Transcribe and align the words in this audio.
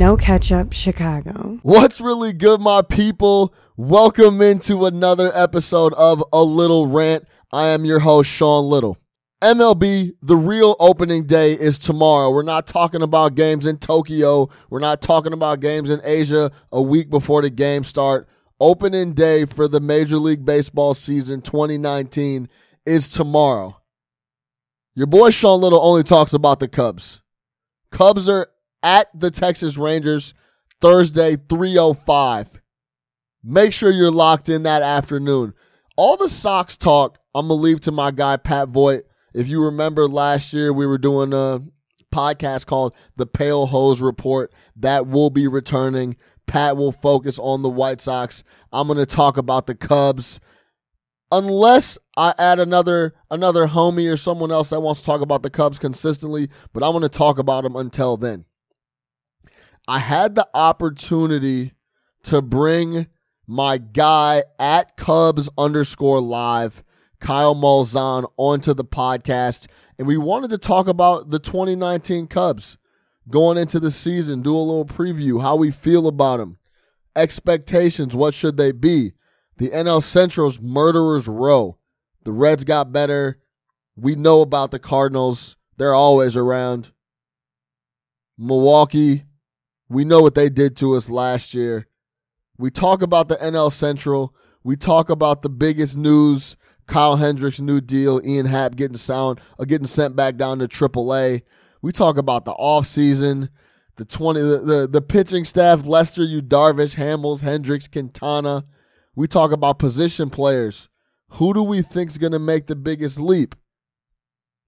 No 0.00 0.16
Ketchup 0.16 0.72
Chicago. 0.72 1.58
What's 1.60 2.00
really 2.00 2.32
good, 2.32 2.62
my 2.62 2.80
people? 2.80 3.52
Welcome 3.76 4.40
into 4.40 4.86
another 4.86 5.30
episode 5.34 5.92
of 5.92 6.24
A 6.32 6.42
Little 6.42 6.86
Rant. 6.86 7.26
I 7.52 7.66
am 7.66 7.84
your 7.84 7.98
host, 7.98 8.30
Sean 8.30 8.64
Little. 8.64 8.96
MLB, 9.42 10.12
the 10.22 10.36
real 10.36 10.74
opening 10.80 11.26
day 11.26 11.52
is 11.52 11.78
tomorrow. 11.78 12.30
We're 12.30 12.44
not 12.44 12.66
talking 12.66 13.02
about 13.02 13.34
games 13.34 13.66
in 13.66 13.76
Tokyo. 13.76 14.48
We're 14.70 14.78
not 14.78 15.02
talking 15.02 15.34
about 15.34 15.60
games 15.60 15.90
in 15.90 16.00
Asia 16.02 16.50
a 16.72 16.80
week 16.80 17.10
before 17.10 17.42
the 17.42 17.50
games 17.50 17.86
start. 17.86 18.26
Opening 18.58 19.12
day 19.12 19.44
for 19.44 19.68
the 19.68 19.80
Major 19.80 20.16
League 20.16 20.46
Baseball 20.46 20.94
season 20.94 21.42
2019 21.42 22.48
is 22.86 23.10
tomorrow. 23.10 23.78
Your 24.94 25.08
boy 25.08 25.28
Sean 25.28 25.60
Little 25.60 25.82
only 25.82 26.04
talks 26.04 26.32
about 26.32 26.58
the 26.58 26.68
Cubs. 26.68 27.20
Cubs 27.90 28.30
are 28.30 28.48
at 28.82 29.08
the 29.18 29.30
Texas 29.30 29.76
Rangers 29.76 30.34
Thursday 30.80 31.36
305. 31.48 32.50
Make 33.42 33.72
sure 33.72 33.90
you're 33.90 34.10
locked 34.10 34.48
in 34.48 34.64
that 34.64 34.82
afternoon. 34.82 35.54
All 35.96 36.16
the 36.16 36.28
Sox 36.28 36.76
talk, 36.76 37.18
I'm 37.34 37.48
going 37.48 37.58
to 37.58 37.62
leave 37.62 37.80
to 37.82 37.92
my 37.92 38.10
guy 38.10 38.36
Pat 38.36 38.68
Voigt. 38.68 39.04
If 39.34 39.48
you 39.48 39.64
remember 39.64 40.08
last 40.08 40.52
year, 40.52 40.72
we 40.72 40.86
were 40.86 40.98
doing 40.98 41.32
a 41.32 41.62
podcast 42.12 42.66
called 42.66 42.94
The 43.16 43.26
Pale 43.26 43.66
Hose 43.66 44.00
Report. 44.00 44.52
That 44.76 45.06
will 45.06 45.30
be 45.30 45.46
returning. 45.46 46.16
Pat 46.46 46.76
will 46.76 46.92
focus 46.92 47.38
on 47.38 47.62
the 47.62 47.68
White 47.68 48.00
Sox. 48.00 48.42
I'm 48.72 48.86
going 48.86 48.98
to 48.98 49.06
talk 49.06 49.36
about 49.36 49.66
the 49.66 49.74
Cubs. 49.74 50.40
Unless 51.32 51.96
I 52.16 52.34
add 52.38 52.58
another 52.58 53.14
another 53.30 53.68
homie 53.68 54.12
or 54.12 54.16
someone 54.16 54.50
else 54.50 54.70
that 54.70 54.80
wants 54.80 55.00
to 55.00 55.06
talk 55.06 55.20
about 55.20 55.42
the 55.44 55.50
Cubs 55.50 55.78
consistently, 55.78 56.48
but 56.72 56.82
I'm 56.82 56.90
going 56.90 57.02
to 57.02 57.08
talk 57.08 57.38
about 57.38 57.62
them 57.62 57.76
until 57.76 58.16
then. 58.16 58.46
I 59.90 59.98
had 59.98 60.36
the 60.36 60.46
opportunity 60.54 61.72
to 62.22 62.40
bring 62.40 63.08
my 63.48 63.78
guy 63.78 64.44
at 64.56 64.96
Cubs 64.96 65.48
underscore 65.58 66.20
live, 66.20 66.84
Kyle 67.18 67.56
Malzahn, 67.56 68.30
onto 68.36 68.72
the 68.72 68.84
podcast. 68.84 69.66
And 69.98 70.06
we 70.06 70.16
wanted 70.16 70.50
to 70.50 70.58
talk 70.58 70.86
about 70.86 71.30
the 71.30 71.40
2019 71.40 72.28
Cubs 72.28 72.78
going 73.28 73.58
into 73.58 73.80
the 73.80 73.90
season, 73.90 74.42
do 74.42 74.54
a 74.54 74.58
little 74.58 74.84
preview, 74.84 75.42
how 75.42 75.56
we 75.56 75.72
feel 75.72 76.06
about 76.06 76.36
them, 76.36 76.58
expectations, 77.16 78.14
what 78.14 78.32
should 78.32 78.58
they 78.58 78.70
be? 78.70 79.10
The 79.56 79.70
NL 79.70 80.04
Central's 80.04 80.60
murderers 80.60 81.26
row. 81.26 81.78
The 82.22 82.30
Reds 82.30 82.62
got 82.62 82.92
better. 82.92 83.40
We 83.96 84.14
know 84.14 84.40
about 84.40 84.70
the 84.70 84.78
Cardinals. 84.78 85.56
They're 85.78 85.94
always 85.94 86.36
around. 86.36 86.92
Milwaukee, 88.38 89.24
we 89.90 90.04
know 90.04 90.22
what 90.22 90.34
they 90.34 90.48
did 90.48 90.76
to 90.78 90.94
us 90.94 91.10
last 91.10 91.52
year. 91.52 91.86
We 92.56 92.70
talk 92.70 93.02
about 93.02 93.28
the 93.28 93.36
NL 93.36 93.72
Central. 93.72 94.34
We 94.62 94.76
talk 94.76 95.10
about 95.10 95.42
the 95.42 95.48
biggest 95.50 95.96
news 95.96 96.56
Kyle 96.86 97.16
Hendricks' 97.16 97.60
new 97.60 97.80
deal, 97.80 98.20
Ian 98.24 98.46
Happ 98.46 98.74
getting 98.74 98.96
sound, 98.96 99.40
uh, 99.58 99.64
getting 99.64 99.86
sent 99.86 100.16
back 100.16 100.36
down 100.36 100.58
to 100.58 100.66
AAA. 100.68 101.42
We 101.82 101.92
talk 101.92 102.18
about 102.18 102.44
the 102.44 102.52
offseason, 102.54 103.48
the 103.96 104.04
20 104.04 104.40
the, 104.40 104.58
the, 104.58 104.88
the 104.90 105.00
pitching 105.00 105.44
staff, 105.44 105.86
Lester, 105.86 106.24
Yu 106.24 106.42
Darvish, 106.42 106.96
Hamels, 106.96 107.42
Hendricks, 107.42 107.86
Quintana. 107.86 108.64
We 109.14 109.28
talk 109.28 109.52
about 109.52 109.78
position 109.78 110.30
players. 110.30 110.88
Who 111.34 111.54
do 111.54 111.62
we 111.62 111.80
think 111.80 112.10
is 112.10 112.18
going 112.18 112.32
to 112.32 112.40
make 112.40 112.66
the 112.66 112.76
biggest 112.76 113.20
leap? 113.20 113.54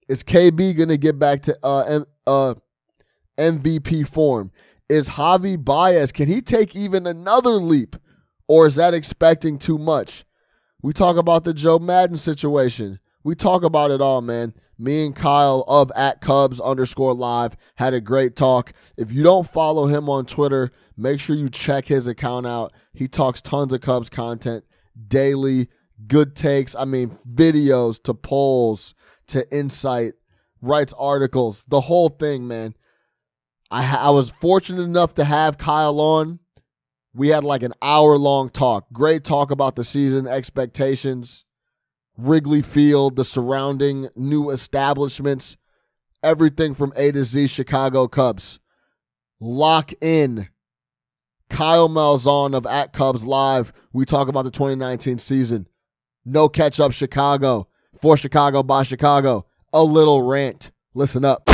Is 0.07 0.23
KB 0.23 0.77
going 0.77 0.89
to 0.89 0.97
get 0.97 1.19
back 1.19 1.41
to 1.43 1.57
uh, 1.61 2.01
uh, 2.25 2.55
MVP 3.37 4.07
form? 4.07 4.51
Is 4.89 5.11
Javi 5.11 5.63
Baez, 5.63 6.11
can 6.11 6.27
he 6.27 6.41
take 6.41 6.75
even 6.75 7.07
another 7.07 7.51
leap? 7.51 7.95
Or 8.47 8.67
is 8.67 8.75
that 8.75 8.93
expecting 8.93 9.57
too 9.57 9.77
much? 9.77 10.25
We 10.81 10.93
talk 10.93 11.15
about 11.17 11.45
the 11.45 11.53
Joe 11.53 11.79
Maddon 11.79 12.17
situation. 12.17 12.99
We 13.23 13.35
talk 13.35 13.63
about 13.63 13.91
it 13.91 14.01
all, 14.01 14.21
man. 14.21 14.53
Me 14.77 15.05
and 15.05 15.15
Kyle 15.15 15.63
of 15.67 15.91
at 15.95 16.19
Cubs 16.19 16.59
underscore 16.59 17.13
live 17.13 17.55
had 17.75 17.93
a 17.93 18.01
great 18.01 18.35
talk. 18.35 18.73
If 18.97 19.11
you 19.11 19.23
don't 19.23 19.47
follow 19.47 19.87
him 19.87 20.09
on 20.09 20.25
Twitter, 20.25 20.71
make 20.97 21.21
sure 21.21 21.35
you 21.35 21.47
check 21.47 21.85
his 21.85 22.07
account 22.07 22.45
out. 22.45 22.73
He 22.93 23.07
talks 23.07 23.41
tons 23.41 23.71
of 23.71 23.81
Cubs 23.81 24.09
content 24.09 24.65
daily, 25.07 25.69
good 26.07 26.35
takes. 26.35 26.75
I 26.75 26.85
mean, 26.85 27.17
videos 27.31 28.01
to 28.03 28.13
polls 28.13 28.93
to 29.27 29.49
insight, 29.55 30.13
writes 30.61 30.93
articles, 30.97 31.65
the 31.67 31.81
whole 31.81 32.09
thing, 32.09 32.47
man. 32.47 32.75
I, 33.73 33.95
I 33.95 34.09
was 34.11 34.29
fortunate 34.29 34.83
enough 34.83 35.15
to 35.15 35.23
have 35.23 35.57
Kyle 35.57 35.99
on. 35.99 36.37
We 37.15 37.29
had 37.29 37.43
like 37.43 37.63
an 37.63 37.73
hour 37.81 38.17
long 38.19 38.51
talk. 38.51 38.85
Great 38.93 39.23
talk 39.23 39.49
about 39.49 39.75
the 39.75 39.83
season, 39.83 40.27
expectations, 40.27 41.43
Wrigley 42.15 42.61
Field, 42.61 43.15
the 43.15 43.25
surrounding 43.25 44.09
new 44.15 44.51
establishments, 44.51 45.57
everything 46.21 46.75
from 46.75 46.93
A 46.95 47.11
to 47.11 47.23
Z 47.23 47.47
Chicago 47.47 48.07
Cubs. 48.07 48.59
Lock 49.39 49.91
in. 50.01 50.49
Kyle 51.49 51.89
Malzahn 51.89 52.55
of 52.55 52.67
At 52.67 52.93
Cubs 52.93 53.25
Live. 53.25 53.73
We 53.91 54.05
talk 54.05 54.27
about 54.27 54.43
the 54.43 54.51
2019 54.51 55.17
season. 55.17 55.67
No 56.25 56.47
catch 56.47 56.79
up 56.79 56.91
Chicago. 56.91 57.67
For 57.99 58.17
Chicago 58.17 58.61
by 58.61 58.83
Chicago. 58.83 59.47
A 59.71 59.83
little 59.83 60.21
rant. 60.21 60.71
Listen 60.93 61.25
up. 61.25 61.52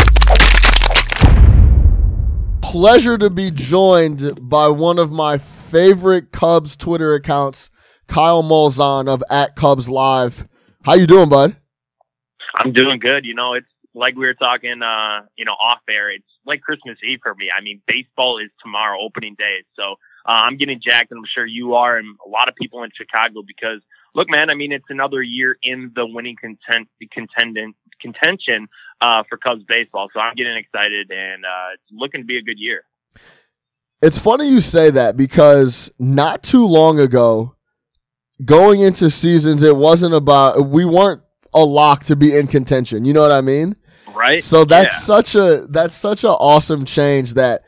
Pleasure 2.69 3.17
to 3.17 3.31
be 3.31 3.49
joined 3.49 4.47
by 4.47 4.67
one 4.67 4.99
of 4.99 5.11
my 5.11 5.39
favorite 5.39 6.31
Cubs 6.31 6.75
Twitter 6.75 7.15
accounts, 7.15 7.71
Kyle 8.05 8.43
Malzahn 8.43 9.07
of 9.07 9.23
At 9.27 9.55
Cubs 9.55 9.89
Live. 9.89 10.47
How 10.83 10.93
you 10.93 11.07
doing, 11.07 11.29
bud? 11.29 11.55
I'm 12.59 12.71
doing 12.71 12.99
good. 12.99 13.25
You 13.25 13.33
know, 13.33 13.55
it's 13.55 13.65
like 13.95 14.13
we 14.13 14.27
were 14.27 14.35
talking, 14.35 14.83
uh, 14.83 15.25
you 15.35 15.45
know, 15.45 15.53
off 15.53 15.79
air. 15.89 16.11
It's 16.11 16.23
like 16.45 16.61
Christmas 16.61 16.99
Eve 17.03 17.17
for 17.23 17.33
me. 17.33 17.47
I 17.49 17.63
mean, 17.63 17.81
baseball 17.87 18.37
is 18.37 18.51
tomorrow, 18.61 18.99
opening 19.01 19.33
day. 19.35 19.63
So 19.75 19.93
uh, 20.27 20.43
I'm 20.45 20.57
getting 20.57 20.79
jacked, 20.79 21.09
and 21.09 21.17
I'm 21.17 21.29
sure 21.33 21.47
you 21.47 21.73
are, 21.73 21.97
and 21.97 22.17
a 22.23 22.29
lot 22.29 22.49
of 22.49 22.55
people 22.55 22.83
in 22.83 22.91
Chicago 22.95 23.41
because 23.41 23.81
look, 24.13 24.29
man. 24.29 24.51
I 24.51 24.53
mean, 24.53 24.73
it's 24.73 24.85
another 24.89 25.23
year 25.23 25.57
in 25.63 25.91
the 25.95 26.05
winning 26.05 26.35
content 26.39 26.87
contendant 27.11 27.75
contention 27.99 28.67
uh, 29.01 29.23
for 29.29 29.37
Cubs 29.37 29.63
baseball. 29.67 30.09
So 30.13 30.19
I'm 30.19 30.35
getting 30.35 30.55
excited, 30.57 31.09
and 31.11 31.45
uh, 31.45 31.73
it's 31.73 31.83
looking 31.91 32.21
to 32.21 32.25
be 32.25 32.37
a 32.37 32.41
good 32.41 32.59
year. 32.59 32.83
It's 34.01 34.17
funny 34.17 34.47
you 34.47 34.59
say 34.61 34.91
that 34.91 35.17
because 35.17 35.91
not 35.99 36.41
too 36.43 36.65
long 36.65 36.99
ago, 36.99 37.55
going 38.45 38.81
into 38.81 39.09
seasons, 39.09 39.61
it 39.63 39.75
wasn't 39.75 40.13
about 40.13 40.69
we 40.69 40.85
weren't 40.85 41.21
a 41.53 41.63
lock 41.63 42.05
to 42.05 42.15
be 42.15 42.35
in 42.37 42.47
contention. 42.47 43.03
You 43.03 43.13
know 43.13 43.21
what 43.21 43.31
I 43.31 43.41
mean? 43.41 43.75
Right. 44.15 44.41
So 44.43 44.63
that's 44.65 44.93
Yeah. 44.93 44.99
such 44.99 45.35
a 45.35 45.67
that's 45.69 45.95
such 45.95 46.23
an 46.23 46.29
awesome 46.29 46.85
change 46.85 47.33
that 47.33 47.61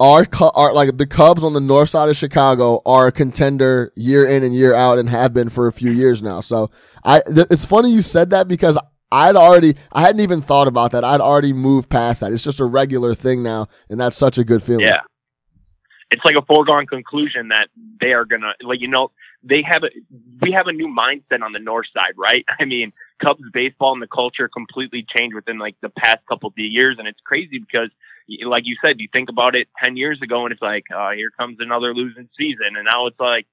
our 0.00 0.26
our 0.54 0.72
like 0.72 0.96
the 0.96 1.06
Cubs 1.06 1.44
on 1.44 1.52
the 1.52 1.60
north 1.60 1.90
side 1.90 2.08
of 2.08 2.16
Chicago 2.16 2.82
are 2.84 3.06
a 3.06 3.12
contender 3.12 3.92
year 3.96 4.26
in 4.26 4.42
and 4.42 4.54
year 4.54 4.74
out 4.74 4.98
and 4.98 5.08
have 5.08 5.32
been 5.32 5.48
for 5.48 5.66
a 5.68 5.72
few 5.72 5.90
years 5.90 6.22
now. 6.22 6.40
So 6.40 6.70
I 7.04 7.20
th- 7.20 7.46
it's 7.50 7.64
funny 7.64 7.90
you 7.92 8.00
said 8.00 8.30
that 8.30 8.48
because 8.48 8.78
I'd 9.12 9.36
already 9.36 9.74
I 9.92 10.02
hadn't 10.02 10.20
even 10.20 10.42
thought 10.42 10.68
about 10.68 10.92
that. 10.92 11.04
I'd 11.04 11.20
already 11.20 11.52
moved 11.52 11.88
past 11.88 12.20
that. 12.20 12.32
It's 12.32 12.44
just 12.44 12.60
a 12.60 12.64
regular 12.64 13.14
thing 13.14 13.42
now, 13.42 13.68
and 13.88 14.00
that's 14.00 14.16
such 14.16 14.38
a 14.38 14.44
good 14.44 14.62
feeling. 14.62 14.86
Yeah. 14.86 15.00
It's 16.10 16.22
like 16.24 16.36
a 16.36 16.44
foregone 16.46 16.86
conclusion 16.86 17.48
that 17.48 17.68
they 18.00 18.12
are 18.12 18.24
gonna 18.24 18.52
like 18.62 18.80
you 18.80 18.88
know 18.88 19.10
they 19.42 19.62
have 19.62 19.82
a 19.84 19.88
we 20.40 20.52
have 20.52 20.66
a 20.66 20.72
new 20.72 20.88
mindset 20.88 21.42
on 21.42 21.52
the 21.52 21.58
north 21.58 21.86
side, 21.94 22.14
right? 22.16 22.44
I 22.60 22.64
mean, 22.64 22.92
Cubs 23.22 23.42
baseball 23.52 23.92
and 23.92 24.02
the 24.02 24.08
culture 24.08 24.48
completely 24.48 25.06
changed 25.16 25.34
within 25.34 25.58
like 25.58 25.76
the 25.80 25.88
past 25.88 26.18
couple 26.28 26.48
of 26.48 26.54
years, 26.56 26.96
and 26.98 27.06
it's 27.08 27.20
crazy 27.24 27.58
because, 27.58 27.90
like 28.44 28.64
you 28.66 28.76
said, 28.84 28.96
you 28.98 29.08
think 29.12 29.28
about 29.28 29.54
it 29.54 29.68
ten 29.82 29.96
years 29.96 30.20
ago, 30.22 30.44
and 30.44 30.52
it's 30.52 30.62
like, 30.62 30.84
uh, 30.94 31.10
here 31.10 31.30
comes 31.30 31.58
another 31.60 31.94
losing 31.94 32.28
season, 32.36 32.76
and 32.76 32.88
now 32.92 33.06
it's 33.06 33.20
like, 33.20 33.46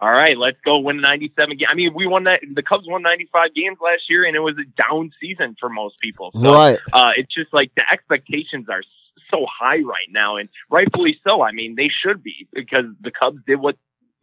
all 0.00 0.12
right, 0.12 0.36
let's 0.38 0.58
go 0.64 0.78
win 0.78 1.00
97 1.00 1.56
games. 1.56 1.68
I 1.70 1.74
mean, 1.74 1.92
we 1.94 2.06
won 2.06 2.24
that. 2.24 2.40
The 2.54 2.62
Cubs 2.62 2.86
won 2.86 3.02
95 3.02 3.54
games 3.54 3.78
last 3.82 4.02
year, 4.08 4.24
and 4.24 4.36
it 4.36 4.40
was 4.40 4.54
a 4.58 4.64
down 4.80 5.10
season 5.20 5.56
for 5.58 5.68
most 5.68 5.98
people. 6.00 6.30
So, 6.32 6.52
Right. 6.52 6.78
uh, 6.92 7.12
it's 7.16 7.34
just 7.34 7.52
like 7.52 7.72
the 7.74 7.82
expectations 7.90 8.68
are 8.68 8.82
so 9.30 9.44
high 9.46 9.80
right 9.80 10.08
now, 10.10 10.36
and 10.36 10.48
rightfully 10.70 11.18
so. 11.24 11.42
I 11.42 11.52
mean, 11.52 11.74
they 11.74 11.88
should 11.88 12.22
be 12.22 12.46
because 12.52 12.86
the 13.00 13.10
Cubs 13.10 13.38
did 13.46 13.56
what 13.56 13.76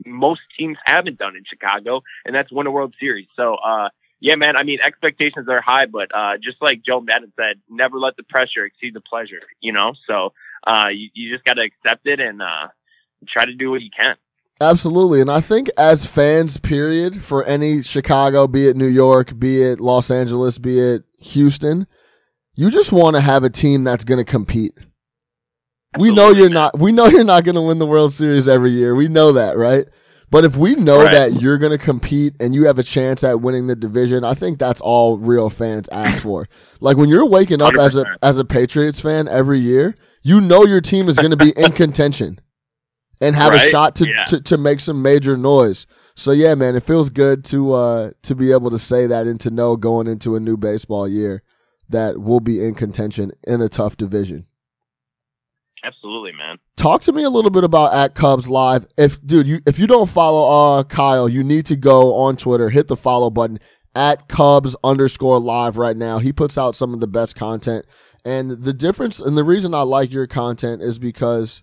most 0.05 0.41
teams 0.57 0.77
haven't 0.85 1.17
done 1.17 1.35
in 1.35 1.43
Chicago, 1.45 2.01
and 2.25 2.33
that's 2.33 2.51
win 2.51 2.67
a 2.67 2.71
World 2.71 2.95
Series. 2.99 3.27
So, 3.35 3.55
uh, 3.55 3.89
yeah, 4.21 4.35
man. 4.35 4.55
I 4.55 4.63
mean, 4.63 4.79
expectations 4.83 5.49
are 5.49 5.61
high, 5.61 5.87
but 5.87 6.09
uh, 6.15 6.37
just 6.41 6.61
like 6.61 6.81
Joe 6.85 7.01
Maddon 7.01 7.33
said, 7.35 7.61
never 7.69 7.99
let 7.99 8.15
the 8.15 8.23
pressure 8.23 8.65
exceed 8.65 8.93
the 8.93 9.01
pleasure. 9.01 9.41
You 9.59 9.73
know, 9.73 9.93
so 10.07 10.33
uh, 10.65 10.87
you, 10.93 11.09
you 11.13 11.33
just 11.33 11.43
got 11.43 11.55
to 11.55 11.63
accept 11.63 12.07
it 12.07 12.19
and 12.19 12.41
uh, 12.41 12.67
try 13.27 13.45
to 13.45 13.53
do 13.53 13.71
what 13.71 13.81
you 13.81 13.89
can. 13.95 14.15
Absolutely. 14.61 15.19
And 15.21 15.29
I 15.29 15.41
think 15.41 15.69
as 15.77 16.05
fans, 16.05 16.57
period, 16.57 17.23
for 17.23 17.43
any 17.43 17.81
Chicago, 17.81 18.47
be 18.47 18.67
it 18.67 18.77
New 18.77 18.87
York, 18.87 19.37
be 19.37 19.61
it 19.61 19.81
Los 19.81 20.09
Angeles, 20.09 20.57
be 20.57 20.79
it 20.79 21.03
Houston, 21.19 21.87
you 22.55 22.69
just 22.71 22.91
want 22.93 23.15
to 23.17 23.21
have 23.21 23.43
a 23.43 23.49
team 23.49 23.83
that's 23.83 24.05
going 24.05 24.23
to 24.23 24.29
compete. 24.29 24.71
we 25.99 26.09
know 26.13 26.29
you're 26.31 26.49
not. 26.49 26.79
We 26.79 26.91
know 26.93 27.05
you're 27.07 27.23
not 27.25 27.43
going 27.43 27.55
to 27.55 27.61
win 27.61 27.79
the 27.79 27.85
World 27.85 28.13
Series 28.13 28.47
every 28.47 28.71
year. 28.71 28.95
We 28.95 29.07
know 29.09 29.33
that, 29.33 29.57
right? 29.57 29.85
But 30.31 30.43
if 30.43 30.55
we 30.57 30.75
know 30.75 31.03
Right. 31.03 31.11
that 31.11 31.41
you're 31.41 31.57
going 31.57 31.71
to 31.71 31.77
compete 31.77 32.33
and 32.39 32.55
you 32.55 32.65
have 32.65 32.79
a 32.79 32.83
chance 32.83 33.23
at 33.23 33.41
winning 33.41 33.67
the 33.67 33.75
division, 33.75 34.23
I 34.23 34.33
think 34.33 34.57
that's 34.57 34.81
all 34.81 35.17
real 35.17 35.49
fans 35.49 35.87
ask 35.91 36.21
for. 36.23 36.47
Like 36.79 36.97
when 36.97 37.09
you're 37.09 37.25
waking 37.25 37.61
up 37.61 37.75
as 37.79 37.95
a 37.95 38.05
as 38.23 38.37
a 38.37 38.45
Patriots 38.45 38.99
fan 39.01 39.27
every 39.27 39.59
year, 39.59 39.95
you 40.23 40.41
know 40.41 40.65
your 40.65 40.81
team 40.81 41.07
is 41.09 41.17
going 41.17 41.31
to 41.31 41.37
be 41.37 41.51
in 41.57 41.73
contention 41.73 42.39
and 43.21 43.35
have 43.35 43.53
a 43.53 43.59
shot 43.59 43.95
to, 43.97 44.07
Yeah. 44.07 44.25
to 44.25 44.41
to 44.41 44.57
make 44.57 44.79
some 44.79 45.01
major 45.01 45.37
noise. 45.37 45.87
So 46.15 46.31
yeah, 46.31 46.55
man, 46.55 46.75
it 46.75 46.83
feels 46.83 47.09
good 47.09 47.43
to 47.45 47.73
uh 47.73 48.11
to 48.23 48.35
be 48.35 48.51
able 48.51 48.69
to 48.71 48.79
say 48.79 49.07
that 49.07 49.27
and 49.27 49.39
to 49.41 49.49
know 49.49 49.75
going 49.75 50.07
into 50.07 50.35
a 50.35 50.39
new 50.39 50.57
baseball 50.57 51.07
year 51.07 51.43
that 51.89 52.19
we'll 52.19 52.39
be 52.39 52.63
in 52.65 52.73
contention 52.73 53.31
in 53.45 53.61
a 53.61 53.69
tough 53.69 53.97
division. 53.97 54.45
Absolutely, 55.83 56.31
man. 56.31 56.57
Talk 56.77 57.01
to 57.01 57.13
me 57.13 57.23
a 57.23 57.29
little 57.29 57.51
bit 57.51 57.63
about 57.63 57.93
at 57.93 58.15
Cubs 58.15 58.49
Live. 58.49 58.87
If 58.97 59.23
dude, 59.25 59.45
you 59.47 59.59
if 59.67 59.77
you 59.77 59.85
don't 59.87 60.09
follow 60.09 60.79
uh 60.79 60.83
Kyle, 60.83 61.29
you 61.29 61.43
need 61.43 61.65
to 61.67 61.75
go 61.75 62.15
on 62.15 62.37
Twitter, 62.37 62.69
hit 62.69 62.87
the 62.87 62.95
follow 62.95 63.29
button 63.29 63.59
at 63.95 64.27
Cubs 64.27 64.75
underscore 64.83 65.39
live 65.39 65.77
right 65.77 65.95
now. 65.95 66.17
He 66.19 66.33
puts 66.33 66.57
out 66.57 66.75
some 66.75 66.93
of 66.93 66.99
the 67.01 67.07
best 67.07 67.35
content. 67.35 67.85
And 68.25 68.51
the 68.51 68.73
difference 68.73 69.19
and 69.19 69.37
the 69.37 69.43
reason 69.43 69.73
I 69.75 69.81
like 69.81 70.11
your 70.11 70.25
content 70.27 70.81
is 70.81 70.97
because 70.97 71.61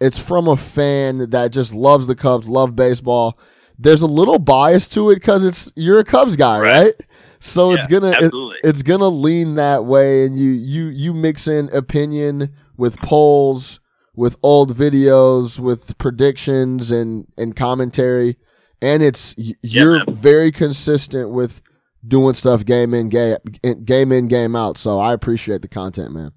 it's 0.00 0.18
from 0.18 0.48
a 0.48 0.56
fan 0.56 1.30
that 1.30 1.52
just 1.52 1.74
loves 1.74 2.06
the 2.06 2.14
Cubs, 2.14 2.48
love 2.48 2.76
baseball. 2.76 3.38
There's 3.78 4.02
a 4.02 4.06
little 4.06 4.38
bias 4.38 4.88
to 4.88 5.10
it 5.10 5.16
because 5.16 5.44
it's 5.44 5.72
you're 5.76 6.00
a 6.00 6.04
Cubs 6.04 6.36
guy, 6.36 6.60
right? 6.60 6.72
Right. 6.84 6.94
So 7.40 7.70
it's 7.72 7.86
gonna 7.86 8.12
it- 8.18 8.32
it's 8.64 8.82
gonna 8.82 9.08
lean 9.08 9.54
that 9.54 9.84
way, 9.84 10.24
and 10.24 10.36
you 10.36 10.50
you 10.50 10.86
you 10.86 11.14
mix 11.14 11.46
in 11.46 11.68
opinion 11.72 12.52
with 12.76 12.96
polls, 12.98 13.78
with 14.16 14.36
old 14.42 14.74
videos, 14.76 15.58
with 15.60 15.96
predictions 15.98 16.90
and 16.90 17.26
and 17.38 17.54
commentary, 17.54 18.36
and 18.82 19.02
it's 19.04 19.34
you're 19.62 20.04
man. 20.04 20.14
very 20.14 20.50
consistent 20.50 21.30
with 21.30 21.62
doing 22.06 22.34
stuff 22.34 22.64
game 22.64 22.92
in 22.94 23.08
game 23.08 23.36
game 23.84 24.10
in 24.10 24.26
game 24.26 24.56
out. 24.56 24.76
So 24.76 24.98
I 24.98 25.12
appreciate 25.12 25.62
the 25.62 25.68
content, 25.68 26.12
man. 26.12 26.32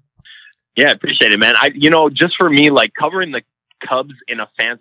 Yeah, 0.76 0.88
I 0.88 0.92
appreciate 0.92 1.32
it, 1.34 1.38
man. 1.38 1.54
I, 1.56 1.70
you 1.74 1.90
know, 1.90 2.08
just 2.08 2.34
for 2.38 2.48
me, 2.48 2.70
like 2.70 2.92
covering 2.98 3.32
the 3.32 3.42
Cubs 3.88 4.14
in 4.28 4.40
a 4.40 4.48
fan's 4.56 4.80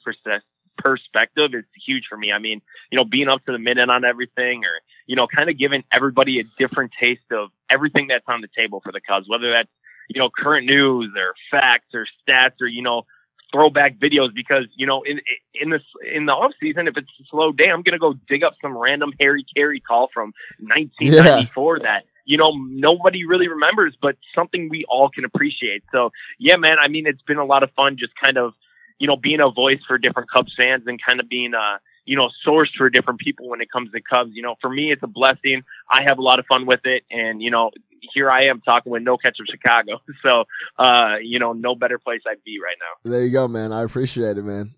perspective 0.78 1.52
is 1.54 1.66
huge 1.86 2.04
for 2.10 2.18
me. 2.18 2.32
I 2.32 2.40
mean, 2.40 2.62
you 2.92 2.98
know, 2.98 3.06
being 3.06 3.28
up 3.28 3.44
to 3.46 3.52
the 3.52 3.60
minute 3.60 3.90
on 3.90 4.06
everything, 4.06 4.64
or 4.64 4.82
you 5.08 5.16
know, 5.16 5.28
kind 5.28 5.50
of 5.50 5.58
giving 5.58 5.84
everybody 5.96 6.40
a 6.40 6.44
different 6.58 6.92
taste 7.00 7.32
of 7.32 7.50
everything 7.70 8.08
that's 8.08 8.26
on 8.28 8.42
the 8.42 8.50
table 8.56 8.82
for 8.84 8.92
the 8.92 9.02
Cubs, 9.02 9.28
whether 9.30 9.52
that's 9.52 9.70
you 10.10 10.20
know 10.20 10.30
current 10.30 10.66
news 10.66 11.12
or 11.16 11.34
facts 11.50 11.94
or 11.94 12.06
stats 12.28 12.62
or 12.62 12.68
you 12.68 12.82
know 12.82 13.04
throwback 13.52 13.98
videos. 13.98 14.34
Because 14.34 14.66
you 14.76 14.88
know, 14.88 15.04
in 15.04 15.22
in 15.54 15.70
this 15.70 15.84
in 16.14 16.26
the 16.26 16.34
off 16.34 16.52
season, 16.60 16.88
if 16.88 16.98
it's 16.98 17.10
a 17.20 17.24
slow 17.30 17.52
day, 17.52 17.70
I'm 17.72 17.84
gonna 17.84 18.00
go 18.00 18.14
dig 18.28 18.44
up 18.44 18.54
some 18.62 18.78
random 18.78 19.12
Harry 19.22 19.46
Caray 19.56 19.80
call 19.80 20.10
from 20.14 20.34
1994 20.60 21.80
that 21.80 22.04
you 22.26 22.38
know 22.38 22.52
nobody 22.56 23.26
really 23.26 23.48
remembers, 23.48 23.96
but 24.02 24.16
something 24.36 24.70
we 24.70 24.86
all 24.90 25.10
can 25.10 25.26
appreciate. 25.26 25.84
So 25.92 26.12
yeah, 26.40 26.56
man. 26.58 26.78
I 26.84 26.88
mean, 26.88 27.08
it's 27.08 27.22
been 27.22 27.38
a 27.38 27.46
lot 27.46 27.64
of 27.64 27.72
fun 27.72 27.98
just 27.98 28.14
kind 28.24 28.38
of 28.38 28.54
you 29.02 29.08
know 29.08 29.18
being 29.18 29.42
a 29.42 29.50
voice 29.50 29.80
for 29.88 29.98
different 29.98 30.30
Cubs 30.32 30.54
fans 30.56 30.84
and 30.86 31.00
kind 31.04 31.20
of 31.20 31.28
being 31.28 31.54
a 31.56 31.80
you 32.06 32.16
know 32.16 32.30
source 32.46 32.70
for 32.78 32.88
different 32.90 33.20
people 33.20 33.50
when 33.50 33.60
it 33.60 33.72
comes 33.72 33.92
to 33.92 34.00
Cubs. 34.00 34.30
You 34.34 34.44
know, 34.44 34.56
for 34.62 34.70
me, 34.70 34.92
it's 34.92 35.02
a 35.02 35.08
blessing. 35.08 35.64
I 35.90 36.04
have 36.08 36.20
a 36.20 36.22
lot 36.22 36.38
of 36.38 36.46
fun 36.46 36.66
with 36.66 36.82
it, 36.86 37.04
and 37.10 37.42
you 37.42 37.52
know. 37.52 37.72
Here 38.16 38.32
I 38.32 38.46
am 38.48 38.62
talking 38.62 38.92
with 38.92 39.04
No 39.04 39.16
Catcher 39.16 39.44
Chicago, 39.46 40.02
so 40.24 40.46
uh, 40.80 41.18
you 41.22 41.38
know, 41.38 41.54
no 41.54 41.76
better 41.76 42.00
place 42.00 42.22
I'd 42.28 42.44
be 42.44 42.58
right 42.60 42.76
now. 42.80 43.12
There 43.12 43.24
you 43.24 43.30
go, 43.30 43.48
man. 43.48 43.72
I 43.72 43.84
appreciate 43.84 44.40
it, 44.40 44.44
man. 44.44 44.74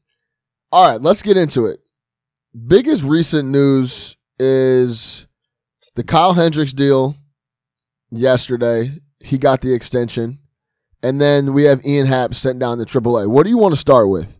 All 0.74 0.92
right, 0.92 1.02
let's 1.02 1.22
get 1.24 1.38
into 1.38 1.68
it. 1.68 1.80
Biggest 2.68 3.02
recent 3.02 3.48
news 3.48 4.18
is 4.38 5.26
the 5.96 6.04
Kyle 6.04 6.34
Hendricks 6.34 6.74
deal 6.74 7.16
yesterday. 8.12 9.00
He 9.22 9.38
got 9.38 9.62
the 9.62 9.74
extension. 9.74 10.40
And 11.04 11.20
then 11.22 11.54
we 11.54 11.64
have 11.64 11.86
Ian 11.86 12.08
Happ 12.08 12.34
sent 12.34 12.60
down 12.60 12.78
to 12.80 12.86
AAA. 12.86 13.28
What 13.28 13.44
do 13.44 13.50
you 13.50 13.58
want 13.58 13.74
to 13.74 13.80
start 13.80 14.10
with? 14.10 14.40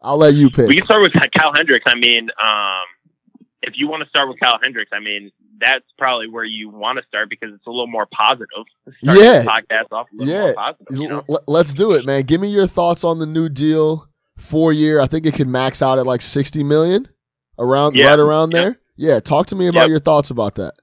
I'll 0.00 0.16
let 0.18 0.34
you 0.34 0.48
pick. 0.50 0.68
We 0.68 0.76
can 0.76 0.84
start 0.84 1.02
with 1.02 1.12
Kyle 1.36 1.52
Hendricks. 1.56 1.84
I 1.86 1.96
mean, 1.98 2.28
um, 2.40 2.84
if 3.62 3.74
you 3.76 3.88
want 3.88 4.04
to 4.04 4.08
start 4.08 4.28
with 4.28 4.38
Kyle 4.40 4.58
Hendricks, 4.62 4.90
I 4.94 5.00
mean, 5.00 5.32
that's 5.60 5.84
probably 5.98 6.28
where 6.28 6.44
you 6.44 6.68
want 6.68 6.98
to 7.00 7.04
start 7.08 7.28
because 7.28 7.48
it's 7.52 7.66
a 7.66 7.70
little 7.70 7.88
more 7.88 8.06
positive. 8.06 8.46
Start 9.02 9.18
Yeah. 9.18 9.42
the 9.42 9.48
podcast 9.48 9.92
off 9.96 10.06
a 10.12 10.16
little 10.22 10.32
Yeah. 10.34 10.42
more 10.44 10.54
positive. 10.54 10.96
You 10.98 11.08
know? 11.08 11.24
Let's 11.48 11.74
do 11.74 11.92
it, 11.92 12.06
man. 12.06 12.22
Give 12.22 12.40
me 12.40 12.48
your 12.48 12.66
thoughts 12.68 13.02
on 13.02 13.18
the 13.18 13.26
new 13.26 13.48
deal. 13.48 14.06
Four 14.36 14.72
year. 14.72 15.00
I 15.00 15.06
think 15.06 15.26
it 15.26 15.34
could 15.34 15.48
max 15.48 15.82
out 15.82 15.98
at 15.98 16.06
like 16.06 16.20
60 16.20 16.62
million 16.62 17.08
around 17.58 17.96
Yeah. 17.96 18.10
right 18.10 18.18
around 18.18 18.52
Yep. 18.52 18.62
there. 18.62 18.78
Yeah, 18.96 19.18
talk 19.20 19.46
to 19.48 19.56
me 19.56 19.66
about 19.66 19.80
Yep. 19.82 19.88
your 19.90 20.00
thoughts 20.00 20.30
about 20.30 20.54
that. 20.56 20.74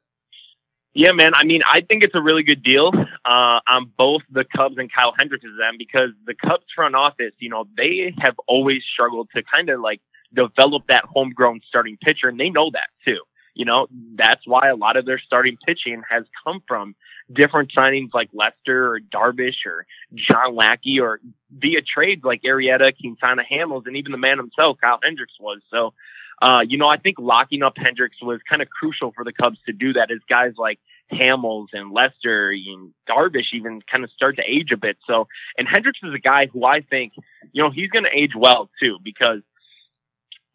Yeah, 0.94 1.12
man. 1.14 1.32
I 1.34 1.44
mean, 1.44 1.62
I 1.66 1.82
think 1.82 2.04
it's 2.04 2.14
a 2.14 2.22
really 2.22 2.44
good 2.44 2.62
deal 2.64 2.92
uh, 2.94 3.60
on 3.76 3.92
both 3.98 4.22
the 4.32 4.46
Cubs 4.56 4.76
and 4.78 4.92
Kyle 4.94 5.14
Hendricks' 5.18 5.46
end 5.46 5.78
because 5.80 6.10
the 6.26 6.36
Cubs 6.36 6.66
front 6.76 6.96
office, 6.96 7.34
you 7.40 7.50
know, 7.50 7.66
they 7.76 8.14
have 8.20 8.36
always 8.48 8.84
struggled 8.94 9.30
to 9.36 9.42
kind 9.44 9.70
of 9.70 9.80
like 9.80 10.02
develop 10.34 10.84
that 10.90 11.04
homegrown 11.06 11.62
starting 11.68 11.98
pitcher, 11.98 12.28
and 12.28 12.40
they 12.40 12.50
know 12.50 12.70
that 12.74 12.90
too. 13.06 13.20
You 13.56 13.66
know, 13.66 13.88
that's 14.16 14.42
why 14.46 14.70
a 14.70 14.76
lot 14.76 14.98
of 14.98 15.06
their 15.06 15.20
starting 15.20 15.58
pitching 15.66 16.02
has 16.10 16.24
come 16.44 16.62
from 16.68 16.96
different 17.32 17.72
signings 17.78 18.10
like 18.14 18.30
Lester 18.34 18.94
or 18.94 19.00
Darvish 19.00 19.66
or 19.66 19.86
John 20.14 20.56
Lackey 20.56 21.00
or 21.00 21.20
via 21.52 21.82
trades 21.82 22.24
like 22.24 22.42
Arrieta, 22.44 22.92
Quintana 23.00 23.44
Hamels, 23.50 23.84
and 23.86 23.96
even 23.96 24.12
the 24.12 24.18
man 24.18 24.38
himself, 24.38 24.78
Kyle 24.82 25.00
Hendricks 25.04 25.34
was. 25.40 25.62
So, 25.72 25.94
uh, 26.42 26.62
you 26.68 26.78
know, 26.78 26.88
I 26.88 26.98
think 26.98 27.18
locking 27.20 27.64
up 27.64 27.74
Hendricks 27.78 28.18
was 28.22 28.40
kind 28.50 28.62
of 28.62 28.70
crucial 28.70 29.12
for 29.16 29.24
the 29.24 29.34
Cubs 29.34 29.58
to 29.66 29.74
do 29.74 29.94
that 29.94 30.12
as 30.12 30.20
guys 30.30 30.54
like 30.58 30.80
Hamels 31.12 31.68
and 31.74 31.92
Lester 31.92 32.52
and 32.52 32.94
Darvish 33.10 33.54
even 33.54 33.82
kind 33.94 34.04
of 34.04 34.12
start 34.12 34.38
to 34.38 34.44
age 34.44 34.72
a 34.74 34.78
bit. 34.78 34.98
So, 35.08 35.28
and 35.58 35.68
Hendricks 35.72 36.00
is 36.04 36.14
a 36.14 36.20
guy 36.20 36.48
who 36.52 36.66
I 36.66 36.82
think, 36.82 37.14
you 37.52 37.64
know, 37.64 37.72
he's 37.72 37.90
going 37.90 38.06
to 38.06 38.18
age 38.18 38.32
well 38.36 38.70
too 38.80 38.98
because 39.04 39.42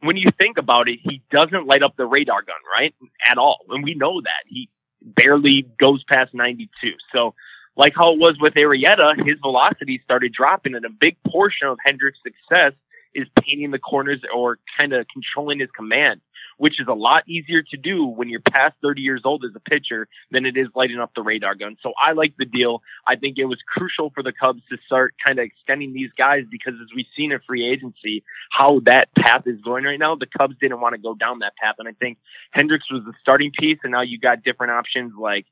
when 0.01 0.17
you 0.17 0.31
think 0.37 0.59
about 0.59 0.89
it, 0.89 0.99
he 1.03 1.23
doesn't 1.31 1.67
light 1.67 1.83
up 1.83 1.97
the 1.97 2.07
radar 2.07 2.43
gun, 2.43 2.57
right? 2.73 2.95
At 3.31 3.39
all. 3.39 3.59
And 3.69 3.85
we 3.85 3.95
know 3.95 4.21
that. 4.21 4.45
He 4.47 4.69
barely 5.03 5.67
goes 5.79 6.05
past 6.11 6.35
92. 6.35 6.69
So, 7.13 7.35
like 7.77 7.93
how 7.95 8.13
it 8.13 8.19
was 8.19 8.37
with 8.41 8.55
Arrieta, 8.55 9.17
his 9.25 9.39
velocity 9.41 10.01
started 10.03 10.33
dropping, 10.33 10.75
and 10.75 10.85
a 10.85 10.91
big 10.91 11.17
portion 11.25 11.69
of 11.69 11.79
Hendricks' 11.85 12.19
success 12.25 12.73
is 13.19 13.27
painting 13.41 13.71
the 13.71 13.79
corners 13.79 14.21
or 14.35 14.59
kind 14.81 14.93
of 14.93 15.07
controlling 15.13 15.59
his 15.59 15.69
command, 15.77 16.21
which 16.57 16.81
is 16.81 16.87
a 16.89 16.95
lot 16.95 17.29
easier 17.29 17.63
to 17.63 17.77
do 17.77 18.05
when 18.05 18.29
you're 18.29 18.41
past 18.41 18.75
30 18.83 19.01
years 19.01 19.23
old 19.25 19.45
as 19.45 19.51
a 19.57 19.61
pitcher 19.61 20.07
than 20.31 20.47
it 20.47 20.57
is 20.57 20.69
lighting 20.75 20.99
up 20.99 21.11
the 21.17 21.23
radar 21.23 21.55
gun. 21.57 21.77
So 21.83 21.93
I 22.01 22.13
like 22.13 22.35
the 22.39 22.45
deal. 22.45 22.83
I 23.07 23.17
think 23.17 23.39
it 23.39 23.47
was 23.47 23.59
crucial 23.67 24.11
for 24.15 24.23
the 24.23 24.33
Cubs 24.33 24.63
to 24.71 24.77
start 24.87 25.15
kind 25.27 25.39
of 25.39 25.45
extending 25.45 25.93
these 25.93 26.11
guys 26.17 26.45
because 26.49 26.75
as 26.81 26.89
we've 26.95 27.07
seen 27.17 27.33
in 27.33 27.41
free 27.47 27.69
agency, 27.69 28.23
how 28.51 28.81
that 28.85 29.09
path 29.17 29.43
is 29.47 29.61
going 29.61 29.85
right 29.85 29.99
now, 29.99 30.15
the 30.15 30.27
Cubs 30.27 30.55
didn't 30.61 30.81
want 30.81 30.95
to 30.95 31.01
go 31.01 31.15
down 31.15 31.41
that 31.41 31.57
path. 31.57 31.75
And 31.79 31.89
I 31.89 31.93
think 31.93 32.19
Hendricks 32.53 32.91
was 32.91 33.03
the 33.05 33.15
starting 33.21 33.51
piece, 33.59 33.79
and 33.83 33.93
now 33.93 34.03
you 34.03 34.19
got 34.19 34.45
different 34.45 34.73
options 34.73 35.13
like, 35.19 35.47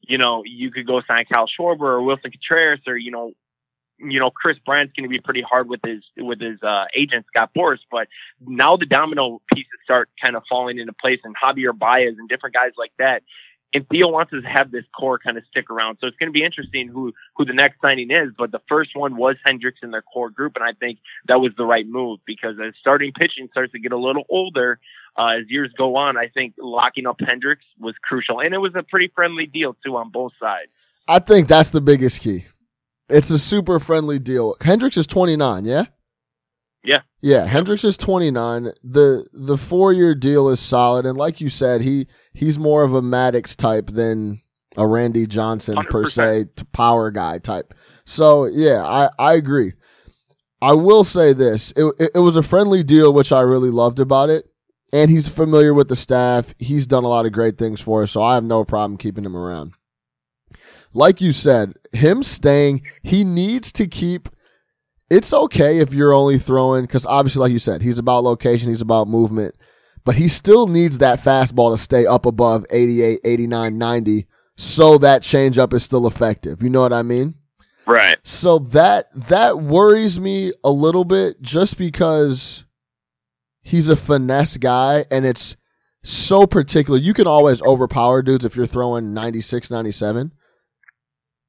you 0.00 0.18
know, 0.18 0.42
you 0.44 0.70
could 0.70 0.86
go 0.86 1.00
sign 1.06 1.24
Kyle 1.32 1.46
Schwarber 1.46 1.82
or 1.82 2.00
Willson 2.00 2.32
Contreras 2.32 2.80
or, 2.86 2.96
you 2.96 3.10
know, 3.12 3.32
you 4.02 4.18
know, 4.20 4.30
Kris 4.30 4.58
Bryant's 4.64 4.92
going 4.96 5.04
to 5.04 5.08
be 5.08 5.20
pretty 5.20 5.42
hard 5.42 5.68
with 5.68 5.80
his 5.84 6.02
with 6.16 6.40
his 6.40 6.62
uh, 6.62 6.84
agent 6.94 7.26
Scott 7.28 7.50
Boras, 7.56 7.78
but 7.90 8.08
now 8.40 8.76
the 8.76 8.86
domino 8.86 9.40
pieces 9.52 9.70
start 9.84 10.10
kind 10.22 10.36
of 10.36 10.42
falling 10.48 10.78
into 10.78 10.92
place, 10.92 11.20
and 11.24 11.34
Javier 11.36 11.76
Baez 11.76 12.14
and 12.18 12.28
different 12.28 12.54
guys 12.54 12.72
like 12.76 12.92
that. 12.98 13.22
And 13.74 13.88
Theo 13.88 14.08
wants 14.08 14.32
to 14.32 14.42
have 14.42 14.70
this 14.70 14.84
core 14.94 15.18
kind 15.18 15.38
of 15.38 15.44
stick 15.50 15.70
around, 15.70 15.96
so 15.98 16.06
it's 16.06 16.16
going 16.18 16.28
to 16.28 16.32
be 16.32 16.44
interesting 16.44 16.88
who 16.88 17.12
who 17.36 17.44
the 17.44 17.54
next 17.54 17.80
signing 17.80 18.10
is. 18.10 18.32
But 18.36 18.52
the 18.52 18.60
first 18.68 18.90
one 18.94 19.16
was 19.16 19.36
Hendricks 19.46 19.78
in 19.82 19.92
their 19.92 20.02
core 20.02 20.30
group, 20.30 20.56
and 20.56 20.64
I 20.64 20.72
think 20.78 20.98
that 21.28 21.40
was 21.40 21.52
the 21.56 21.64
right 21.64 21.86
move 21.86 22.20
because 22.26 22.56
as 22.62 22.74
starting 22.80 23.12
pitching 23.18 23.48
starts 23.50 23.72
to 23.72 23.78
get 23.78 23.92
a 23.92 23.98
little 23.98 24.24
older 24.28 24.78
uh, 25.16 25.38
as 25.40 25.48
years 25.48 25.70
go 25.76 25.96
on, 25.96 26.18
I 26.18 26.28
think 26.28 26.54
locking 26.58 27.06
up 27.06 27.16
Hendricks 27.20 27.64
was 27.78 27.94
crucial, 28.02 28.40
and 28.40 28.52
it 28.52 28.58
was 28.58 28.72
a 28.74 28.82
pretty 28.82 29.10
friendly 29.14 29.46
deal 29.46 29.74
too 29.84 29.96
on 29.96 30.10
both 30.10 30.32
sides. 30.38 30.70
I 31.08 31.18
think 31.18 31.48
that's 31.48 31.70
the 31.70 31.80
biggest 31.80 32.20
key. 32.20 32.44
It's 33.12 33.30
a 33.30 33.38
super 33.38 33.78
friendly 33.78 34.18
deal. 34.18 34.56
Hendricks 34.60 34.96
is 34.96 35.06
29, 35.06 35.64
yeah? 35.64 35.84
Yeah. 36.84 37.02
Yeah, 37.20 37.44
Hendricks 37.46 37.84
is 37.84 37.96
29. 37.96 38.72
The 38.82 39.26
the 39.32 39.56
4-year 39.56 40.14
deal 40.16 40.48
is 40.48 40.58
solid 40.58 41.06
and 41.06 41.16
like 41.16 41.40
you 41.40 41.48
said, 41.48 41.82
he 41.82 42.06
he's 42.32 42.58
more 42.58 42.82
of 42.82 42.92
a 42.94 43.02
Maddux 43.02 43.54
type 43.56 43.90
than 43.90 44.40
a 44.76 44.86
Randy 44.86 45.26
Johnson 45.26 45.76
per 45.90 46.04
100%. 46.04 46.10
se 46.10 46.44
t- 46.56 46.64
power 46.72 47.10
guy 47.10 47.38
type. 47.38 47.74
So, 48.04 48.46
yeah, 48.46 48.82
I 48.84 49.10
I 49.18 49.34
agree. 49.34 49.74
I 50.60 50.72
will 50.72 51.04
say 51.04 51.32
this. 51.32 51.72
It, 51.76 51.84
it 52.00 52.10
it 52.16 52.18
was 52.18 52.36
a 52.36 52.42
friendly 52.42 52.82
deal 52.82 53.12
which 53.12 53.30
I 53.30 53.42
really 53.42 53.70
loved 53.70 54.00
about 54.00 54.30
it. 54.30 54.46
And 54.92 55.10
he's 55.10 55.28
familiar 55.28 55.72
with 55.72 55.88
the 55.88 55.96
staff. 55.96 56.52
He's 56.58 56.86
done 56.86 57.04
a 57.04 57.08
lot 57.08 57.24
of 57.26 57.32
great 57.32 57.56
things 57.56 57.80
for 57.80 58.02
us, 58.02 58.10
so 58.10 58.22
I 58.22 58.34
have 58.34 58.44
no 58.44 58.64
problem 58.64 58.98
keeping 58.98 59.24
him 59.24 59.36
around 59.36 59.72
like 60.92 61.20
you 61.20 61.32
said, 61.32 61.74
him 61.92 62.22
staying, 62.22 62.82
he 63.02 63.24
needs 63.24 63.72
to 63.72 63.86
keep. 63.86 64.28
it's 65.10 65.32
okay 65.32 65.78
if 65.78 65.92
you're 65.92 66.12
only 66.14 66.38
throwing 66.38 66.82
because 66.84 67.04
obviously, 67.06 67.40
like 67.40 67.52
you 67.52 67.58
said, 67.58 67.82
he's 67.82 67.98
about 67.98 68.24
location, 68.24 68.70
he's 68.70 68.80
about 68.80 69.08
movement, 69.08 69.54
but 70.04 70.14
he 70.14 70.28
still 70.28 70.66
needs 70.66 70.98
that 70.98 71.20
fastball 71.20 71.72
to 71.72 71.78
stay 71.78 72.06
up 72.06 72.26
above 72.26 72.64
88, 72.70 73.20
89, 73.24 73.78
90 73.78 74.26
so 74.56 74.98
that 74.98 75.22
changeup 75.22 75.72
is 75.72 75.82
still 75.82 76.06
effective. 76.06 76.62
You 76.62 76.70
know 76.70 76.80
what 76.80 76.92
I 76.92 77.02
mean? 77.02 77.34
Right. 77.86 78.16
So 78.22 78.58
that 78.58 79.06
that 79.28 79.58
worries 79.58 80.20
me 80.20 80.52
a 80.62 80.70
little 80.70 81.04
bit 81.04 81.42
just 81.42 81.76
because 81.78 82.64
he's 83.62 83.88
a 83.88 83.96
finesse 83.96 84.56
guy 84.56 85.04
and 85.10 85.24
it's 85.24 85.56
so 86.04 86.46
particular. 86.46 86.98
You 86.98 87.14
can 87.14 87.26
always 87.26 87.62
overpower 87.62 88.22
dudes 88.22 88.44
if 88.44 88.54
you're 88.56 88.66
throwing 88.66 89.14
96, 89.14 89.70
97. 89.70 90.32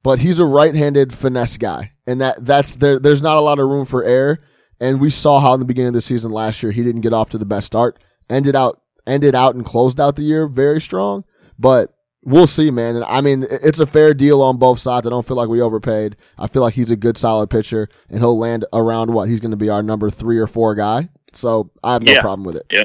But 0.04 0.20
he's 0.20 0.38
a 0.38 0.44
right-handed 0.44 1.12
finesse 1.12 1.56
guy. 1.56 1.90
And 2.06 2.20
that 2.20 2.44
that's 2.44 2.76
there 2.76 3.00
there's 3.00 3.22
not 3.22 3.36
a 3.38 3.40
lot 3.40 3.58
of 3.58 3.68
room 3.68 3.86
for 3.86 4.04
error. 4.04 4.38
And 4.80 5.00
we 5.00 5.10
saw 5.10 5.40
how 5.40 5.54
in 5.54 5.60
the 5.60 5.66
beginning 5.66 5.88
of 5.88 5.94
the 5.94 6.00
season 6.00 6.30
last 6.30 6.62
year 6.62 6.70
he 6.70 6.84
didn't 6.84 7.00
get 7.00 7.12
off 7.12 7.30
to 7.30 7.38
the 7.38 7.46
best 7.46 7.66
start. 7.66 7.98
Ended 8.30 8.54
out 8.54 8.80
ended 9.06 9.34
out 9.34 9.54
and 9.56 9.64
closed 9.66 9.98
out 9.98 10.14
the 10.16 10.22
year 10.22 10.46
very 10.46 10.80
strong. 10.80 11.24
But 11.58 11.94
we'll 12.22 12.46
see, 12.46 12.70
man. 12.70 12.96
And 12.96 13.04
I 13.06 13.20
mean, 13.22 13.46
it's 13.50 13.80
a 13.80 13.86
fair 13.86 14.12
deal 14.14 14.42
on 14.42 14.58
both 14.58 14.78
sides. 14.78 15.06
I 15.06 15.10
don't 15.10 15.26
feel 15.26 15.36
like 15.36 15.48
we 15.48 15.60
overpaid. 15.62 16.16
I 16.38 16.46
feel 16.48 16.62
like 16.62 16.74
he's 16.74 16.90
a 16.90 16.96
good, 16.96 17.16
solid 17.16 17.48
pitcher, 17.48 17.88
and 18.10 18.18
he'll 18.18 18.38
land 18.38 18.64
around 18.72 19.12
what 19.12 19.28
he's 19.28 19.40
going 19.40 19.50
to 19.52 19.56
be 19.56 19.68
our 19.70 19.82
number 19.82 20.10
three 20.10 20.38
or 20.38 20.46
four 20.46 20.74
guy. 20.74 21.08
So 21.32 21.70
I 21.82 21.94
have 21.94 22.02
no 22.02 22.12
Yeah. 22.12 22.20
problem 22.20 22.44
with 22.44 22.56
it. 22.56 22.66
Yeah. 22.70 22.84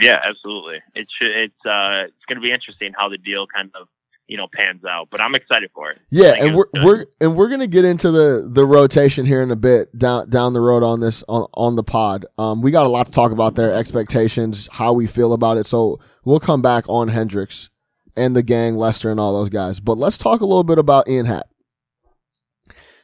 Yeah, 0.00 0.18
absolutely. 0.24 0.78
It 0.94 1.06
should, 1.18 1.30
it's 1.30 1.66
uh 1.66 2.06
it's 2.08 2.24
going 2.26 2.36
to 2.36 2.40
be 2.42 2.52
interesting 2.52 2.92
how 2.98 3.08
the 3.10 3.18
deal 3.18 3.46
kind 3.54 3.70
of 3.78 3.88
you 4.32 4.38
know 4.38 4.46
pans 4.50 4.82
out, 4.82 5.08
but 5.10 5.20
I'm 5.20 5.34
excited 5.34 5.70
for 5.74 5.90
it. 5.90 5.98
Yeah, 6.10 6.32
and 6.40 6.56
we're 6.56 6.64
good. 6.72 6.84
we're 6.84 7.06
and 7.20 7.36
we're 7.36 7.50
gonna 7.50 7.66
get 7.66 7.84
into 7.84 8.10
the 8.10 8.48
the 8.50 8.64
rotation 8.64 9.26
here 9.26 9.42
in 9.42 9.50
a 9.50 9.56
bit 9.56 9.96
down 9.98 10.30
down 10.30 10.54
the 10.54 10.60
road 10.60 10.82
on 10.82 11.00
this 11.00 11.22
on 11.28 11.46
on 11.52 11.76
the 11.76 11.84
pod. 11.84 12.24
Um, 12.38 12.62
we 12.62 12.70
got 12.70 12.86
a 12.86 12.88
lot 12.88 13.04
to 13.04 13.12
talk 13.12 13.30
about 13.30 13.56
there, 13.56 13.74
expectations, 13.74 14.70
how 14.72 14.94
we 14.94 15.06
feel 15.06 15.34
about 15.34 15.58
it. 15.58 15.66
So 15.66 16.00
we'll 16.24 16.40
come 16.40 16.62
back 16.62 16.86
on 16.88 17.08
Hendricks 17.08 17.68
and 18.16 18.34
the 18.34 18.42
gang, 18.42 18.76
Lester, 18.76 19.10
and 19.10 19.20
all 19.20 19.34
those 19.34 19.50
guys. 19.50 19.80
But 19.80 19.98
let's 19.98 20.16
talk 20.16 20.40
a 20.40 20.46
little 20.46 20.64
bit 20.64 20.78
about 20.78 21.10
Ian 21.10 21.26
Happ. 21.26 21.44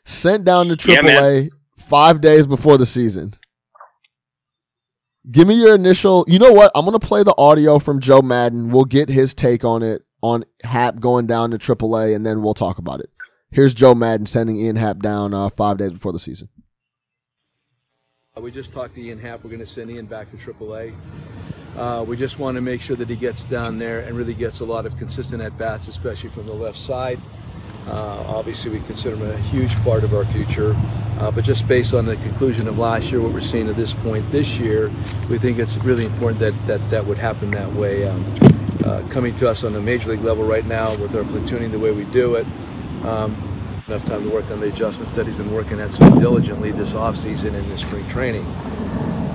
Sent 0.06 0.46
down 0.46 0.68
to 0.74 0.90
Yeah. 0.90 0.96
AAA 1.02 1.48
five 1.76 2.22
days 2.22 2.46
before 2.46 2.78
the 2.78 2.86
season. 2.86 3.34
Give 5.30 5.46
me 5.46 5.56
your 5.56 5.74
initial. 5.74 6.24
You 6.26 6.38
know 6.38 6.52
what? 6.54 6.72
I'm 6.74 6.86
gonna 6.86 6.98
play 6.98 7.22
the 7.22 7.34
audio 7.36 7.78
from 7.78 8.00
Joe 8.00 8.22
Maddon. 8.22 8.70
We'll 8.70 8.86
get 8.86 9.10
his 9.10 9.34
take 9.34 9.62
on 9.62 9.82
it 9.82 10.02
on 10.22 10.44
Happ 10.64 11.00
going 11.00 11.26
down 11.26 11.50
to 11.50 11.58
AAA, 11.58 12.14
and 12.14 12.24
then 12.26 12.42
we'll 12.42 12.54
talk 12.54 12.78
about 12.78 13.00
it. 13.00 13.10
Here's 13.50 13.72
Joe 13.72 13.94
Maddon 13.94 14.26
sending 14.26 14.58
Ian 14.58 14.76
Happ 14.76 14.98
down 14.98 15.32
uh, 15.32 15.48
five 15.48 15.78
days 15.78 15.92
before 15.92 16.12
the 16.12 16.18
season. 16.18 16.48
Uh, 18.36 18.40
We 18.40 18.50
just 18.50 18.72
talked 18.72 18.94
to 18.96 19.02
Ian 19.02 19.18
Happ. 19.18 19.42
We're 19.42 19.50
going 19.50 19.60
to 19.60 19.66
send 19.66 19.90
Ian 19.90 20.06
back 20.06 20.30
to 20.30 20.36
AAA. 20.36 20.94
Uh, 21.76 22.04
we 22.06 22.16
just 22.16 22.38
want 22.38 22.56
to 22.56 22.60
make 22.60 22.80
sure 22.80 22.96
that 22.96 23.08
he 23.08 23.16
gets 23.16 23.44
down 23.44 23.78
there 23.78 24.00
and 24.00 24.16
really 24.16 24.34
gets 24.34 24.60
a 24.60 24.64
lot 24.64 24.84
of 24.84 24.96
consistent 24.98 25.40
at 25.40 25.56
bats, 25.56 25.88
especially 25.88 26.30
from 26.30 26.46
the 26.46 26.52
left 26.52 26.78
side. 26.78 27.20
Uh, 27.88 28.24
obviously, 28.26 28.70
we 28.70 28.80
consider 28.80 29.16
them 29.16 29.30
a 29.30 29.38
huge 29.38 29.74
part 29.82 30.04
of 30.04 30.14
our 30.14 30.24
future. 30.26 30.76
Uh, 31.18 31.30
but 31.30 31.44
just 31.44 31.66
based 31.66 31.94
on 31.94 32.04
the 32.06 32.16
conclusion 32.16 32.68
of 32.68 32.78
last 32.78 33.10
year, 33.10 33.20
what 33.20 33.32
we're 33.32 33.40
seeing 33.40 33.68
at 33.68 33.76
this 33.76 33.92
point 33.92 34.30
this 34.30 34.58
year, 34.58 34.92
we 35.28 35.38
think 35.38 35.58
it's 35.58 35.76
really 35.78 36.04
important 36.04 36.38
that 36.38 36.66
that, 36.66 36.90
that 36.90 37.06
would 37.06 37.18
happen 37.18 37.50
that 37.50 37.74
way. 37.74 38.06
Um, 38.06 38.38
uh, 38.84 39.02
coming 39.08 39.34
to 39.34 39.48
us 39.48 39.64
on 39.64 39.72
the 39.72 39.80
major 39.80 40.10
league 40.10 40.22
level 40.22 40.44
right 40.44 40.64
now 40.64 40.94
with 40.96 41.14
our 41.14 41.24
platooning 41.24 41.70
the 41.72 41.78
way 41.78 41.90
we 41.90 42.04
do 42.04 42.36
it. 42.36 42.46
Um, 43.04 43.82
enough 43.88 44.04
time 44.04 44.22
to 44.22 44.30
work 44.30 44.50
on 44.50 44.60
the 44.60 44.68
adjustments 44.68 45.14
that 45.14 45.26
he's 45.26 45.34
been 45.34 45.52
working 45.52 45.80
at 45.80 45.94
so 45.94 46.08
diligently 46.16 46.70
this 46.72 46.92
offseason 46.92 47.54
and 47.54 47.70
in 47.70 47.78
spring 47.78 48.06
training. 48.08 48.44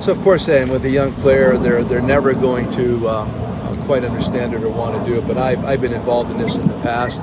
So 0.01 0.11
of 0.11 0.21
course, 0.21 0.47
and 0.47 0.71
with 0.71 0.85
a 0.85 0.89
young 0.89 1.13
player, 1.15 1.57
they're 1.57 1.83
they're 1.83 2.01
never 2.01 2.33
going 2.33 2.69
to 2.73 3.07
uh, 3.07 3.11
uh, 3.11 3.85
quite 3.85 4.03
understand 4.03 4.53
it 4.53 4.63
or 4.63 4.69
want 4.69 5.03
to 5.03 5.09
do 5.09 5.17
it. 5.17 5.27
But 5.27 5.37
I've 5.37 5.65
I've 5.65 5.81
been 5.81 5.93
involved 5.93 6.29
in 6.31 6.37
this 6.37 6.55
in 6.55 6.67
the 6.67 6.79
past. 6.81 7.21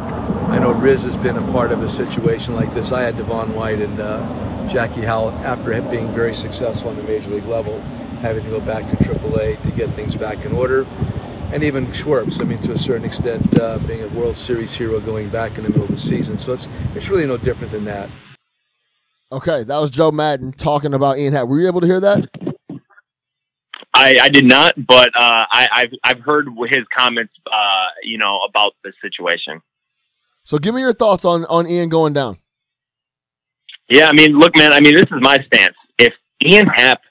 I 0.50 0.58
know 0.58 0.72
Riz 0.72 1.04
has 1.04 1.16
been 1.16 1.36
a 1.36 1.52
part 1.52 1.70
of 1.70 1.80
a 1.80 1.88
situation 1.88 2.56
like 2.56 2.74
this. 2.74 2.90
I 2.90 3.02
had 3.02 3.16
Devon 3.16 3.54
White 3.54 3.80
and 3.80 4.00
uh, 4.00 4.66
Jackie 4.66 5.00
Howell 5.00 5.30
after 5.30 5.80
being 5.82 6.12
very 6.12 6.34
successful 6.34 6.90
on 6.90 6.96
the 6.96 7.04
major 7.04 7.30
league 7.30 7.46
level, 7.46 7.80
having 8.20 8.42
to 8.42 8.50
go 8.50 8.58
back 8.58 8.90
to 8.90 8.96
AAA 8.96 9.62
to 9.62 9.70
get 9.70 9.94
things 9.94 10.16
back 10.16 10.44
in 10.44 10.50
order. 10.52 10.84
And 11.52 11.62
even 11.62 11.92
Schwartz, 11.92 12.40
I 12.40 12.44
mean, 12.44 12.60
to 12.62 12.72
a 12.72 12.78
certain 12.78 13.04
extent, 13.04 13.60
uh, 13.60 13.78
being 13.78 14.02
a 14.02 14.08
World 14.08 14.36
Series 14.36 14.74
hero 14.74 14.98
going 14.98 15.30
back 15.30 15.56
in 15.56 15.62
the 15.62 15.70
middle 15.70 15.84
of 15.84 15.90
the 15.92 15.96
season. 15.96 16.36
So 16.36 16.52
it's 16.52 16.66
it's 16.96 17.08
really 17.08 17.26
no 17.26 17.36
different 17.36 17.70
than 17.70 17.84
that. 17.84 18.10
Okay, 19.30 19.62
that 19.62 19.78
was 19.78 19.90
Joe 19.90 20.10
Maddon 20.10 20.52
talking 20.52 20.94
about 20.94 21.18
Ian 21.18 21.32
Happ. 21.32 21.46
Were 21.46 21.60
you 21.60 21.68
able 21.68 21.80
to 21.80 21.86
hear 21.86 22.00
that? 22.00 22.28
I, 23.94 24.18
I 24.20 24.28
did 24.28 24.46
not, 24.46 24.74
but 24.84 25.10
uh, 25.14 25.44
I, 25.52 25.68
I've 25.72 25.92
I've 26.02 26.20
heard 26.20 26.48
his 26.68 26.84
comments, 26.96 27.34
uh, 27.46 27.86
you 28.02 28.18
know, 28.18 28.40
about 28.48 28.72
the 28.82 28.92
situation. 29.00 29.62
So 30.50 30.58
give 30.58 30.74
me 30.74 30.80
your 30.80 30.92
thoughts 30.92 31.24
on 31.24 31.44
on 31.44 31.68
Ian 31.68 31.90
going 31.90 32.12
down. 32.12 32.36
Yeah, 33.88 34.08
I 34.08 34.12
mean, 34.12 34.36
look, 34.36 34.56
man. 34.56 34.72
I 34.72 34.80
mean, 34.80 34.96
this 34.96 35.04
is 35.04 35.20
my 35.20 35.38
stance. 35.46 35.76
If 35.96 36.12
Ian 36.44 36.66
Happ 36.66 37.02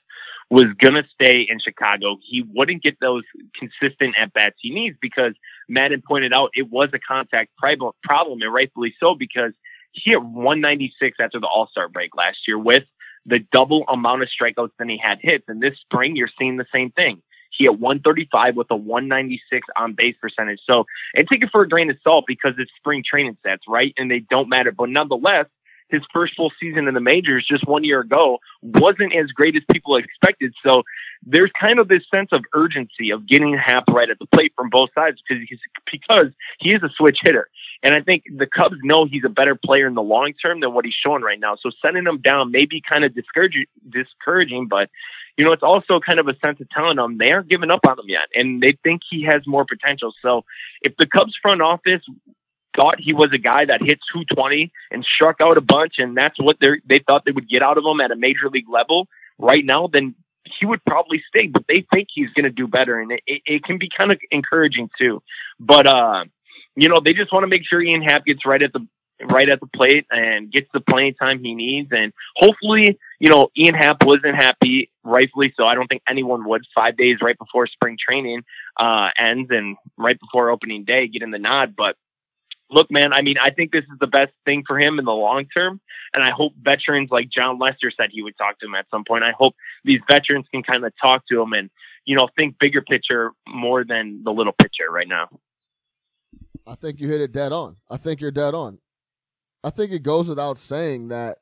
was 0.49 0.65
gonna 0.77 1.03
stay 1.13 1.47
in 1.49 1.57
Chicago, 1.63 2.17
he 2.29 2.43
wouldn't 2.53 2.83
get 2.83 2.99
those 2.99 3.23
consistent 3.57 4.15
at 4.21 4.33
bats 4.33 4.57
he 4.59 4.71
needs 4.71 4.97
because 5.01 5.35
Maddon 5.69 6.03
pointed 6.05 6.33
out 6.33 6.49
it 6.53 6.69
was 6.69 6.89
a 6.91 6.99
contact 6.99 7.51
problem, 7.55 8.41
and 8.41 8.53
rightfully 8.53 8.93
so 8.99 9.15
because 9.15 9.53
he 9.93 10.11
hit 10.11 10.21
196 10.21 11.17
after 11.21 11.39
the 11.39 11.47
All 11.47 11.69
Star 11.71 11.87
break 11.87 12.17
last 12.17 12.39
year 12.45 12.59
with 12.59 12.83
the 13.25 13.39
double 13.53 13.85
amount 13.87 14.21
of 14.21 14.27
strikeouts 14.27 14.71
than 14.77 14.89
he 14.89 14.99
had 15.01 15.19
hits. 15.21 15.45
And 15.47 15.61
this 15.61 15.79
spring, 15.79 16.17
you're 16.17 16.27
seeing 16.37 16.57
the 16.57 16.67
same 16.73 16.91
thing. 16.91 17.21
He 17.57 17.65
had 17.65 17.79
135 17.79 18.55
with 18.55 18.67
a 18.69 18.75
196 18.75 19.67
on 19.75 19.93
base 19.93 20.15
percentage. 20.21 20.59
So, 20.65 20.85
and 21.15 21.27
take 21.27 21.43
it 21.43 21.49
for 21.51 21.61
a 21.61 21.69
grain 21.69 21.89
of 21.89 21.97
salt 22.03 22.25
because 22.27 22.53
it's 22.57 22.71
spring 22.77 23.03
training 23.07 23.37
stats, 23.45 23.59
right? 23.67 23.93
And 23.97 24.09
they 24.09 24.19
don't 24.19 24.49
matter. 24.49 24.71
But 24.71 24.89
nonetheless, 24.89 25.47
his 25.89 26.01
first 26.13 26.35
full 26.35 26.51
season 26.59 26.87
in 26.87 26.93
the 26.93 27.01
majors 27.01 27.45
just 27.49 27.67
one 27.67 27.83
year 27.83 27.99
ago 27.99 28.37
wasn't 28.61 29.13
as 29.15 29.27
great 29.27 29.55
as 29.55 29.63
people 29.71 29.95
expected. 29.97 30.53
So 30.63 30.83
there's 31.25 31.51
kind 31.59 31.79
of 31.79 31.87
this 31.87 32.03
sense 32.13 32.29
of 32.31 32.43
urgency 32.53 33.09
of 33.11 33.27
getting 33.27 33.57
Happ 33.57 33.85
right 33.89 34.09
at 34.09 34.19
the 34.19 34.27
plate 34.27 34.53
from 34.55 34.69
both 34.69 34.89
sides 34.93 35.17
because 35.27 35.43
he's, 35.49 35.59
because 35.91 36.27
he 36.59 36.73
is 36.73 36.83
a 36.83 36.89
switch 36.95 37.17
hitter. 37.23 37.49
And 37.81 37.95
I 37.95 38.01
think 38.01 38.23
the 38.35 38.45
Cubs 38.45 38.77
know 38.83 39.05
he's 39.05 39.23
a 39.25 39.29
better 39.29 39.55
player 39.55 39.87
in 39.87 39.95
the 39.95 40.01
long 40.01 40.33
term 40.33 40.59
than 40.59 40.73
what 40.73 40.85
he's 40.85 40.93
showing 40.93 41.23
right 41.23 41.39
now. 41.39 41.55
So 41.55 41.71
sending 41.81 42.05
him 42.05 42.21
down 42.21 42.51
may 42.51 42.65
be 42.65 42.81
kind 42.87 43.03
of 43.03 43.15
discouraging, 43.15 43.65
discouraging, 43.89 44.67
but 44.67 44.89
you 45.39 45.45
know, 45.45 45.53
it's 45.53 45.63
also 45.63 46.01
kind 46.05 46.19
of 46.19 46.27
a 46.27 46.35
sense 46.45 46.59
of 46.59 46.69
telling 46.69 46.97
them 46.97 47.17
they 47.17 47.31
aren't 47.31 47.47
giving 47.47 47.71
up 47.71 47.79
on 47.87 47.97
him 47.97 48.09
yet 48.09 48.27
and 48.35 48.61
they 48.61 48.77
think 48.83 49.03
he 49.09 49.23
has 49.23 49.41
more 49.47 49.63
potential. 49.63 50.13
So 50.21 50.43
if 50.81 50.97
the 50.99 51.07
Cubs 51.07 51.33
front 51.41 51.61
office 51.61 52.01
thought 52.75 52.95
he 52.99 53.13
was 53.13 53.29
a 53.33 53.37
guy 53.37 53.63
that 53.63 53.79
hit 53.79 53.99
220 54.13 54.69
and 54.91 55.05
struck 55.15 55.37
out 55.39 55.57
a 55.57 55.61
bunch 55.61 55.93
and 55.97 56.17
that's 56.17 56.35
what 56.37 56.57
they 56.59 56.81
they 56.85 56.99
thought 57.07 57.23
they 57.25 57.31
would 57.31 57.47
get 57.47 57.63
out 57.63 57.77
of 57.77 57.85
him 57.85 58.01
at 58.01 58.11
a 58.11 58.17
major 58.17 58.49
league 58.51 58.67
level 58.69 59.07
right 59.37 59.63
now, 59.63 59.87
then 59.87 60.13
he 60.59 60.65
would 60.65 60.83
probably 60.83 61.23
stay, 61.33 61.47
but 61.47 61.63
they 61.69 61.85
think 61.93 62.09
he's 62.13 62.31
going 62.35 62.43
to 62.43 62.49
do 62.51 62.67
better. 62.67 62.99
And 62.99 63.13
it, 63.13 63.21
it, 63.25 63.41
it 63.45 63.63
can 63.63 63.77
be 63.77 63.89
kind 63.95 64.11
of 64.11 64.19
encouraging 64.31 64.89
too. 64.99 65.23
But, 65.57 65.87
uh, 65.87 66.25
you 66.75 66.89
know, 66.89 66.97
they 67.01 67.13
just 67.13 67.31
want 67.31 67.43
to 67.43 67.47
make 67.47 67.61
sure 67.65 67.81
Ian 67.81 68.01
Happ 68.01 68.25
gets 68.25 68.45
right 68.45 68.61
at 68.61 68.73
the 68.73 68.85
right 69.27 69.49
at 69.49 69.59
the 69.59 69.67
plate 69.67 70.05
and 70.11 70.51
gets 70.51 70.67
the 70.73 70.79
playing 70.79 71.15
time 71.15 71.39
he 71.39 71.53
needs. 71.53 71.89
And 71.91 72.13
hopefully, 72.35 72.97
you 73.19 73.29
know, 73.29 73.49
Ian 73.57 73.75
Happ 73.75 73.97
wasn't 74.05 74.35
happy, 74.35 74.91
rightfully 75.03 75.53
so. 75.57 75.65
I 75.65 75.75
don't 75.75 75.87
think 75.87 76.03
anyone 76.07 76.47
would. 76.47 76.63
Five 76.73 76.97
days 76.97 77.17
right 77.21 77.37
before 77.37 77.67
spring 77.67 77.97
training 77.99 78.43
uh, 78.79 79.09
ends 79.19 79.49
and 79.51 79.75
right 79.97 80.17
before 80.19 80.49
opening 80.49 80.85
day, 80.85 81.07
getting 81.07 81.31
the 81.31 81.39
nod. 81.39 81.75
But 81.75 81.95
look, 82.71 82.89
man, 82.89 83.13
I 83.13 83.21
mean, 83.21 83.35
I 83.41 83.51
think 83.51 83.71
this 83.71 83.83
is 83.83 83.99
the 83.99 84.07
best 84.07 84.31
thing 84.45 84.63
for 84.65 84.79
him 84.79 84.99
in 84.99 85.05
the 85.05 85.11
long 85.11 85.45
term. 85.45 85.81
And 86.13 86.23
I 86.23 86.31
hope 86.31 86.53
veterans 86.61 87.09
like 87.11 87.29
Jon 87.29 87.59
Lester 87.59 87.91
said 87.95 88.09
he 88.11 88.21
would 88.21 88.37
talk 88.37 88.59
to 88.59 88.65
him 88.65 88.75
at 88.75 88.85
some 88.89 89.03
point. 89.07 89.23
I 89.23 89.33
hope 89.37 89.55
these 89.83 89.99
veterans 90.09 90.45
can 90.51 90.63
kind 90.63 90.83
of 90.85 90.93
talk 91.03 91.23
to 91.29 91.41
him 91.41 91.53
and, 91.53 91.69
you 92.05 92.15
know, 92.15 92.27
think 92.35 92.57
bigger 92.59 92.81
picture 92.81 93.31
more 93.47 93.83
than 93.83 94.23
the 94.23 94.31
little 94.31 94.53
picture 94.53 94.89
right 94.91 95.07
now. 95.07 95.27
I 96.65 96.75
think 96.75 96.99
you 96.99 97.07
hit 97.07 97.21
it 97.21 97.31
dead 97.31 97.51
on. 97.51 97.75
I 97.89 97.97
think 97.97 98.21
you're 98.21 98.31
dead 98.31 98.53
on. 98.53 98.77
I 99.63 99.69
think 99.69 99.91
it 99.91 100.03
goes 100.03 100.27
without 100.27 100.57
saying 100.57 101.09
that 101.09 101.37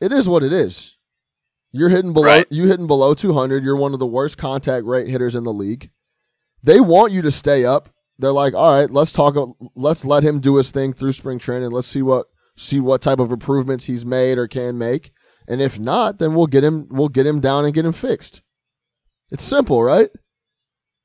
it 0.00 0.12
is 0.12 0.28
what 0.28 0.42
it 0.42 0.52
is. 0.52 0.96
You're 1.72 1.88
hitting 1.88 2.12
below 2.12 2.26
Right. 2.26 2.46
you 2.50 2.66
hitting 2.66 2.86
below 2.86 3.14
200. 3.14 3.64
You're 3.64 3.76
one 3.76 3.94
of 3.94 4.00
the 4.00 4.06
worst 4.06 4.38
contact 4.38 4.84
rate 4.86 5.08
hitters 5.08 5.34
in 5.34 5.44
the 5.44 5.52
league. 5.52 5.90
They 6.62 6.80
want 6.80 7.12
you 7.12 7.22
to 7.22 7.30
stay 7.30 7.64
up. 7.64 7.88
They're 8.18 8.32
like, 8.32 8.54
"All 8.54 8.72
right, 8.72 8.90
let's 8.90 9.12
talk 9.12 9.36
let's 9.74 10.04
let 10.04 10.22
him 10.22 10.38
do 10.40 10.56
his 10.56 10.70
thing 10.70 10.92
through 10.92 11.12
spring 11.12 11.38
training. 11.38 11.70
Let's 11.70 11.88
see 11.88 12.02
what 12.02 12.26
see 12.56 12.78
what 12.78 13.02
type 13.02 13.18
of 13.18 13.32
improvements 13.32 13.86
he's 13.86 14.06
made 14.06 14.38
or 14.38 14.46
can 14.46 14.78
make. 14.78 15.12
And 15.48 15.60
if 15.60 15.78
not, 15.78 16.18
then 16.18 16.34
we'll 16.34 16.46
get 16.46 16.62
him 16.64 16.86
we'll 16.90 17.08
get 17.08 17.26
him 17.26 17.40
down 17.40 17.64
and 17.64 17.74
get 17.74 17.84
him 17.84 17.92
fixed." 17.92 18.42
It's 19.30 19.42
simple, 19.42 19.82
right? 19.82 20.10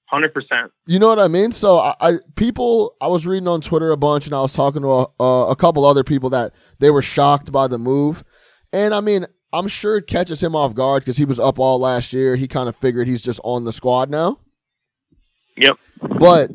Hundred 0.09 0.33
percent. 0.33 0.71
You 0.87 0.97
know 0.97 1.07
what 1.07 1.19
I 1.19 1.27
mean? 1.27 1.51
So 1.51 1.77
I, 1.77 1.93
I 2.01 2.13
people 2.35 2.95
I 2.99 3.07
was 3.07 3.27
reading 3.27 3.47
on 3.47 3.61
Twitter 3.61 3.91
a 3.91 3.97
bunch, 3.97 4.25
and 4.25 4.33
I 4.33 4.41
was 4.41 4.53
talking 4.53 4.81
to 4.81 4.89
a, 4.89 5.07
a, 5.19 5.51
a 5.51 5.55
couple 5.55 5.85
other 5.85 6.03
people 6.03 6.31
that 6.31 6.51
they 6.79 6.89
were 6.89 7.03
shocked 7.03 7.51
by 7.51 7.67
the 7.67 7.77
move, 7.77 8.23
And 8.73 8.95
I 8.95 9.01
mean, 9.01 9.27
I'm 9.53 9.67
sure 9.67 9.97
it 9.97 10.07
catches 10.07 10.41
him 10.41 10.55
off 10.55 10.73
guard 10.73 11.03
because 11.03 11.17
he 11.17 11.25
was 11.25 11.39
up 11.39 11.59
all 11.59 11.79
last 11.79 12.11
year. 12.11 12.35
He 12.35 12.47
kind 12.47 12.67
of 12.67 12.75
figured 12.75 13.07
he's 13.07 13.21
just 13.21 13.39
on 13.43 13.65
the 13.65 13.71
squad 13.71 14.09
now. 14.09 14.39
Yep. 15.57 15.77
But 16.19 16.51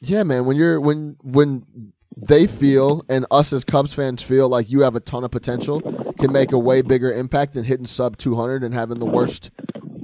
yeah, 0.00 0.22
man, 0.22 0.46
when 0.46 0.56
you're 0.56 0.80
when 0.80 1.16
when 1.22 1.92
they 2.16 2.46
feel 2.46 3.04
and 3.08 3.26
us 3.30 3.52
as 3.52 3.64
Cubs 3.64 3.92
fans 3.92 4.22
feel 4.22 4.48
like 4.48 4.70
you 4.70 4.80
have 4.80 4.96
a 4.96 5.00
ton 5.00 5.24
of 5.24 5.30
potential, 5.30 5.80
can 6.18 6.32
make 6.32 6.52
a 6.52 6.58
way 6.58 6.80
bigger 6.80 7.12
impact 7.12 7.52
than 7.52 7.64
hitting 7.64 7.86
sub 7.86 8.16
200 8.16 8.62
and 8.62 8.72
having 8.72 8.98
the 8.98 9.06
worst 9.06 9.50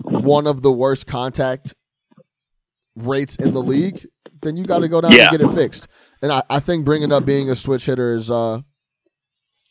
one 0.04 0.46
of 0.46 0.60
the 0.60 0.72
worst 0.72 1.06
contact 1.06 1.75
rates 3.07 3.37
in 3.37 3.55
the 3.55 3.62
league, 3.62 4.07
then 4.43 4.57
you 4.57 4.64
got 4.64 4.81
to 4.81 4.88
go 4.88 5.00
down 5.00 5.12
Yeah. 5.12 5.28
and 5.31 5.38
get 5.38 5.40
it 5.50 5.55
fixed. 5.55 5.88
And 6.23 6.33
I, 6.33 6.43
I 6.50 6.61
think 6.61 6.85
bringing 6.85 7.12
up 7.12 7.25
being 7.25 7.50
a 7.50 7.57
switch 7.57 7.87
hitter 7.87 8.14
is 8.14 8.31
uh, 8.31 8.61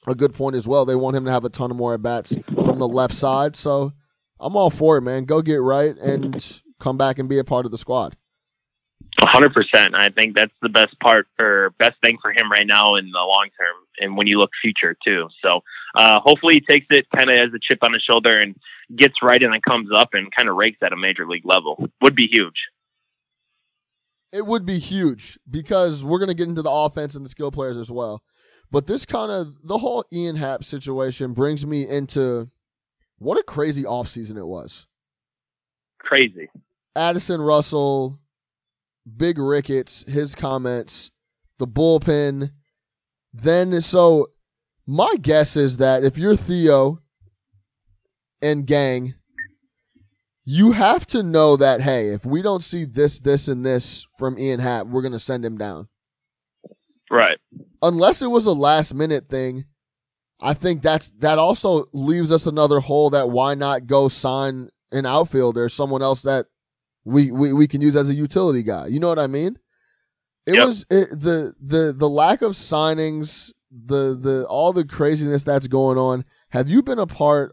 a 0.07 0.15
good 0.15 0.33
point 0.33 0.55
as 0.55 0.67
well. 0.67 0.85
They 0.85 0.95
want 0.95 1.15
him 1.15 1.25
to 1.25 1.31
have 1.31 1.45
a 1.45 1.49
ton 1.49 1.71
of 1.71 1.77
more 1.77 1.93
at 1.93 2.01
bats 2.01 2.35
from 2.63 2.79
the 2.79 2.87
left 2.87 3.13
side. 3.13 3.55
So 3.55 3.91
I'm 4.39 4.55
all 4.55 4.69
for 4.69 4.97
it, 4.97 5.01
man. 5.01 5.25
Go 5.25 5.41
get 5.41 5.61
right 5.61 5.95
and 5.97 6.61
come 6.79 6.97
back 6.97 7.19
and 7.19 7.27
be 7.27 7.37
a 7.39 7.43
part 7.43 7.65
of 7.65 7.71
the 7.71 7.77
squad. 7.77 8.15
Hundred 9.19 9.51
percent. 9.53 9.95
I 9.95 10.09
think 10.09 10.35
that's 10.37 10.53
the 10.61 10.69
best 10.69 10.97
part 10.99 11.27
or 11.39 11.71
best 11.79 11.93
thing 12.03 12.17
for 12.21 12.29
him 12.31 12.51
right 12.51 12.65
now 12.67 12.95
in 12.95 13.05
the 13.11 13.17
long 13.19 13.49
term, 13.59 13.75
and 13.99 14.15
when 14.15 14.27
you 14.27 14.39
look 14.39 14.51
future 14.61 14.95
too. 15.03 15.27
So 15.43 15.61
uh, 15.97 16.19
hopefully 16.23 16.53
he 16.55 16.73
takes 16.73 16.85
it 16.91 17.07
kind 17.15 17.29
of 17.29 17.35
as 17.35 17.49
a 17.53 17.59
chip 17.61 17.79
on 17.81 17.93
his 17.93 18.03
shoulder 18.09 18.39
and 18.39 18.55
gets 18.95 19.15
right, 19.23 19.41
and 19.41 19.51
then 19.51 19.59
comes 19.67 19.89
up 19.95 20.09
and 20.13 20.27
kind 20.35 20.47
of 20.49 20.55
rakes 20.55 20.77
at 20.83 20.93
a 20.93 20.97
major 20.97 21.27
league 21.27 21.45
level. 21.45 21.89
Would 22.01 22.15
be 22.15 22.27
huge. 22.31 22.53
It 24.37 24.45
would 24.45 24.65
be 24.65 24.77
huge 24.77 25.39
because 25.49 26.03
we're 26.03 26.19
going 26.19 26.29
to 26.29 26.35
get 26.35 26.47
into 26.47 26.61
the 26.61 26.69
offense 26.69 27.15
and 27.15 27.25
the 27.25 27.29
skill 27.29 27.49
players 27.49 27.75
as 27.75 27.89
well. 27.89 28.21
But 28.69 28.85
this 28.85 29.05
kind 29.05 29.31
of 29.31 29.55
the 29.63 29.79
whole 29.79 30.05
Ian 30.13 30.35
Happ 30.35 30.63
situation 30.63 31.33
brings 31.33 31.65
me 31.65 31.87
into 31.87 32.49
what 33.17 33.39
a 33.39 33.43
crazy 33.43 33.83
offseason 33.83 34.37
it 34.37 34.45
was. 34.45 34.85
Crazy. 35.99 36.49
Addison 36.95 37.41
Russell, 37.41 38.19
Big 39.15 39.39
Ricketts, 39.39 40.05
his 40.07 40.35
comments, 40.35 41.11
the 41.57 41.67
bullpen. 41.67 42.51
Then, 43.33 43.81
so 43.81 44.27
my 44.85 45.15
guess 45.21 45.55
is 45.55 45.77
that 45.77 46.03
if 46.03 46.17
you're 46.17 46.35
Theo 46.35 47.01
and 48.41 48.65
gang, 48.65 49.15
you 50.49 50.71
have 50.71 51.05
to 51.07 51.21
know 51.21 51.57
that, 51.57 51.81
hey, 51.81 52.07
if 52.07 52.25
we 52.25 52.41
don't 52.41 52.63
see 52.63 52.85
this, 52.85 53.19
this, 53.19 53.49
and 53.49 53.65
this 53.65 54.07
from 54.17 54.39
Ian 54.39 54.61
Happ, 54.61 54.87
we're 54.87 55.01
going 55.01 55.11
to 55.11 55.19
send 55.19 55.43
him 55.43 55.57
down. 55.57 55.89
Right. 57.11 57.37
Unless 57.81 58.21
it 58.21 58.27
was 58.27 58.45
a 58.45 58.51
last 58.53 58.93
minute 58.93 59.27
thing, 59.27 59.65
I 60.41 60.53
think 60.53 60.81
that's 60.81 61.09
that 61.19 61.37
also 61.37 61.87
leaves 61.91 62.31
us 62.31 62.45
another 62.45 62.79
hole 62.79 63.09
that 63.09 63.29
why 63.29 63.55
not 63.55 63.87
go 63.87 64.07
sign 64.07 64.69
an 64.93 65.05
outfielder, 65.05 65.67
someone 65.67 66.01
else 66.01 66.21
that 66.21 66.45
we, 67.03 67.29
we, 67.29 67.51
we 67.51 67.67
can 67.67 67.81
use 67.81 67.97
as 67.97 68.09
a 68.09 68.13
utility 68.13 68.63
guy. 68.63 68.87
You 68.87 69.01
know 69.01 69.09
what 69.09 69.19
I 69.19 69.27
mean? 69.27 69.59
It 70.45 70.55
Yep. 70.55 70.65
was 70.65 70.85
it, 70.89 71.09
the 71.09 71.55
the 71.59 71.91
the 71.91 72.07
lack 72.07 72.41
of 72.41 72.53
signings, 72.53 73.51
the 73.69 74.17
the 74.17 74.45
all 74.47 74.71
the 74.71 74.85
craziness 74.85 75.43
that's 75.43 75.67
going 75.67 75.97
on. 75.97 76.23
Have 76.51 76.69
you 76.69 76.81
been 76.81 76.99
a 76.99 77.05
part 77.05 77.51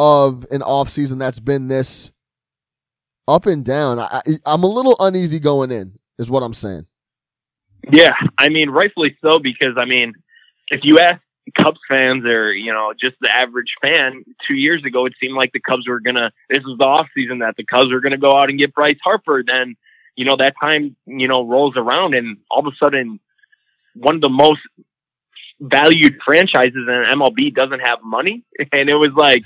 of 0.00 0.46
an 0.50 0.62
off 0.62 0.88
season 0.88 1.18
that's 1.18 1.40
been 1.40 1.68
this 1.68 2.10
up 3.28 3.44
and 3.44 3.62
down? 3.66 3.98
I, 3.98 4.22
I'm 4.46 4.62
a 4.62 4.66
little 4.66 4.96
uneasy 4.98 5.38
going 5.38 5.70
in, 5.70 5.92
is 6.18 6.30
what 6.30 6.42
I'm 6.42 6.54
saying. 6.54 6.86
Yeah, 7.92 8.12
I 8.38 8.48
mean, 8.48 8.70
rightfully 8.70 9.16
so 9.22 9.38
because 9.38 9.76
I 9.76 9.84
mean, 9.84 10.14
if 10.68 10.80
you 10.84 10.96
ask 10.98 11.20
Cubs 11.58 11.80
fans 11.86 12.24
or 12.24 12.50
you 12.52 12.72
know 12.72 12.94
just 12.98 13.16
the 13.20 13.28
average 13.34 13.74
fan, 13.82 14.24
two 14.48 14.54
years 14.54 14.82
ago 14.86 15.04
it 15.04 15.12
seemed 15.20 15.36
like 15.36 15.52
the 15.52 15.60
Cubs 15.60 15.86
were 15.86 16.00
gonna. 16.00 16.32
This 16.48 16.64
was 16.64 16.78
the 16.78 16.86
off 16.86 17.08
season 17.14 17.40
that 17.40 17.56
the 17.56 17.64
Cubs 17.64 17.92
were 17.92 18.00
gonna 18.00 18.18
go 18.18 18.32
out 18.32 18.48
and 18.48 18.58
get 18.58 18.74
Bryce 18.74 18.98
Harper. 19.04 19.44
Then 19.46 19.76
you 20.16 20.24
know 20.24 20.36
that 20.38 20.54
time 20.58 20.96
you 21.04 21.28
know 21.28 21.46
rolls 21.46 21.74
around 21.76 22.14
and 22.14 22.38
all 22.50 22.66
of 22.66 22.72
a 22.72 22.76
sudden 22.82 23.20
one 23.94 24.14
of 24.14 24.22
the 24.22 24.30
most 24.30 24.60
valued 25.60 26.18
franchises 26.24 26.86
and 26.88 27.20
MLB 27.20 27.54
doesn't 27.54 27.80
have 27.80 27.98
money, 28.02 28.42
and 28.72 28.90
it 28.90 28.96
was 28.96 29.12
like, 29.16 29.44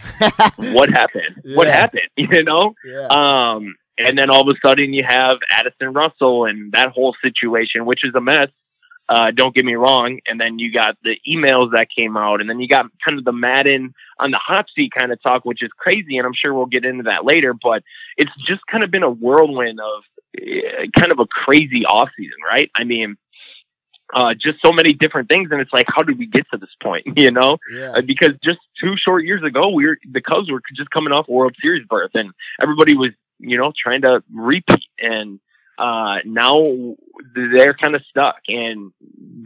what 0.75 0.89
happened? 0.91 1.55
What 1.55 1.67
happened? 1.67 2.03
You 2.17 2.43
know. 2.43 2.75
yeah. 2.85 3.07
Um, 3.09 3.75
and 3.99 4.19
then 4.19 4.31
all 4.31 4.49
of 4.49 4.57
a 4.57 4.67
sudden 4.67 4.93
you 4.93 5.05
have 5.07 5.37
Addison 5.51 5.93
Russell 5.93 6.47
and 6.47 6.73
that 6.73 6.89
whole 6.89 7.15
situation, 7.23 7.87
which 7.87 8.05
is 8.05 8.15
a 8.15 8.21
mess. 8.21 8.49
Uh, 9.09 9.31
don't 9.33 9.55
get 9.55 9.65
me 9.65 9.75
wrong. 9.75 10.19
And 10.27 10.41
then 10.41 10.59
you 10.59 10.73
got 10.73 10.97
the 11.05 11.17
emails 11.29 11.73
that 11.73 11.89
came 11.95 12.17
out, 12.17 12.41
and 12.41 12.49
then 12.49 12.59
you 12.59 12.69
got 12.69 12.87
kind 13.07 13.19
of 13.19 13.25
the 13.25 13.33
Maddon 13.33 13.93
on 14.19 14.31
the 14.31 14.39
hot 14.39 14.67
seat 14.75 14.93
kind 14.99 15.13
of 15.13 15.23
talk, 15.23 15.45
which 15.45 15.63
is 15.63 15.71
crazy. 15.77 16.17
And 16.17 16.27
I'm 16.27 16.33
sure 16.35 16.55
we'll 16.55 16.67
get 16.67 16.85
into 16.85 17.05
that 17.05 17.25
later. 17.25 17.55
But 17.55 17.83
it's 18.17 18.33
just 18.49 18.63
kind 18.71 18.83
of 18.83 18.91
been 18.91 19.03
a 19.03 19.11
whirlwind 19.11 19.79
of 19.79 20.03
uh, 20.41 20.87
kind 20.99 21.13
of 21.13 21.19
a 21.19 21.27
crazy 21.27 21.85
off 21.85 22.09
season, 22.17 22.39
right? 22.49 22.71
I 22.75 22.85
mean, 22.85 23.17
uh, 24.15 24.33
just 24.35 24.59
so 24.65 24.73
many 24.73 24.95
different 24.95 25.29
things, 25.29 25.49
and 25.51 25.61
it's 25.61 25.73
like, 25.73 25.87
how 25.89 26.03
did 26.03 26.19
we 26.19 26.27
get 26.27 26.47
to 26.53 26.59
this 26.59 26.71
point? 26.83 27.07
You 27.17 27.31
know, 27.31 27.57
yeah. 27.73 27.93
uh, 27.93 28.03
because 28.03 28.31
just 28.45 28.59
two 28.79 28.95
short 29.03 29.25
years 29.25 29.43
ago, 29.43 29.71
we 29.71 29.87
were 29.87 29.97
the 30.13 30.21
Cubs 30.21 30.51
were 30.51 30.61
just 30.77 30.91
coming 30.91 31.13
off 31.13 31.27
World 31.29 31.57
Series 31.61 31.87
berth, 31.89 32.11
and 32.15 32.33
everybody 32.61 32.97
was, 32.97 33.13
you 33.39 33.57
know, 33.57 33.73
trying 33.83 34.03
to 34.03 34.23
repeat. 34.33 34.85
And 34.99 35.41
uh, 35.79 36.17
now 36.27 36.97
they're 37.35 37.75
kind 37.75 37.95
of 37.95 38.03
stuck, 38.11 38.37
and 38.49 38.93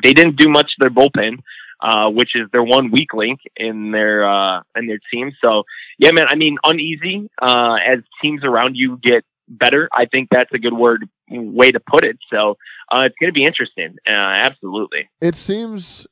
they 0.02 0.12
didn't 0.12 0.36
do 0.36 0.48
much 0.48 0.66
to 0.66 0.76
their 0.80 0.90
bullpen, 0.90 1.38
uh, 1.80 2.10
which 2.10 2.30
is 2.34 2.50
their 2.52 2.64
one 2.64 2.90
weak 2.90 3.14
link 3.14 3.40
in 3.56 3.92
their 3.92 4.28
uh, 4.28 4.62
in 4.74 4.86
their 4.86 5.00
team. 5.12 5.30
So, 5.40 5.64
yeah, 5.98 6.10
man, 6.12 6.26
I 6.28 6.36
mean, 6.36 6.56
uneasy 6.64 7.30
uh, 7.40 7.76
as 7.86 8.02
teams 8.24 8.42
around 8.44 8.76
you 8.76 8.98
get 9.00 9.24
better. 9.48 9.88
I 9.92 10.04
think 10.06 10.28
that's 10.30 10.50
a 10.52 10.58
good 10.58 10.74
word 10.74 11.08
way 11.30 11.70
to 11.70 11.80
put 11.80 12.04
it. 12.04 12.18
So, 12.32 12.56
uh, 12.92 13.02
it's 13.06 13.14
going 13.20 13.32
to 13.32 13.38
be 13.38 13.44
interesting. 13.46 13.96
Uh, 14.08 14.12
absolutely. 14.12 15.08
it 15.20 15.34
seems 15.34 16.06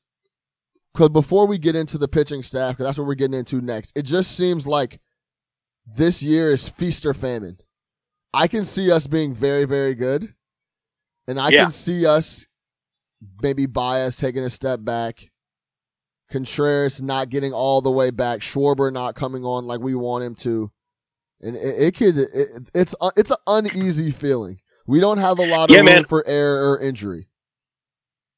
because 0.92 1.10
before 1.10 1.46
we 1.46 1.58
get 1.58 1.76
into 1.76 1.98
the 1.98 2.08
pitching 2.08 2.42
staff, 2.42 2.72
because 2.72 2.86
that's 2.86 2.98
what 2.98 3.06
we're 3.06 3.14
getting 3.14 3.38
into 3.38 3.60
next, 3.60 3.92
it 3.96 4.02
just 4.04 4.34
seems 4.36 4.66
like 4.66 4.98
this 5.86 6.22
year 6.22 6.52
is 6.52 6.68
feast 6.68 7.04
or 7.04 7.12
famine. 7.14 7.58
I 8.32 8.48
can 8.48 8.64
see 8.64 8.90
us 8.90 9.06
being 9.06 9.34
very, 9.34 9.64
very 9.66 9.94
good, 9.94 10.34
and 11.28 11.38
I 11.38 11.50
Yeah. 11.50 11.62
can 11.64 11.70
see 11.70 12.06
us 12.06 12.46
maybe 13.42 13.66
Baez 13.66 14.16
taking 14.16 14.42
a 14.42 14.50
step 14.50 14.84
back, 14.84 15.30
Contreras 16.30 17.00
not 17.02 17.28
getting 17.30 17.52
all 17.52 17.80
the 17.80 17.90
way 17.90 18.10
back, 18.10 18.40
Schwarber 18.40 18.92
not 18.92 19.14
coming 19.14 19.44
on 19.44 19.66
like 19.66 19.80
we 19.80 19.94
want 19.94 20.24
him 20.24 20.34
to, 20.36 20.70
and 21.42 21.56
it, 21.56 21.60
it 21.82 21.96
could 21.96 22.16
it, 22.18 22.68
it's 22.74 22.94
uh, 23.00 23.10
it's 23.16 23.30
an 23.30 23.36
uneasy 23.46 24.10
feeling. 24.10 24.60
We 24.86 25.00
don't 25.00 25.18
have 25.18 25.38
a 25.38 25.42
lot 25.42 25.70
of 25.70 25.76
Yeah, 25.76 25.80
room 25.80 25.86
man. 25.94 26.04
for 26.04 26.24
error 26.26 26.72
or 26.72 26.80
injury. 26.80 27.28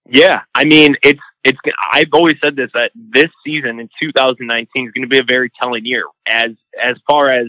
Yeah, 0.08 0.42
I 0.54 0.64
mean, 0.64 0.96
it's 1.02 1.20
it's. 1.44 1.58
I've 1.92 2.12
always 2.12 2.34
said 2.42 2.56
this 2.56 2.70
that 2.74 2.92
this 2.94 3.30
season 3.46 3.78
in 3.80 3.88
2019 4.02 4.86
is 4.86 4.92
going 4.92 5.02
to 5.02 5.08
be 5.08 5.18
a 5.18 5.24
very 5.26 5.50
telling 5.60 5.84
year 5.84 6.04
as 6.28 6.52
as 6.82 6.96
far 7.08 7.32
as 7.32 7.48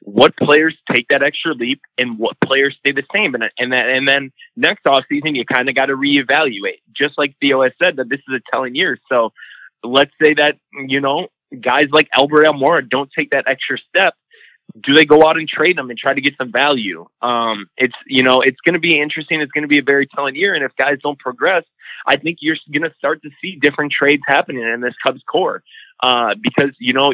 what 0.00 0.36
players 0.36 0.76
take 0.94 1.08
that 1.08 1.22
extra 1.22 1.54
leap 1.54 1.80
and 1.96 2.18
what 2.18 2.36
players 2.44 2.76
stay 2.78 2.92
the 2.92 3.04
same, 3.14 3.34
and 3.34 3.44
and 3.58 3.72
that 3.72 3.88
and 3.88 4.06
then 4.06 4.32
next 4.56 4.86
off 4.86 5.04
season 5.08 5.34
you 5.34 5.44
kind 5.46 5.68
of 5.68 5.74
got 5.74 5.86
to 5.86 5.94
reevaluate. 5.96 6.82
Just 6.96 7.16
like 7.18 7.36
Theo 7.40 7.62
has 7.62 7.72
said 7.82 7.96
that 7.96 8.08
this 8.10 8.20
is 8.28 8.34
a 8.36 8.40
telling 8.50 8.74
year. 8.74 8.98
So 9.10 9.32
let's 9.82 10.12
say 10.22 10.34
that 10.34 10.56
you 10.86 11.00
know 11.00 11.28
guys 11.60 11.86
like 11.90 12.08
Albert 12.16 12.44
Almora 12.46 12.88
don't 12.88 13.10
take 13.16 13.30
that 13.30 13.44
extra 13.48 13.78
step. 13.88 14.14
Do 14.72 14.94
they 14.94 15.04
go 15.04 15.22
out 15.22 15.36
and 15.36 15.48
trade 15.48 15.76
them 15.76 15.90
and 15.90 15.98
try 15.98 16.14
to 16.14 16.20
get 16.20 16.34
some 16.36 16.50
value? 16.50 17.06
Um, 17.22 17.66
it's 17.76 17.94
you 18.06 18.22
know 18.22 18.40
it's 18.40 18.60
going 18.64 18.74
to 18.74 18.80
be 18.80 19.00
interesting. 19.00 19.40
It's 19.40 19.52
going 19.52 19.62
to 19.62 19.68
be 19.68 19.78
a 19.78 19.84
very 19.84 20.06
telling 20.06 20.34
year, 20.36 20.54
and 20.54 20.64
if 20.64 20.72
guys 20.76 20.98
don't 21.02 21.18
progress, 21.18 21.64
I 22.06 22.16
think 22.16 22.38
you're 22.40 22.56
going 22.72 22.88
to 22.88 22.96
start 22.96 23.22
to 23.22 23.30
see 23.40 23.58
different 23.60 23.92
trades 23.92 24.22
happening 24.26 24.62
in 24.62 24.80
this 24.80 24.94
Cubs 25.04 25.22
core. 25.30 25.62
Uh, 26.02 26.34
because 26.42 26.74
you 26.80 26.92
know 26.92 27.12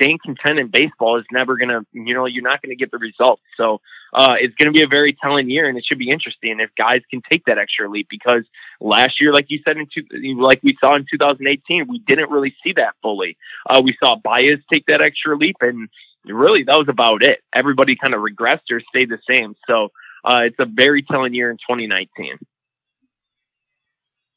staying 0.00 0.18
content 0.24 0.58
in 0.60 0.70
baseball 0.72 1.18
is 1.18 1.26
never 1.32 1.58
going 1.58 1.68
to, 1.68 1.84
you 1.92 2.14
know, 2.14 2.26
you're 2.26 2.44
not 2.44 2.62
going 2.62 2.70
to 2.70 2.76
get 2.76 2.90
the 2.90 2.96
results. 2.96 3.42
So 3.56 3.80
uh, 4.14 4.34
it's 4.40 4.54
going 4.54 4.72
to 4.72 4.78
be 4.78 4.84
a 4.84 4.88
very 4.88 5.16
telling 5.20 5.50
year, 5.50 5.68
and 5.68 5.76
it 5.76 5.84
should 5.86 5.98
be 5.98 6.10
interesting 6.10 6.58
if 6.60 6.70
guys 6.76 7.00
can 7.10 7.22
take 7.30 7.44
that 7.46 7.58
extra 7.58 7.90
leap. 7.90 8.06
Because 8.08 8.44
last 8.80 9.20
year, 9.20 9.32
like 9.32 9.46
you 9.48 9.58
said, 9.64 9.76
in 9.76 9.88
two, 9.92 10.04
like 10.40 10.60
we 10.62 10.76
saw 10.80 10.96
in 10.96 11.06
2018, 11.10 11.86
we 11.88 11.98
didn't 12.06 12.30
really 12.30 12.54
see 12.64 12.72
that 12.76 12.94
fully. 13.02 13.36
Uh, 13.68 13.82
we 13.84 13.96
saw 14.02 14.16
Baez 14.16 14.58
take 14.72 14.86
that 14.86 15.02
extra 15.02 15.36
leap, 15.36 15.56
and 15.60 15.88
really 16.24 16.64
that 16.64 16.76
was 16.76 16.88
about 16.88 17.26
it. 17.26 17.40
Everybody 17.54 17.96
kind 17.96 18.14
of 18.14 18.20
regressed 18.20 18.70
or 18.70 18.80
stayed 18.88 19.10
the 19.10 19.18
same. 19.32 19.54
So 19.66 19.88
uh, 20.24 20.40
it's 20.42 20.56
a 20.58 20.66
very 20.66 21.02
telling 21.02 21.34
year 21.34 21.50
in 21.50 21.56
2019. 21.56 22.38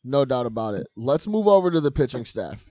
No 0.03 0.25
doubt 0.25 0.45
about 0.45 0.75
it. 0.75 0.87
Let's 0.95 1.27
move 1.27 1.47
over 1.47 1.71
to 1.71 1.79
the 1.79 1.91
pitching 1.91 2.25
staff. 2.25 2.65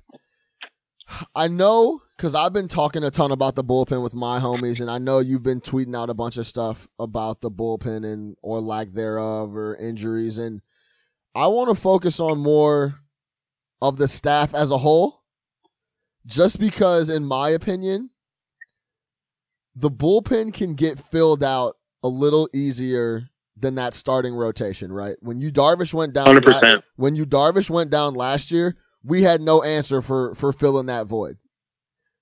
I 1.35 1.49
know 1.49 2.03
because 2.17 2.35
I've 2.35 2.53
been 2.53 2.69
talking 2.69 3.03
a 3.03 3.11
ton 3.11 3.33
about 3.33 3.55
the 3.55 3.65
bullpen 3.65 4.03
with 4.03 4.15
my 4.15 4.39
homies, 4.39 4.81
and 4.81 4.91
I 4.91 4.99
know 4.99 5.19
you've 5.19 5.43
been 5.43 5.61
tweeting 5.61 5.97
out 5.97 6.11
a 6.11 6.15
bunch 6.15 6.37
of 6.37 6.47
stuff 6.47 6.89
about 6.99 7.41
the 7.41 7.51
bullpen 7.51 8.11
and 8.11 8.37
or 8.43 8.61
lack 8.61 8.89
thereof 8.89 9.57
or 9.57 9.77
injuries, 9.77 10.39
and 10.39 10.63
I 11.35 11.49
want 11.49 11.75
to 11.75 11.81
focus 11.81 12.21
on 12.21 12.39
more 12.39 13.01
of 13.81 13.97
the 13.97 14.09
staff 14.09 14.55
as 14.55 14.71
a 14.71 14.79
whole 14.79 15.23
just 16.25 16.61
because, 16.61 17.11
in 17.11 17.25
my 17.25 17.51
opinion, 17.51 18.11
the 19.75 19.91
bullpen 19.91 20.53
can 20.53 20.75
get 20.75 20.99
filled 20.99 21.43
out 21.43 21.77
a 22.03 22.09
little 22.09 22.49
easier 22.53 23.29
than 23.57 23.75
that 23.77 23.95
starting 23.95 24.35
rotation, 24.35 24.93
right? 24.93 25.17
When 25.21 25.41
you 25.41 25.53
Darvish 25.53 25.95
went 25.95 26.13
down, 26.15 26.37
100%. 26.37 26.63
la- 26.75 26.81
when 26.97 27.15
you 27.17 27.25
Darvish 27.27 27.71
went 27.71 27.91
down 27.91 28.15
last 28.15 28.51
year, 28.51 28.77
we 29.05 29.23
had 29.23 29.41
no 29.41 29.63
answer 29.63 30.03
for 30.03 30.35
for 30.35 30.53
filling 30.53 30.87
that 30.87 31.07
void. 31.07 31.39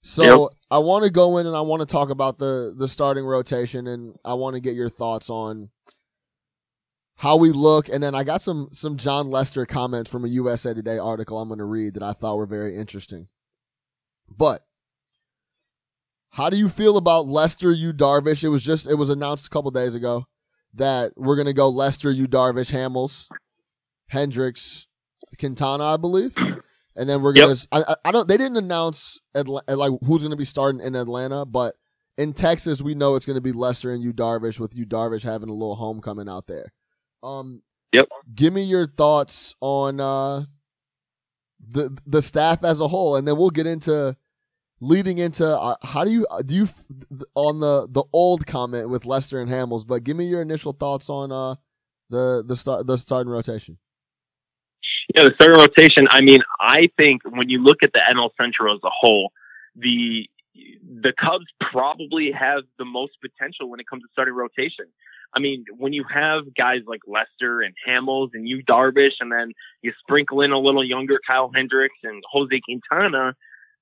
So 0.03 0.23
Yep. 0.25 0.51
I 0.71 0.79
want 0.79 1.05
to 1.05 1.11
go 1.11 1.37
in 1.39 1.47
and 1.47 1.55
I 1.57 1.61
want 1.61 1.81
to 1.81 1.87
talk 1.87 2.11
about 2.11 2.39
the 2.39 2.75
the 2.77 2.89
starting 2.89 3.25
rotation, 3.25 3.87
and 3.87 4.17
I 4.25 4.35
want 4.35 4.55
to 4.55 4.61
get 4.61 4.75
your 4.75 4.89
thoughts 4.89 5.29
on 5.29 5.71
how 7.17 7.37
we 7.37 7.51
look. 7.51 7.89
And 7.91 8.03
then 8.03 8.15
I 8.15 8.25
got 8.25 8.41
some 8.43 8.69
some 8.73 8.97
Jon 8.97 9.31
Lester 9.31 9.67
comments 9.67 10.11
from 10.11 10.25
a 10.25 10.29
USA 10.29 10.73
Today 10.73 10.99
article 10.99 11.39
I'm 11.39 11.49
going 11.49 11.59
to 11.59 11.65
read 11.65 11.95
that 11.95 12.03
I 12.03 12.13
thought 12.13 12.37
were 12.39 12.47
very 12.47 12.77
interesting. 12.77 13.29
But 14.35 14.65
how 16.31 16.49
do 16.51 16.57
you 16.57 16.69
feel 16.69 16.97
about 16.97 17.27
Lester, 17.27 17.73
Yu 17.73 17.93
Darvish? 17.93 18.43
It 18.45 18.49
was 18.49 18.63
just 18.65 18.89
it 18.89 18.95
was 18.95 19.11
announced 19.11 19.47
a 19.47 19.51
couple 19.51 19.71
days 19.71 19.95
ago 19.95 20.27
that 20.75 21.13
we're 21.17 21.37
going 21.37 21.47
to 21.47 21.53
go 21.53 21.69
Lester, 21.69 22.11
Yu 22.11 22.27
Darvish, 22.29 22.71
Hamels, 22.73 23.27
Hendricks, 24.09 24.87
Quintana, 25.39 25.85
I 25.85 25.97
believe. 25.97 26.35
And 26.97 27.09
then 27.09 27.23
we're 27.23 27.33
gonna. 27.33 27.57
I, 27.73 27.93
I- 27.93 27.97
I 28.07 28.13
don't. 28.13 28.27
They 28.29 28.37
didn't 28.37 28.57
announce 28.59 29.21
Atla- 29.35 29.63
like 29.69 29.93
who's 30.05 30.23
gonna 30.23 30.37
be 30.37 30.45
starting 30.45 30.81
in 30.81 30.95
Atlanta, 30.97 31.47
but 31.47 31.77
in 32.19 32.33
Texas 32.33 32.83
we 32.83 32.95
know 32.95 33.15
it's 33.15 33.25
gonna 33.25 33.41
be 33.41 33.53
Lester 33.53 33.93
and 33.95 34.03
Yu 34.03 34.13
Darvish, 34.13 34.59
with 34.59 34.75
Yu 34.77 34.85
Darvish 34.85 35.23
having 35.23 35.49
a 35.49 35.53
little 35.53 35.77
homecoming 35.77 36.29
out 36.29 36.47
there. 36.49 36.73
Um. 37.23 37.63
Yep. 37.93 38.09
Give 38.35 38.53
me 38.53 38.63
your 38.65 38.87
thoughts 38.89 39.55
on 39.61 40.01
uh 40.01 40.45
the 41.69 41.97
the 42.07 42.23
staff 42.23 42.65
as 42.65 42.81
a 42.81 42.89
whole, 42.89 43.17
and 43.17 43.27
then 43.27 43.37
we'll 43.37 43.51
get 43.51 43.67
into 43.67 44.17
leading 44.81 45.19
into 45.19 45.47
uh, 45.47 45.77
how 45.83 46.05
do 46.05 46.11
you 46.11 46.27
do 46.45 46.55
you 46.55 46.69
on 47.35 47.61
the 47.61 47.87
the 47.91 48.05
old 48.13 48.47
comment 48.47 48.89
with 48.89 49.07
Lester 49.07 49.41
and 49.41 49.51
Hamels, 49.51 49.87
but 49.87 50.05
give 50.05 50.17
me 50.17 50.27
your 50.27 50.43
initial 50.43 50.73
thoughts 50.73 51.09
on 51.09 51.31
uh 51.33 51.55
the 52.09 52.43
the 52.47 52.57
start 52.57 52.87
the 52.87 52.97
starting 52.97 53.31
rotation. 53.31 53.79
Yeah, 55.15 55.25
the 55.25 55.33
starting 55.35 55.59
rotation. 55.59 56.07
I 56.11 56.21
mean, 56.21 56.41
I 56.61 56.89
think 56.97 57.23
when 57.25 57.49
you 57.49 57.63
look 57.63 57.79
at 57.83 57.93
the 57.93 58.01
NL 58.15 58.31
Central 58.41 58.75
as 58.75 58.81
a 58.85 58.91
whole, 58.91 59.33
the 59.77 60.29
the 60.55 61.13
Cubs 61.19 61.47
probably 61.73 62.33
have 62.33 62.63
the 62.79 62.85
most 62.85 63.13
potential 63.21 63.71
when 63.71 63.81
it 63.81 63.87
comes 63.89 64.03
to 64.03 64.09
starting 64.13 64.35
rotation. 64.35 64.87
I 65.35 65.39
mean, 65.39 65.65
when 65.77 65.93
you 65.93 66.05
have 66.13 66.55
guys 66.57 66.81
like 66.87 67.03
Lester 67.07 67.61
and 67.61 67.75
Hamels 67.87 68.31
and 68.35 68.49
Yu 68.49 68.65
Darvish, 68.65 69.21
and 69.21 69.31
then 69.31 69.53
you 69.81 69.93
sprinkle 70.01 70.41
in 70.41 70.51
a 70.51 70.59
little 70.59 70.85
younger 70.85 71.19
Kyle 71.25 71.51
Hendricks 71.55 71.99
and 72.03 72.23
Jose 72.33 72.61
Quintana, 72.65 73.37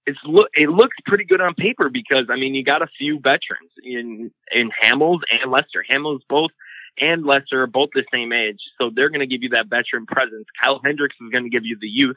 it's 0.09 0.19
look 0.25 0.49
it 0.55 0.71
looks 0.71 0.97
pretty 1.07 1.25
good 1.25 1.41
on 1.41 1.55
paper 1.55 1.91
because 1.91 2.27
I 2.31 2.37
mean 2.37 2.55
you 2.55 2.65
got 2.65 2.83
a 2.83 2.89
few 2.99 3.19
veterans 3.19 3.71
in 3.85 4.31
in 4.51 4.71
Hamels 4.83 5.21
and 5.31 5.51
Lester. 5.51 5.85
Hamels 5.91 6.21
both 6.29 6.51
and 6.99 7.25
Lester 7.25 7.63
are 7.63 7.67
both 7.67 7.91
the 7.95 8.05
same 8.13 8.33
age, 8.33 8.59
so 8.81 8.91
they're 8.93 9.11
going 9.11 9.21
to 9.21 9.27
give 9.27 9.43
you 9.43 9.51
that 9.51 9.69
veteran 9.69 10.07
presence. 10.07 10.47
Kyle 10.61 10.81
Hendricks 10.85 11.15
is 11.21 11.31
going 11.31 11.45
to 11.45 11.51
give 11.51 11.65
you 11.65 11.77
the 11.81 11.87
youth. 11.87 12.17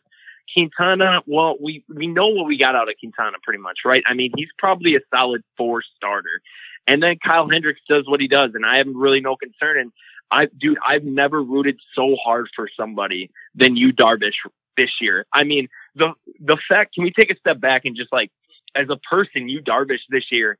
Quintana, 0.53 1.21
well, 1.27 1.55
we 1.61 1.83
we 1.93 2.07
know 2.07 2.29
what 2.29 2.47
we 2.47 2.57
got 2.57 2.75
out 2.75 2.89
of 2.89 2.95
Quintana 2.99 3.37
pretty 3.43 3.61
much, 3.61 3.79
right? 3.85 4.01
I 4.07 4.13
mean, 4.13 4.31
he's 4.35 4.49
probably 4.57 4.95
a 4.95 4.99
solid 5.13 5.43
four 5.57 5.81
starter, 5.95 6.41
and 6.87 7.03
then 7.03 7.17
Kyle 7.23 7.47
Hendricks 7.51 7.81
does 7.87 8.05
what 8.07 8.21
he 8.21 8.27
does, 8.27 8.51
and 8.53 8.65
I 8.65 8.77
have 8.77 8.87
really 8.93 9.21
no 9.21 9.35
concern. 9.35 9.79
And 9.79 9.91
I, 10.31 10.47
dude, 10.57 10.77
I've 10.85 11.03
never 11.03 11.43
rooted 11.43 11.77
so 11.95 12.15
hard 12.23 12.47
for 12.55 12.69
somebody 12.79 13.31
than 13.53 13.75
you, 13.75 13.93
Darvish, 13.93 14.39
this 14.77 14.89
year. 14.99 15.25
I 15.33 15.43
mean, 15.43 15.67
the 15.95 16.13
the 16.39 16.57
fact. 16.69 16.95
Can 16.95 17.03
we 17.03 17.11
take 17.11 17.31
a 17.31 17.35
step 17.37 17.59
back 17.59 17.85
and 17.85 17.95
just 17.95 18.11
like, 18.11 18.31
as 18.75 18.87
a 18.89 18.97
person, 18.97 19.49
Yu 19.49 19.61
Darvish 19.61 19.99
this 20.09 20.25
year, 20.31 20.57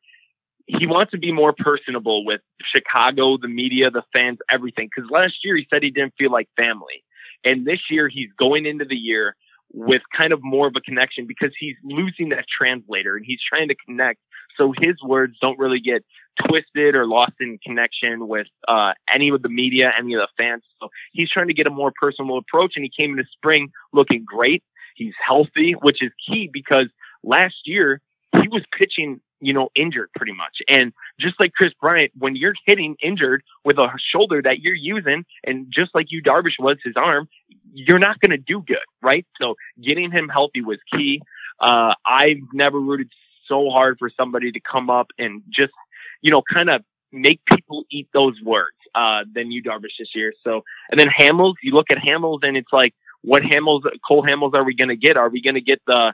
he 0.68 0.86
wants 0.88 1.12
to 1.12 1.18
be 1.18 1.32
more 1.32 1.54
personable 1.58 2.26
with 2.26 2.42
Chicago, 2.76 3.38
the 3.38 3.48
media, 3.48 3.90
the 3.90 4.04
fans, 4.14 4.40
everything. 4.52 4.90
Because 4.94 5.10
last 5.10 5.36
year 5.44 5.56
he 5.56 5.68
said 5.70 5.84
he 5.84 5.92
didn't 5.92 6.14
feel 6.18 6.32
like 6.32 6.50
family, 6.56 7.04
and 7.44 7.66
this 7.66 7.80
year 7.90 8.10
he's 8.10 8.30
going 8.38 8.66
into 8.66 8.86
the 8.86 8.96
year 8.96 9.36
with 9.74 10.02
kind 10.16 10.34
of 10.34 10.40
more 10.44 10.68
of 10.68 10.74
a 10.76 10.82
connection 10.82 11.26
because 11.26 11.52
he's 11.58 11.78
losing 11.84 12.30
that 12.30 12.44
translator 12.46 13.16
and 13.16 13.26
he's 13.26 13.40
trying 13.50 13.70
to 13.70 13.76
connect 13.86 14.20
so 14.58 14.74
his 14.82 14.96
words 15.04 15.38
don't 15.42 15.58
really 15.60 15.80
get 15.80 16.04
twisted 16.48 16.96
or 16.96 17.06
lost 17.06 17.34
in 17.40 17.58
connection 17.66 18.28
with 18.28 18.48
uh, 18.68 18.94
any 19.14 19.30
of 19.30 19.42
the 19.42 19.50
media, 19.50 19.92
any 19.98 20.14
of 20.14 20.22
the 20.22 20.28
fans. 20.38 20.64
So 20.82 20.90
he's 21.12 21.30
trying 21.30 21.48
to 21.48 21.54
get 21.54 21.68
a 21.68 21.72
more 21.72 21.92
personal 22.00 22.38
approach, 22.38 22.74
and 22.76 22.84
he 22.84 22.92
came 22.96 23.12
into 23.12 23.26
spring 23.32 23.72
looking 23.94 24.24
great. 24.26 24.64
He's 24.96 25.14
healthy, 25.26 25.74
which 25.82 26.02
is 26.02 26.12
key 26.28 26.50
because 26.52 26.88
last 27.24 27.56
year 27.66 28.02
he 28.42 28.48
was 28.48 28.64
pitching, 28.78 29.20
you 29.40 29.54
know, 29.54 29.70
injured 29.76 30.10
pretty 30.16 30.34
much. 30.34 30.58
And 30.70 30.94
just 31.20 31.36
like 31.40 31.54
Kris 31.54 31.72
Bryant, 31.82 32.12
when 32.18 32.36
you're 32.36 32.54
hitting 32.66 32.96
injured 33.04 33.44
with 33.66 33.78
a 33.78 33.88
shoulder 34.14 34.42
that 34.42 34.60
you're 34.60 34.74
using, 34.74 35.26
and 35.46 35.68
just 35.74 35.94
like 35.94 36.08
Yu 36.10 36.22
Darvish 36.24 36.60
was 36.60 36.78
his 36.84 36.94
arm, 36.96 37.28
you're 37.74 38.00
not 38.00 38.20
going 38.20 38.38
to 38.38 38.44
do 38.44 38.64
good, 38.66 38.78
right? 39.02 39.26
So 39.40 39.56
getting 39.84 40.12
him 40.12 40.30
healthy 40.30 40.62
was 40.62 40.80
key. 40.94 41.22
Uh, 41.60 41.94
I've 42.06 42.42
never 42.54 42.80
rooted 42.80 43.10
so 43.48 43.70
hard 43.70 43.98
for 44.00 44.10
somebody 44.16 44.52
to 44.52 44.60
come 44.60 44.90
up 44.90 45.08
and 45.18 45.44
just, 45.54 45.74
you 46.22 46.32
know, 46.32 46.42
kind 46.52 46.70
of 46.70 46.84
make 47.12 47.42
people 47.46 47.84
eat 47.92 48.08
those 48.14 48.36
words 48.44 48.78
uh, 48.96 49.26
than 49.34 49.52
Yu 49.52 49.62
Darvish 49.62 49.98
this 50.00 50.10
year. 50.16 50.34
So, 50.44 50.64
and 50.90 51.00
then 51.00 51.08
Hamels, 51.20 51.56
you 51.62 51.74
look 51.74 51.88
at 51.92 51.98
Hamels 51.98 52.40
and 52.44 52.56
it's 52.56 52.72
like, 52.72 52.94
what 53.24 53.44
Hamels, 53.44 53.82
Cole 54.08 54.24
Hamels 54.24 54.54
are 54.54 54.64
we 54.64 54.76
going 54.76 54.90
to 54.90 54.96
get? 54.96 55.18
Are 55.18 55.30
we 55.30 55.42
going 55.42 55.56
to 55.56 55.62
get 55.62 55.82
the 55.86 56.14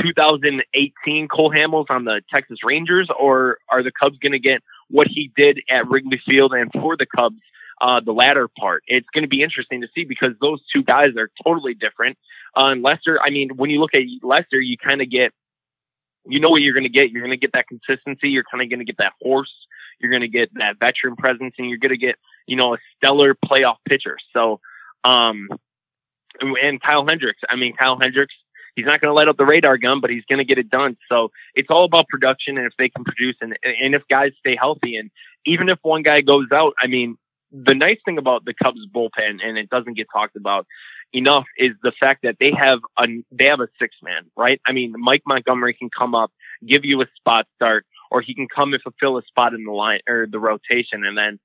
2018 0.00 1.28
Cole 1.28 1.50
Hamels 1.50 1.86
on 1.90 2.04
the 2.04 2.22
Texas 2.32 2.58
Rangers, 2.64 3.08
or 3.18 3.58
are 3.70 3.82
the 3.82 3.92
Cubs 3.92 4.18
going 4.18 4.32
to 4.32 4.38
get 4.38 4.62
what 4.88 5.06
he 5.08 5.30
did 5.36 5.60
at 5.70 5.88
Wrigley 5.88 6.20
Field 6.26 6.52
and 6.52 6.70
for 6.72 6.96
the 6.96 7.06
Cubs, 7.06 7.40
uh, 7.80 8.00
the 8.04 8.12
latter 8.12 8.48
part? 8.58 8.82
It's 8.86 9.06
going 9.14 9.22
to 9.22 9.28
be 9.28 9.42
interesting 9.42 9.82
to 9.82 9.88
see 9.94 10.04
because 10.04 10.32
those 10.40 10.60
two 10.74 10.82
guys 10.82 11.16
are 11.16 11.30
totally 11.44 11.74
different. 11.74 12.18
Uh, 12.56 12.68
and 12.68 12.82
Lester, 12.82 13.18
I 13.22 13.30
mean, 13.30 13.50
when 13.56 13.70
you 13.70 13.80
look 13.80 13.94
at 13.94 14.02
Lester, 14.22 14.60
you 14.60 14.76
kind 14.78 15.02
of 15.02 15.10
get, 15.10 15.32
you 16.26 16.40
know 16.40 16.50
what 16.50 16.62
you're 16.62 16.74
going 16.74 16.84
to 16.84 16.90
get. 16.90 17.10
You're 17.10 17.22
going 17.22 17.38
to 17.38 17.40
get 17.40 17.52
that 17.52 17.68
consistency. 17.68 18.28
You're 18.28 18.44
kind 18.50 18.62
of 18.62 18.68
going 18.68 18.80
to 18.80 18.84
get 18.84 18.98
that 18.98 19.12
horse. 19.20 19.52
You're 20.00 20.10
going 20.10 20.22
to 20.22 20.28
get 20.28 20.50
that 20.54 20.78
veteran 20.78 21.16
presence, 21.16 21.54
and 21.58 21.68
you're 21.68 21.78
going 21.78 21.92
to 21.92 21.96
get, 21.96 22.16
you 22.46 22.56
know, 22.56 22.74
a 22.74 22.78
stellar 22.96 23.34
playoff 23.34 23.76
pitcher. 23.88 24.18
So, 24.34 24.60
um, 25.04 25.48
and, 26.40 26.82
Kyle 26.82 27.04
Hendricks. 27.06 27.40
I 27.48 27.56
mean, 27.56 27.74
Kyle 27.76 27.98
Hendricks 28.00 28.34
he's 28.76 28.84
not 28.84 29.00
going 29.00 29.10
to 29.10 29.14
let 29.14 29.26
up 29.28 29.36
the 29.36 29.44
radar 29.44 29.78
gun, 29.78 30.00
but 30.00 30.10
he's 30.10 30.24
going 30.28 30.38
to 30.38 30.44
get 30.44 30.58
it 30.58 30.70
done. 30.70 30.96
So 31.08 31.32
it's 31.54 31.68
all 31.70 31.84
about 31.84 32.06
production 32.08 32.58
and 32.58 32.66
if 32.66 32.74
they 32.78 32.88
can 32.88 33.04
produce 33.04 33.36
and, 33.40 33.58
and 33.64 33.94
if 33.94 34.02
guys 34.08 34.32
stay 34.38 34.56
healthy. 34.58 34.96
And 34.96 35.10
even 35.46 35.68
if 35.68 35.78
one 35.82 36.02
guy 36.02 36.20
goes 36.20 36.48
out, 36.52 36.74
I 36.80 36.86
mean, 36.86 37.16
the 37.50 37.74
nice 37.74 37.98
thing 38.04 38.18
about 38.18 38.44
the 38.44 38.54
Cubs 38.54 38.80
bullpen, 38.94 39.38
and 39.42 39.56
it 39.56 39.70
doesn't 39.70 39.96
get 39.96 40.06
talked 40.12 40.36
about 40.36 40.66
enough, 41.12 41.44
is 41.56 41.72
the 41.82 41.92
fact 41.98 42.22
that 42.22 42.36
they 42.38 42.52
have 42.56 42.80
a 42.98 43.06
they 43.30 43.46
have 43.48 43.60
a 43.60 43.68
six 43.78 43.94
man, 44.02 44.24
right? 44.36 44.60
I 44.66 44.72
mean, 44.72 44.92
Mike 44.98 45.22
Montgomery 45.26 45.74
can 45.74 45.88
come 45.96 46.14
up, 46.14 46.32
give 46.66 46.84
you 46.84 47.00
a 47.02 47.06
spot 47.16 47.46
start, 47.54 47.86
or 48.10 48.20
he 48.20 48.34
can 48.34 48.48
come 48.48 48.72
and 48.74 48.82
fulfill 48.82 49.16
a 49.16 49.22
spot 49.22 49.54
in 49.54 49.64
the 49.64 49.72
line 49.72 50.00
or 50.08 50.26
the 50.30 50.40
rotation, 50.40 51.04
and 51.04 51.16
then 51.16 51.38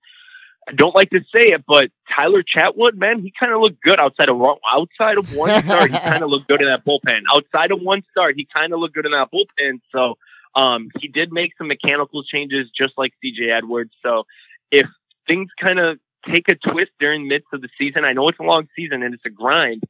I 0.70 0.74
don't 0.74 0.96
like 0.96 1.10
to 1.10 1.20
say 1.34 1.48
it, 1.54 1.64
but 1.68 1.86
Tyler 2.16 2.44
Chatwood, 2.44 2.96
man, 2.96 3.22
he 3.22 3.34
kind 3.38 3.52
of 3.52 3.62
looked 3.62 3.82
good 3.82 4.00
outside 4.00 4.30
of 4.30 4.40
outside 4.78 5.18
of 5.18 5.34
one 5.36 5.50
start. 5.64 5.92
he 5.92 5.98
kind 5.98 6.22
of 6.22 6.30
looked 6.30 6.48
good 6.48 6.62
in 6.62 6.68
that 6.68 6.86
bullpen. 6.86 7.22
Outside 7.36 7.72
of 7.72 7.82
one 7.82 8.04
start, 8.12 8.36
he 8.36 8.48
kind 8.54 8.72
of 8.74 8.80
looked 8.80 8.94
good 8.94 9.06
in 9.06 9.12
that 9.12 9.30
bullpen. 9.34 9.82
So 9.92 10.16
um, 10.56 10.90
he 11.00 11.08
did 11.08 11.32
make 11.32 11.52
some 11.58 11.68
mechanical 11.68 12.24
changes, 12.24 12.68
just 12.78 12.94
like 12.98 13.14
CJ 13.24 13.58
Edwards. 13.58 13.92
So 14.04 14.24
if 14.72 14.88
things 15.28 15.50
kind 15.60 15.80
of 15.80 15.98
take 16.32 16.46
a 16.50 16.56
twist 16.56 16.92
during 17.00 17.28
midst 17.28 17.48
of 17.54 17.62
the 17.62 17.70
season, 17.80 18.06
I 18.06 18.14
know 18.14 18.30
it's 18.30 18.40
a 18.40 18.44
long 18.44 18.68
season 18.76 19.02
and 19.02 19.14
it's 19.14 19.26
a 19.26 19.30
grind. 19.30 19.84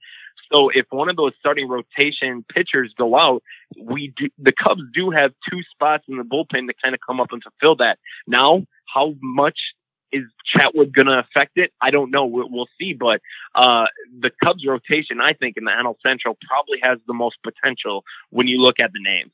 So 0.54 0.70
if 0.74 0.86
one 0.90 1.10
of 1.10 1.16
those 1.16 1.32
starting 1.40 1.68
rotation 1.68 2.46
pitchers 2.54 2.94
go 2.98 3.18
out, 3.18 3.42
we 3.80 4.14
do, 4.18 4.30
the 4.38 4.52
Cubs 4.52 4.82
do 4.94 5.10
have 5.12 5.32
two 5.50 5.62
spots 5.74 6.04
in 6.08 6.18
the 6.18 6.24
bullpen 6.24 6.68
to 6.68 6.74
kind 6.82 6.94
of 6.94 7.00
come 7.06 7.20
up 7.20 7.30
and 7.32 7.42
fulfill 7.42 7.78
that. 7.78 8.00
Now, 8.28 8.64
how 8.94 9.14
much 9.22 9.58
is 10.12 10.24
Chatwood 10.56 10.94
going 10.94 11.08
to 11.08 11.20
affect 11.20 11.54
it? 11.56 11.72
I 11.82 11.92
don't 11.92 12.12
know. 12.12 12.26
We'll, 12.26 12.50
we'll 12.50 12.68
see. 12.80 12.94
But 12.94 13.22
uh, 13.56 13.86
the 14.20 14.32
Cubs 14.44 14.66
rotation, 14.68 15.20
I 15.22 15.34
think, 15.34 15.56
in 15.58 15.64
the 15.64 15.72
NL 15.72 15.96
Central 16.06 16.38
probably 16.48 16.78
has 16.84 17.00
the 17.08 17.14
most 17.14 17.38
potential 17.44 18.04
when 18.30 18.48
you 18.48 18.60
look 18.62 18.76
at 18.82 18.92
the 18.94 19.00
names. 19.02 19.32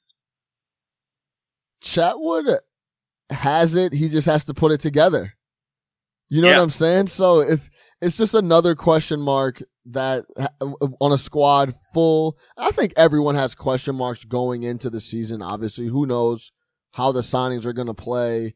Chatwood 1.83 2.57
has 3.29 3.75
it. 3.75 3.93
He 3.93 4.09
just 4.09 4.27
has 4.27 4.45
to 4.45 4.53
put 4.53 4.71
it 4.71 4.79
together. 4.81 5.33
You 6.29 6.41
know 6.41 6.49
Yeah. 6.49 6.55
what 6.57 6.63
I'm 6.63 6.69
saying? 6.71 7.07
So 7.07 7.39
if 7.41 7.69
it's 8.01 8.17
just 8.17 8.33
another 8.35 8.75
question 8.75 9.21
mark 9.21 9.61
that 9.85 10.25
on 10.99 11.11
a 11.11 11.17
squad 11.17 11.73
full, 11.93 12.37
I 12.57 12.71
think 12.71 12.93
everyone 12.97 13.35
has 13.35 13.55
question 13.55 13.95
marks 13.95 14.23
going 14.25 14.63
into 14.63 14.89
the 14.89 14.99
season. 14.99 15.41
Obviously, 15.41 15.87
who 15.87 16.05
knows 16.05 16.51
how 16.91 17.11
the 17.11 17.21
signings 17.21 17.65
are 17.65 17.73
going 17.73 17.87
to 17.87 17.93
play? 17.93 18.55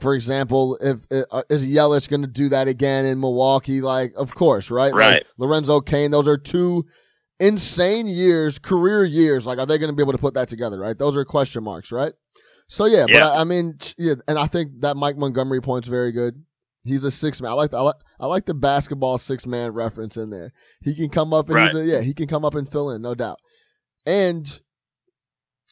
For 0.00 0.14
example, 0.14 0.76
if 0.80 0.98
uh, 1.30 1.42
is 1.50 1.68
Yelich 1.68 2.08
going 2.08 2.22
to 2.22 2.26
do 2.26 2.48
that 2.50 2.68
again 2.68 3.04
in 3.06 3.20
Milwaukee? 3.20 3.80
Like, 3.80 4.12
of 4.16 4.34
course, 4.34 4.70
right? 4.70 4.92
Right. 4.92 5.14
Like 5.16 5.26
Lorenzo 5.38 5.80
Cain. 5.80 6.10
Those 6.10 6.26
are 6.26 6.38
two 6.38 6.86
insane 7.38 8.06
years, 8.06 8.58
career 8.58 9.04
years. 9.04 9.46
Like, 9.46 9.58
are 9.58 9.66
they 9.66 9.78
going 9.78 9.90
to 9.90 9.96
be 9.96 10.02
able 10.02 10.12
to 10.12 10.18
put 10.18 10.34
that 10.34 10.48
together? 10.48 10.78
Right? 10.78 10.96
Those 10.98 11.16
are 11.16 11.24
question 11.24 11.62
marks, 11.64 11.92
right? 11.92 12.12
So 12.68 12.84
yeah, 12.84 13.06
Yeah. 13.08 13.20
but 13.20 13.32
I, 13.32 13.40
I 13.40 13.44
mean, 13.44 13.78
yeah, 13.98 14.14
and 14.28 14.38
I 14.38 14.46
think 14.46 14.80
that 14.82 14.96
Mike 14.96 15.16
Montgomery 15.16 15.60
point's 15.60 15.88
very 15.88 16.12
good. 16.12 16.44
He's 16.84 17.04
a 17.04 17.10
six 17.10 17.42
man. 17.42 17.50
I 17.50 17.54
like 17.54 17.72
the, 17.72 17.78
I 17.78 17.82
like 17.82 17.96
I 18.20 18.26
like 18.26 18.46
the 18.46 18.54
basketball 18.54 19.18
six 19.18 19.44
man 19.46 19.72
reference 19.72 20.16
in 20.16 20.30
there. 20.30 20.52
He 20.80 20.94
can 20.94 21.10
come 21.10 21.34
up 21.34 21.50
and 21.50 21.58
he's 21.66 21.74
a, 21.74 21.84
yeah, 21.84 22.00
he 22.00 22.14
can 22.14 22.26
come 22.26 22.44
up 22.44 22.54
and 22.54 22.66
fill 22.66 22.90
in, 22.90 23.02
no 23.02 23.14
doubt. 23.14 23.38
And 24.06 24.46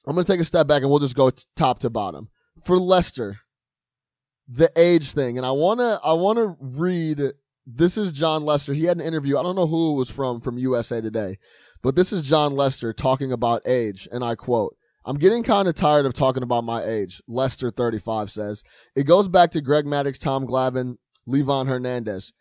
I'm 0.06 0.14
gonna 0.14 0.24
take 0.24 0.40
a 0.40 0.44
step 0.44 0.66
back 0.66 0.82
and 0.82 0.90
we'll 0.90 0.98
just 0.98 1.14
go 1.16 1.30
t- 1.30 1.44
top 1.56 1.78
to 1.80 1.88
bottom 1.90 2.28
for 2.64 2.78
Lester. 2.78 3.38
The 4.48 4.72
age 4.76 5.12
thing, 5.12 5.36
and 5.36 5.46
I 5.46 5.50
wanna 5.50 6.00
I 6.02 6.14
wanna 6.14 6.56
read. 6.60 7.32
This 7.66 7.98
is 7.98 8.12
Jon 8.12 8.44
Lester. 8.44 8.72
He 8.72 8.84
had 8.84 8.98
an 8.98 9.06
interview. 9.06 9.36
I 9.36 9.42
don't 9.42 9.56
know 9.56 9.66
who 9.66 9.92
it 9.92 9.98
was 9.98 10.10
from 10.10 10.40
from 10.40 10.56
USA 10.56 11.02
Today, 11.02 11.36
but 11.82 11.96
this 11.96 12.12
is 12.12 12.22
Jon 12.22 12.56
Lester 12.56 12.92
talking 12.92 13.30
about 13.30 13.66
age, 13.66 14.08
and 14.10 14.24
I 14.24 14.34
quote. 14.34 14.74
I'm 15.04 15.16
getting 15.16 15.42
kind 15.42 15.68
of 15.68 15.74
tired 15.74 16.04
of 16.04 16.12
talking 16.12 16.42
about 16.42 16.64
my 16.64 16.82
age, 16.82 17.22
Lester 17.26 17.70
35 17.70 18.30
says. 18.30 18.62
It 18.94 19.04
goes 19.04 19.26
back 19.26 19.50
to 19.52 19.62
Greg 19.62 19.86
Maddux, 19.86 20.18
Tom 20.18 20.46
Glavine, 20.46 20.96
Livan 21.26 21.66
Hernandez. 21.66 22.34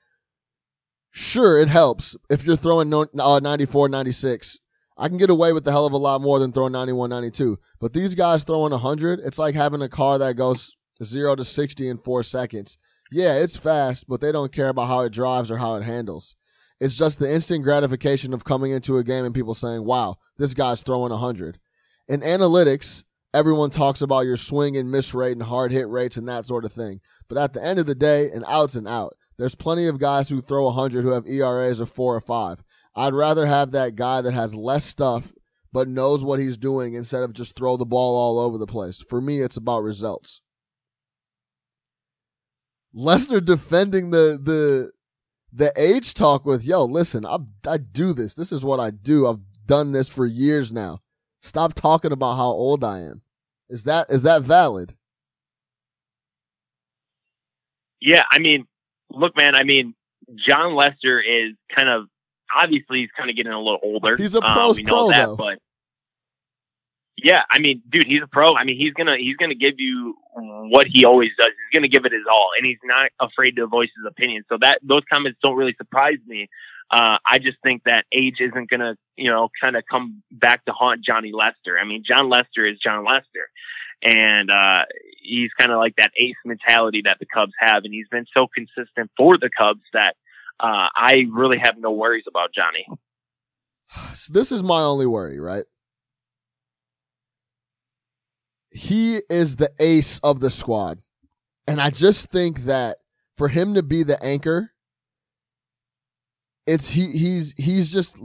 Sure, 1.12 1.60
it 1.60 1.70
helps 1.70 2.16
if 2.30 2.44
you're 2.46 2.56
throwing 2.56 2.90
no, 2.90 3.08
uh, 3.20 3.40
94, 3.42 3.90
96. 3.90 4.60
I 4.98 5.08
can 5.08 5.18
get 5.18 5.30
away 5.30 5.54
with 5.54 5.68
a 5.68 5.72
hell 5.72 5.86
of 5.86 5.94
a 5.94 5.98
lot 5.98 6.22
more 6.22 6.40
than 6.40 6.52
throwing 6.52 6.74
91, 6.74 7.10
92. 7.10 7.58
But 7.80 7.94
these 7.94 8.16
guys 8.16 8.44
throwing 8.44 8.72
100, 8.72 9.20
it's 9.20 9.40
like 9.40 9.56
having 9.56 9.82
a 9.82 9.90
car 9.90 10.18
that 10.18 10.36
goes 10.36 10.77
0 11.04 11.36
to 11.36 11.44
60 11.44 11.90
in 11.90 11.98
four 11.98 12.24
seconds. 12.24 12.78
Yeah, 13.12 13.36
it's 13.36 13.58
fast, 13.58 14.08
but 14.08 14.22
they 14.22 14.32
don't 14.32 14.52
care 14.52 14.70
about 14.70 14.88
how 14.88 15.02
it 15.02 15.14
drives 15.14 15.50
or 15.50 15.58
how 15.58 15.76
it 15.76 15.84
handles. 15.84 16.36
It's 16.80 16.96
just 16.96 17.20
the 17.20 17.32
instant 17.32 17.64
gratification 17.64 18.34
of 18.34 18.44
coming 18.44 18.72
into 18.72 18.98
a 18.98 19.04
game 19.04 19.26
and 19.26 19.34
people 19.34 19.56
saying, 19.56 19.84
wow, 19.86 20.18
this 20.38 20.54
guy's 20.54 20.84
throwing 20.84 21.12
100. 21.12 21.60
In 22.08 22.22
analytics, 22.22 23.04
everyone 23.34 23.70
talks 23.70 24.02
about 24.02 24.26
your 24.26 24.38
swing 24.38 24.78
and 24.78 24.92
miss 24.92 25.14
rate 25.14 25.34
and 25.34 25.44
hard 25.44 25.72
hit 25.72 25.90
rates 25.90 26.18
and 26.18 26.28
that 26.30 26.46
sort 26.46 26.66
of 26.66 26.74
thing. 26.74 27.02
But 27.28 27.38
at 27.38 27.54
the 27.54 27.64
end 27.64 27.80
of 27.80 27.86
the 27.86 27.96
day, 27.96 28.30
an 28.30 28.44
out's 28.48 28.76
an 28.76 28.88
out. 28.88 29.16
There's 29.38 29.56
plenty 29.56 29.88
of 29.88 30.00
guys 30.00 30.30
who 30.30 30.42
throw 30.42 30.66
100 30.66 31.04
who 31.04 31.12
have 31.12 31.28
ERAs 31.28 31.80
of 31.80 31.90
four 31.90 32.16
or 32.16 32.22
five. 32.22 32.64
I'd 32.96 33.14
rather 33.14 33.46
have 33.46 33.72
that 33.72 33.96
guy 33.96 34.22
that 34.22 34.34
has 34.34 34.56
less 34.56 34.84
stuff 34.84 35.32
but 35.72 35.88
knows 35.88 36.24
what 36.24 36.40
he's 36.40 36.58
doing 36.58 36.94
instead 36.94 37.24
of 37.24 37.34
just 37.34 37.56
throw 37.56 37.78
the 37.78 37.86
ball 37.86 38.16
all 38.16 38.40
over 38.40 38.58
the 38.58 38.66
place. 38.66 39.04
For 39.08 39.22
me, 39.22 39.42
it's 39.42 39.58
about 39.58 39.84
results. 39.84 40.42
Lester 42.94 43.40
defending 43.42 44.10
the 44.12 44.40
the 44.42 44.92
the 45.54 45.72
age 45.76 46.14
talk 46.14 46.46
with, 46.46 46.64
yo, 46.66 46.84
listen, 46.86 47.26
I 47.26 47.38
I 47.68 47.78
do 47.78 48.14
this. 48.14 48.36
This 48.36 48.52
is 48.52 48.64
what 48.64 48.80
I 48.80 48.92
do. 48.92 49.28
I've 49.28 49.40
done 49.66 49.92
this 49.92 50.10
for 50.10 50.26
years 50.26 50.72
now. 50.72 51.00
Stop 51.42 51.74
talking 51.74 52.12
about 52.12 52.36
how 52.36 52.48
old 52.48 52.84
I 52.84 53.00
am. 53.02 53.22
Is 53.70 53.84
that 53.84 54.10
is 54.10 54.24
that 54.24 54.42
valid? 54.44 54.96
Yeah, 58.00 58.22
I 58.32 58.40
mean, 58.40 58.66
look, 59.10 59.34
man. 59.38 59.56
I 59.56 59.64
mean, 59.64 59.96
Jon 60.48 60.76
Lester 60.76 61.20
is 61.22 61.56
kind 61.78 61.90
of 61.90 62.06
obviously 62.56 63.00
he's 63.00 63.10
kind 63.18 63.30
of 63.30 63.36
getting 63.36 63.52
a 63.52 63.58
little 63.58 63.80
older. 63.84 64.16
He's 64.18 64.36
a 64.36 64.42
Um, 64.42 64.76
we 64.76 64.84
know 64.84 65.08
pro, 65.08 65.10
that, 65.10 65.26
though. 65.26 65.36
but 65.36 65.60
yeah, 67.18 67.42
I 67.50 67.60
mean, 67.60 67.82
dude, 67.90 68.06
he's 68.06 68.22
a 68.24 68.28
pro. 68.28 68.56
I 68.56 68.64
mean, 68.64 68.78
he's 68.78 68.94
gonna 68.94 69.18
he's 69.18 69.38
gonna 69.38 69.56
give 69.56 69.76
you 69.78 70.16
what 70.36 70.86
he 70.88 71.04
always 71.04 71.32
does. 71.38 71.48
He's 71.48 71.78
gonna 71.78 71.88
give 71.88 72.06
it 72.06 72.12
his 72.12 72.26
all, 72.32 72.52
and 72.56 72.66
he's 72.66 72.78
not 72.84 73.10
afraid 73.20 73.56
to 73.56 73.66
voice 73.66 73.90
his 73.98 74.06
opinion. 74.08 74.44
So 74.50 74.58
that 74.62 74.80
those 74.84 75.02
comments 75.12 75.40
don't 75.42 75.56
really 75.56 75.74
surprise 75.78 76.20
me. 76.28 76.48
Uh, 76.92 77.18
I 77.26 77.40
just 77.40 77.58
think 77.64 77.84
that 77.86 78.06
age 78.14 78.36
isn't 78.40 78.70
gonna, 78.70 78.96
you 79.16 79.32
know, 79.32 79.50
kind 79.60 79.76
of 79.76 79.84
come 79.90 80.22
back 80.32 80.64
to 80.66 80.72
haunt 80.72 81.04
Johnny 81.04 81.32
Lester. 81.34 81.78
I 81.82 81.86
mean, 81.86 82.04
Jon 82.08 82.30
Lester 82.30 82.68
is 82.68 82.78
Jon 82.78 83.04
Lester, 83.04 83.50
and 84.04 84.52
uh, 84.52 84.86
he's 85.20 85.50
kind 85.60 85.72
of 85.72 85.80
like 85.80 85.96
that 85.98 86.12
ace 86.22 86.38
mentality 86.46 87.02
that 87.06 87.18
the 87.20 87.26
Cubs 87.26 87.54
have, 87.60 87.84
and 87.84 87.94
he's 87.94 88.08
been 88.10 88.26
so 88.32 88.46
consistent 88.46 89.10
for 89.18 89.40
the 89.40 89.50
Cubs 89.50 89.82
that 89.94 90.14
uh, 90.60 90.88
I 90.96 91.26
really 91.32 91.58
have 91.58 91.78
no 91.80 91.92
worries 91.92 92.26
about 92.28 92.54
Johnny. 92.54 92.88
So 94.14 94.34
this 94.34 94.52
is 94.52 94.64
my 94.64 94.82
only 94.82 95.06
worry, 95.06 95.40
right? 95.40 95.64
He 98.78 99.24
is 99.28 99.56
the 99.56 99.72
ace 99.80 100.20
of 100.20 100.40
the 100.40 100.52
squad. 100.52 101.00
And 101.66 101.82
I 101.82 101.90
just 101.90 102.30
think 102.30 102.66
that 102.66 102.98
for 103.36 103.48
him 103.48 103.74
to 103.74 103.82
be 103.82 104.04
the 104.04 104.24
anchor, 104.24 104.72
it's 106.68 106.92
he 106.92 107.08
he's 107.08 107.56
he's 107.58 107.92
just 107.92 108.18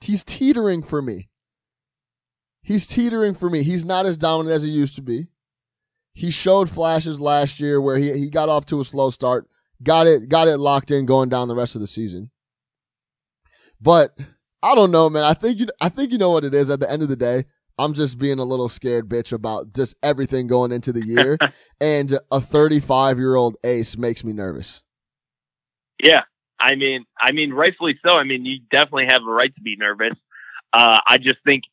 he's 0.00 0.22
teetering 0.22 0.84
for 0.84 1.02
me. 1.02 1.30
He's 2.62 2.86
teetering 2.86 3.34
for 3.34 3.50
me. 3.50 3.64
He's 3.64 3.84
not 3.84 4.06
as 4.06 4.16
dominant 4.16 4.54
as 4.54 4.62
he 4.62 4.70
used 4.70 4.94
to 4.96 5.02
be. 5.02 5.26
He 6.14 6.30
showed 6.30 6.70
flashes 6.70 7.20
last 7.20 7.58
year 7.58 7.80
where 7.80 7.96
he, 7.96 8.12
he 8.12 8.30
got 8.30 8.48
off 8.48 8.66
to 8.66 8.80
a 8.80 8.84
slow 8.84 9.10
start, 9.10 9.48
got 9.82 10.06
it 10.06 10.28
got 10.28 10.46
it 10.46 10.58
locked 10.58 10.92
in 10.92 11.06
going 11.06 11.28
down 11.28 11.48
the 11.48 11.56
rest 11.56 11.74
of 11.74 11.80
the 11.80 11.88
season. 11.88 12.30
But 13.80 14.16
I 14.62 14.76
don't 14.76 14.92
know, 14.92 15.10
man. 15.10 15.24
I 15.24 15.34
think 15.34 15.58
you 15.58 15.66
I 15.80 15.88
think 15.88 16.12
you 16.12 16.18
know 16.18 16.30
what 16.30 16.44
it 16.44 16.54
is 16.54 16.70
at 16.70 16.78
the 16.78 16.88
end 16.88 17.02
of 17.02 17.08
the 17.08 17.16
day. 17.16 17.46
I'm 17.78 17.92
just 17.92 18.18
being 18.18 18.38
a 18.38 18.44
little 18.44 18.68
scared 18.68 19.08
bitch 19.08 19.32
about 19.32 19.74
just 19.74 19.96
everything 20.02 20.46
going 20.46 20.72
into 20.72 20.92
the 20.92 21.04
year 21.04 21.38
and 21.80 22.18
a 22.30 22.40
35 22.40 23.18
year 23.18 23.34
old 23.34 23.56
ace 23.64 23.96
makes 23.96 24.24
me 24.24 24.32
nervous. 24.32 24.82
Yeah, 26.02 26.22
I 26.60 26.74
mean, 26.74 27.04
I 27.20 27.32
mean, 27.32 27.52
rightfully 27.52 27.98
so. 28.04 28.10
I 28.10 28.24
mean, 28.24 28.44
you 28.44 28.60
definitely 28.70 29.06
have 29.10 29.22
a 29.22 29.30
right 29.30 29.54
to 29.54 29.60
be 29.60 29.76
nervous. 29.76 30.16
Uh, 30.72 30.98
I 31.06 31.18
just 31.18 31.38
think 31.44 31.64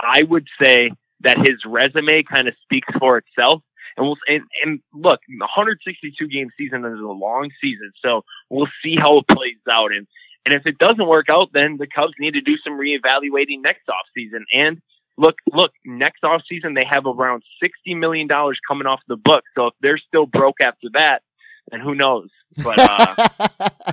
I 0.00 0.22
would 0.22 0.46
say 0.62 0.90
that 1.20 1.38
his 1.38 1.56
resume 1.66 2.22
kind 2.22 2.48
of 2.48 2.54
speaks 2.62 2.88
for 2.98 3.18
itself. 3.18 3.62
And 3.96 4.06
we'll 4.06 4.16
and, 4.26 4.42
and 4.64 4.80
look, 4.92 5.20
162 5.38 6.28
game 6.28 6.48
season 6.58 6.84
is 6.84 6.98
a 6.98 7.06
long 7.06 7.50
season, 7.60 7.92
so 8.04 8.22
we'll 8.50 8.68
see 8.82 8.96
how 8.98 9.18
it 9.18 9.28
plays 9.28 9.60
out. 9.70 9.92
And 9.92 10.06
and 10.44 10.54
if 10.54 10.66
it 10.66 10.78
doesn't 10.78 11.06
work 11.06 11.26
out, 11.30 11.50
then 11.52 11.76
the 11.78 11.86
Cubs 11.86 12.12
need 12.18 12.34
to 12.34 12.40
do 12.40 12.56
some 12.62 12.74
reevaluating 12.74 13.62
next 13.62 13.88
off 13.88 14.04
season. 14.14 14.44
And 14.52 14.82
look, 15.16 15.36
look, 15.52 15.70
next 15.84 16.24
off 16.24 16.42
season 16.48 16.74
they 16.74 16.84
have 16.90 17.06
around 17.06 17.42
60 17.62 17.94
million 17.94 18.26
dollars 18.26 18.58
coming 18.66 18.86
off 18.86 19.00
the 19.08 19.16
book. 19.16 19.44
So 19.56 19.68
if 19.68 19.74
they're 19.80 19.98
still 20.08 20.26
broke 20.26 20.56
after 20.62 20.88
that, 20.94 21.22
then 21.70 21.80
who 21.80 21.94
knows? 21.94 22.28
But 22.62 22.78
uh, 22.78 23.14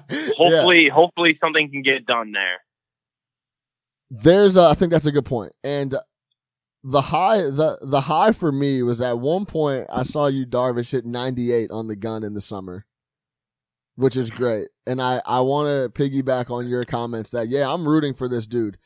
Yeah. 0.10 0.30
hopefully, 0.38 0.90
hopefully 0.94 1.38
something 1.42 1.70
can 1.72 1.82
get 1.84 2.06
done 2.06 2.32
there. 2.32 2.62
There's, 4.10 4.58
uh, 4.58 4.70
I 4.70 4.74
think 4.74 4.92
that's 4.92 5.06
a 5.06 5.12
good 5.12 5.26
point. 5.26 5.54
And 5.64 5.96
the 6.84 7.02
high, 7.02 7.38
the 7.44 7.78
the 7.82 8.02
high 8.02 8.32
for 8.32 8.52
me 8.52 8.82
was 8.82 9.02
at 9.02 9.20
one 9.20 9.46
point 9.46 9.86
I 9.90 10.04
saw 10.04 10.28
Yu 10.28 10.46
Darvish 10.48 10.92
hit 10.92 11.06
98 11.06 11.70
on 11.72 11.88
the 11.88 11.96
gun 11.96 12.24
in 12.24 12.34
the 12.34 12.42
summer, 12.42 12.86
which 13.96 14.18
is 14.18 14.32
great. 14.32 14.68
And 14.88 15.00
I 15.02 15.22
I 15.26 15.42
want 15.42 15.68
to 15.68 16.02
piggyback 16.02 16.50
on 16.50 16.68
your 16.68 16.84
comments 16.84 17.30
that 17.32 17.50
yeah 17.50 17.72
I'm 17.72 17.88
rooting 17.88 18.14
for 18.16 18.28
this 18.28 18.48
dude. 18.48 18.78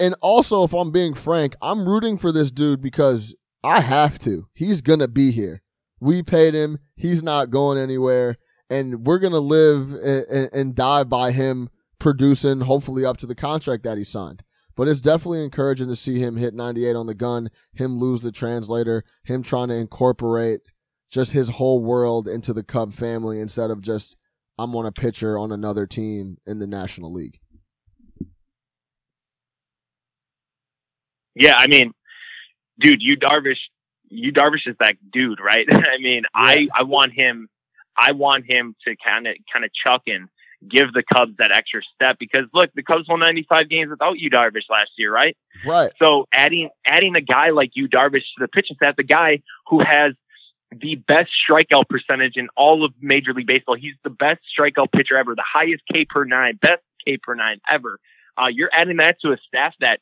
And 0.00 0.14
also, 0.20 0.64
if 0.64 0.72
I'm 0.72 0.90
being 0.90 1.14
frank, 1.14 1.54
I'm 1.62 1.88
rooting 1.88 2.18
for 2.18 2.32
this 2.32 2.50
dude 2.50 2.80
because 2.80 3.34
I 3.62 3.80
have 3.80 4.18
to. 4.20 4.48
He's 4.52 4.80
gonna 4.80 5.08
be 5.08 5.30
here. 5.30 5.62
We 6.00 6.22
paid 6.22 6.54
him. 6.54 6.78
He's 6.96 7.22
not 7.22 7.50
going 7.50 7.78
anywhere, 7.78 8.36
and 8.68 9.06
we're 9.06 9.20
gonna 9.20 9.38
live 9.38 9.92
and, 9.92 10.26
and, 10.26 10.50
and 10.52 10.74
die 10.74 11.04
by 11.04 11.30
him 11.32 11.70
producing, 11.98 12.60
hopefully 12.62 13.04
up 13.04 13.16
to 13.18 13.26
the 13.26 13.34
contract 13.34 13.84
that 13.84 13.96
he 13.96 14.04
signed. 14.04 14.42
But 14.76 14.88
it's 14.88 15.00
definitely 15.00 15.44
encouraging 15.44 15.88
to 15.88 15.96
see 15.96 16.18
him 16.18 16.36
hit 16.36 16.52
98 16.52 16.96
on 16.96 17.06
the 17.06 17.14
gun, 17.14 17.50
him 17.72 17.98
lose 17.98 18.22
the 18.22 18.32
translator, 18.32 19.04
him 19.22 19.42
trying 19.42 19.68
to 19.68 19.76
incorporate 19.76 20.60
just 21.10 21.32
his 21.32 21.48
whole 21.48 21.80
world 21.80 22.26
into 22.26 22.52
the 22.52 22.64
Cub 22.64 22.92
family 22.92 23.40
instead 23.40 23.70
of 23.70 23.80
just 23.80 24.16
I'm 24.58 24.74
on 24.74 24.84
a 24.84 24.92
pitcher 24.92 25.38
on 25.38 25.52
another 25.52 25.86
team 25.86 26.38
in 26.46 26.58
the 26.58 26.66
National 26.66 27.12
League. 27.12 27.38
Yeah, 31.34 31.54
I 31.56 31.66
mean, 31.66 31.92
dude, 32.80 33.02
Yu 33.02 33.16
Darvish, 33.16 33.58
Yu 34.08 34.32
Darvish 34.32 34.66
is 34.66 34.76
that 34.80 34.94
dude, 35.12 35.38
right? 35.40 35.66
I 35.70 35.98
mean, 36.00 36.22
I 36.34 36.68
I 36.76 36.82
want 36.84 37.12
him, 37.12 37.48
I 37.96 38.12
want 38.12 38.44
him 38.48 38.76
to 38.86 38.94
kind 39.04 39.26
of 39.26 39.34
kind 39.52 39.64
of 39.64 39.70
chuck 39.74 40.02
and 40.06 40.28
give 40.68 40.92
the 40.92 41.02
Cubs 41.14 41.32
that 41.38 41.50
extra 41.54 41.80
step 41.94 42.16
because 42.18 42.44
look, 42.52 42.70
the 42.74 42.82
Cubs 42.82 43.08
won 43.08 43.20
95 43.20 43.68
games 43.68 43.90
without 43.90 44.18
Yu 44.18 44.30
Darvish 44.30 44.70
last 44.70 44.90
year, 44.96 45.12
right? 45.12 45.36
Right. 45.66 45.90
So 45.98 46.26
adding 46.34 46.70
adding 46.86 47.16
a 47.16 47.20
guy 47.20 47.50
like 47.50 47.70
Yu 47.74 47.88
Darvish 47.88 48.20
to 48.20 48.40
the 48.40 48.48
pitching 48.48 48.76
staff, 48.76 48.96
the 48.96 49.02
guy 49.02 49.42
who 49.68 49.80
has 49.80 50.14
the 50.80 50.96
best 50.96 51.30
strikeout 51.48 51.88
percentage 51.88 52.36
in 52.36 52.48
all 52.56 52.84
of 52.84 52.92
Major 53.00 53.32
League 53.32 53.46
Baseball. 53.46 53.76
He's 53.76 53.94
the 54.02 54.10
best 54.10 54.40
strikeout 54.58 54.92
pitcher 54.92 55.16
ever, 55.16 55.34
the 55.34 55.44
highest 55.44 55.82
K 55.92 56.04
per 56.08 56.24
nine, 56.24 56.58
best 56.60 56.82
K 57.06 57.18
per 57.22 57.34
nine 57.34 57.60
ever. 57.70 57.98
Uh, 58.36 58.48
you're 58.50 58.70
adding 58.72 58.96
that 58.96 59.16
to 59.22 59.32
a 59.32 59.36
staff 59.46 59.74
that 59.80 60.00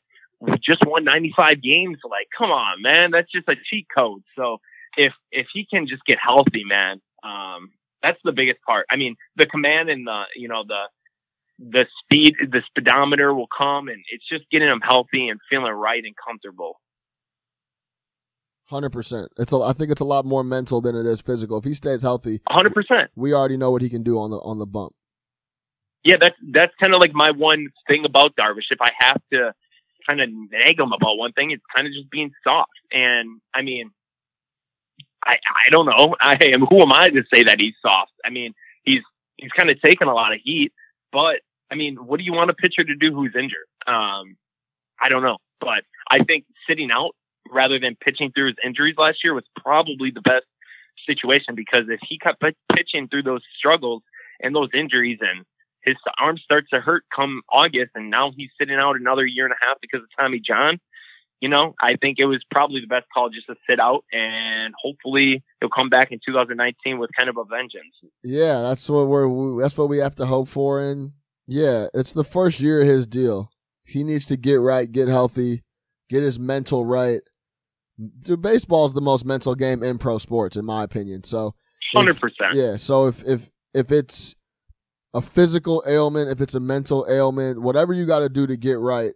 just 0.63 0.81
won 0.85 1.03
95 1.03 1.61
games. 1.61 1.97
Like, 2.03 2.27
come 2.37 2.49
on, 2.49 2.81
man, 2.81 3.11
that's 3.11 3.31
just 3.31 3.47
a 3.47 3.55
cheat 3.69 3.87
code. 3.95 4.23
So 4.35 4.57
if 4.97 5.13
if 5.31 5.47
he 5.53 5.65
can 5.69 5.87
just 5.87 6.05
get 6.05 6.17
healthy, 6.23 6.63
man, 6.65 7.01
um, 7.23 7.71
that's 8.01 8.19
the 8.23 8.31
biggest 8.31 8.59
part. 8.65 8.85
I 8.91 8.97
mean, 8.97 9.15
the 9.35 9.45
command 9.45 9.89
and 9.89 10.05
the 10.05 10.23
you 10.35 10.47
know 10.47 10.63
the 10.67 10.83
the 11.59 11.85
speed, 12.03 12.35
the 12.41 12.61
speedometer 12.67 13.33
will 13.33 13.47
come, 13.55 13.87
and 13.87 14.03
it's 14.11 14.27
just 14.27 14.49
getting 14.51 14.67
him 14.67 14.81
healthy 14.81 15.29
and 15.29 15.39
feeling 15.49 15.71
right 15.71 16.03
and 16.03 16.15
comfortable. 16.27 16.79
Hundred 18.65 18.91
percent. 18.91 19.29
It's 19.37 19.53
a, 19.53 19.57
I 19.57 19.73
think 19.73 19.91
it's 19.91 20.01
a 20.01 20.05
lot 20.05 20.25
more 20.25 20.43
mental 20.43 20.81
than 20.81 20.95
it 20.95 21.05
is 21.05 21.21
physical. 21.21 21.57
If 21.57 21.63
he 21.63 21.73
stays 21.73 22.01
healthy, 22.01 22.41
hundred 22.49 22.73
percent. 22.73 23.11
We 23.15 23.33
already 23.33 23.57
know 23.57 23.71
what 23.71 23.81
he 23.81 23.89
can 23.89 24.03
do 24.03 24.17
on 24.19 24.31
the 24.31 24.37
on 24.37 24.57
the 24.57 24.65
bump. 24.65 24.93
Yeah, 26.03 26.15
that's 26.19 26.35
that's 26.51 26.73
kind 26.81 26.93
of 26.93 26.99
like 26.99 27.11
my 27.13 27.31
one 27.31 27.67
thing 27.87 28.03
about 28.05 28.35
Darvish. 28.35 28.71
If 28.71 28.79
I 28.81 28.89
have 28.99 29.21
to 29.31 29.53
kind 30.07 30.21
of 30.21 30.29
nag 30.29 30.79
him 30.79 30.91
about 30.93 31.17
one 31.17 31.33
thing, 31.33 31.51
it's 31.51 31.63
kind 31.75 31.87
of 31.87 31.93
just 31.93 32.09
being 32.09 32.31
soft. 32.43 32.71
And 32.91 33.41
I 33.53 33.61
mean, 33.61 33.91
I 35.23 35.35
I 35.35 35.69
don't 35.71 35.85
know. 35.85 36.15
I 36.21 36.37
am 36.51 36.61
who 36.61 36.81
am 36.81 36.91
I 36.93 37.09
to 37.09 37.23
say 37.33 37.43
that 37.43 37.57
he's 37.59 37.75
soft? 37.81 38.11
I 38.25 38.29
mean, 38.29 38.53
he's 38.83 39.01
he's 39.37 39.51
kind 39.51 39.69
of 39.69 39.81
taken 39.81 40.07
a 40.07 40.13
lot 40.13 40.33
of 40.33 40.39
heat, 40.43 40.71
but 41.11 41.41
I 41.71 41.75
mean, 41.75 41.95
what 41.95 42.17
do 42.17 42.23
you 42.23 42.33
want 42.33 42.49
a 42.49 42.53
pitcher 42.53 42.83
to 42.83 42.95
do 42.95 43.13
who's 43.13 43.33
injured? 43.35 43.67
Um, 43.87 44.37
I 45.01 45.09
don't 45.09 45.23
know, 45.23 45.37
but 45.59 45.83
I 46.09 46.23
think 46.23 46.45
sitting 46.67 46.89
out 46.91 47.11
rather 47.51 47.79
than 47.79 47.95
pitching 47.95 48.31
through 48.31 48.47
his 48.47 48.55
injuries 48.65 48.95
last 48.97 49.17
year 49.23 49.33
was 49.33 49.43
probably 49.61 50.11
the 50.11 50.21
best 50.21 50.45
situation 51.07 51.55
because 51.55 51.85
if 51.89 51.99
he 52.07 52.17
kept 52.17 52.41
pitching 52.73 53.07
through 53.07 53.23
those 53.23 53.41
struggles 53.57 54.03
and 54.39 54.55
those 54.55 54.69
injuries 54.73 55.19
and 55.21 55.45
his 55.83 55.95
arm 56.19 56.37
starts 56.37 56.69
to 56.71 56.79
hurt 56.79 57.03
come 57.15 57.41
August 57.49 57.91
and 57.95 58.09
now 58.09 58.31
he's 58.35 58.49
sitting 58.59 58.75
out 58.75 58.95
another 58.95 59.25
year 59.25 59.45
and 59.45 59.53
a 59.53 59.65
half 59.65 59.77
because 59.81 60.01
of 60.01 60.09
Tommy 60.17 60.41
John, 60.45 60.79
you 61.39 61.49
know, 61.49 61.75
I 61.81 61.95
think 61.95 62.19
it 62.19 62.25
was 62.25 62.43
probably 62.49 62.81
the 62.81 62.87
best 62.87 63.05
call 63.13 63.29
just 63.29 63.47
to 63.47 63.55
sit 63.69 63.79
out 63.79 64.05
and 64.11 64.73
hopefully 64.81 65.43
he'll 65.59 65.69
come 65.69 65.89
back 65.89 66.11
in 66.11 66.19
2019 66.25 66.99
with 66.99 67.09
kind 67.15 67.29
of 67.29 67.37
a 67.37 67.43
vengeance. 67.43 67.93
Yeah, 68.23 68.61
that's 68.61 68.89
what 68.89 69.07
we're 69.07 69.61
that's 69.61 69.77
what 69.77 69.89
we 69.89 69.97
have 69.97 70.15
to 70.15 70.25
hope 70.25 70.47
for 70.47 70.79
and 70.81 71.11
yeah, 71.47 71.87
it's 71.93 72.13
the 72.13 72.23
first 72.23 72.59
year 72.59 72.81
of 72.81 72.87
his 72.87 73.05
deal. 73.05 73.51
He 73.83 74.03
needs 74.03 74.25
to 74.27 74.37
get 74.37 74.55
right, 74.61 74.89
get 74.89 75.09
healthy, 75.09 75.63
get 76.09 76.23
his 76.23 76.39
mental 76.39 76.85
right 76.85 77.21
baseball 78.39 78.85
is 78.85 78.93
the 78.93 79.01
most 79.01 79.25
mental 79.25 79.55
game 79.55 79.83
in 79.83 79.97
pro 79.97 80.17
sports, 80.17 80.57
in 80.57 80.65
my 80.65 80.83
opinion. 80.83 81.23
So, 81.23 81.55
hundred 81.93 82.19
percent. 82.19 82.55
Yeah. 82.55 82.75
So 82.77 83.07
if 83.07 83.23
if 83.23 83.49
if 83.73 83.91
it's 83.91 84.35
a 85.13 85.21
physical 85.21 85.83
ailment, 85.87 86.29
if 86.29 86.41
it's 86.41 86.55
a 86.55 86.59
mental 86.59 87.05
ailment, 87.09 87.61
whatever 87.61 87.93
you 87.93 88.05
got 88.05 88.19
to 88.19 88.29
do 88.29 88.47
to 88.47 88.57
get 88.57 88.79
right, 88.79 89.13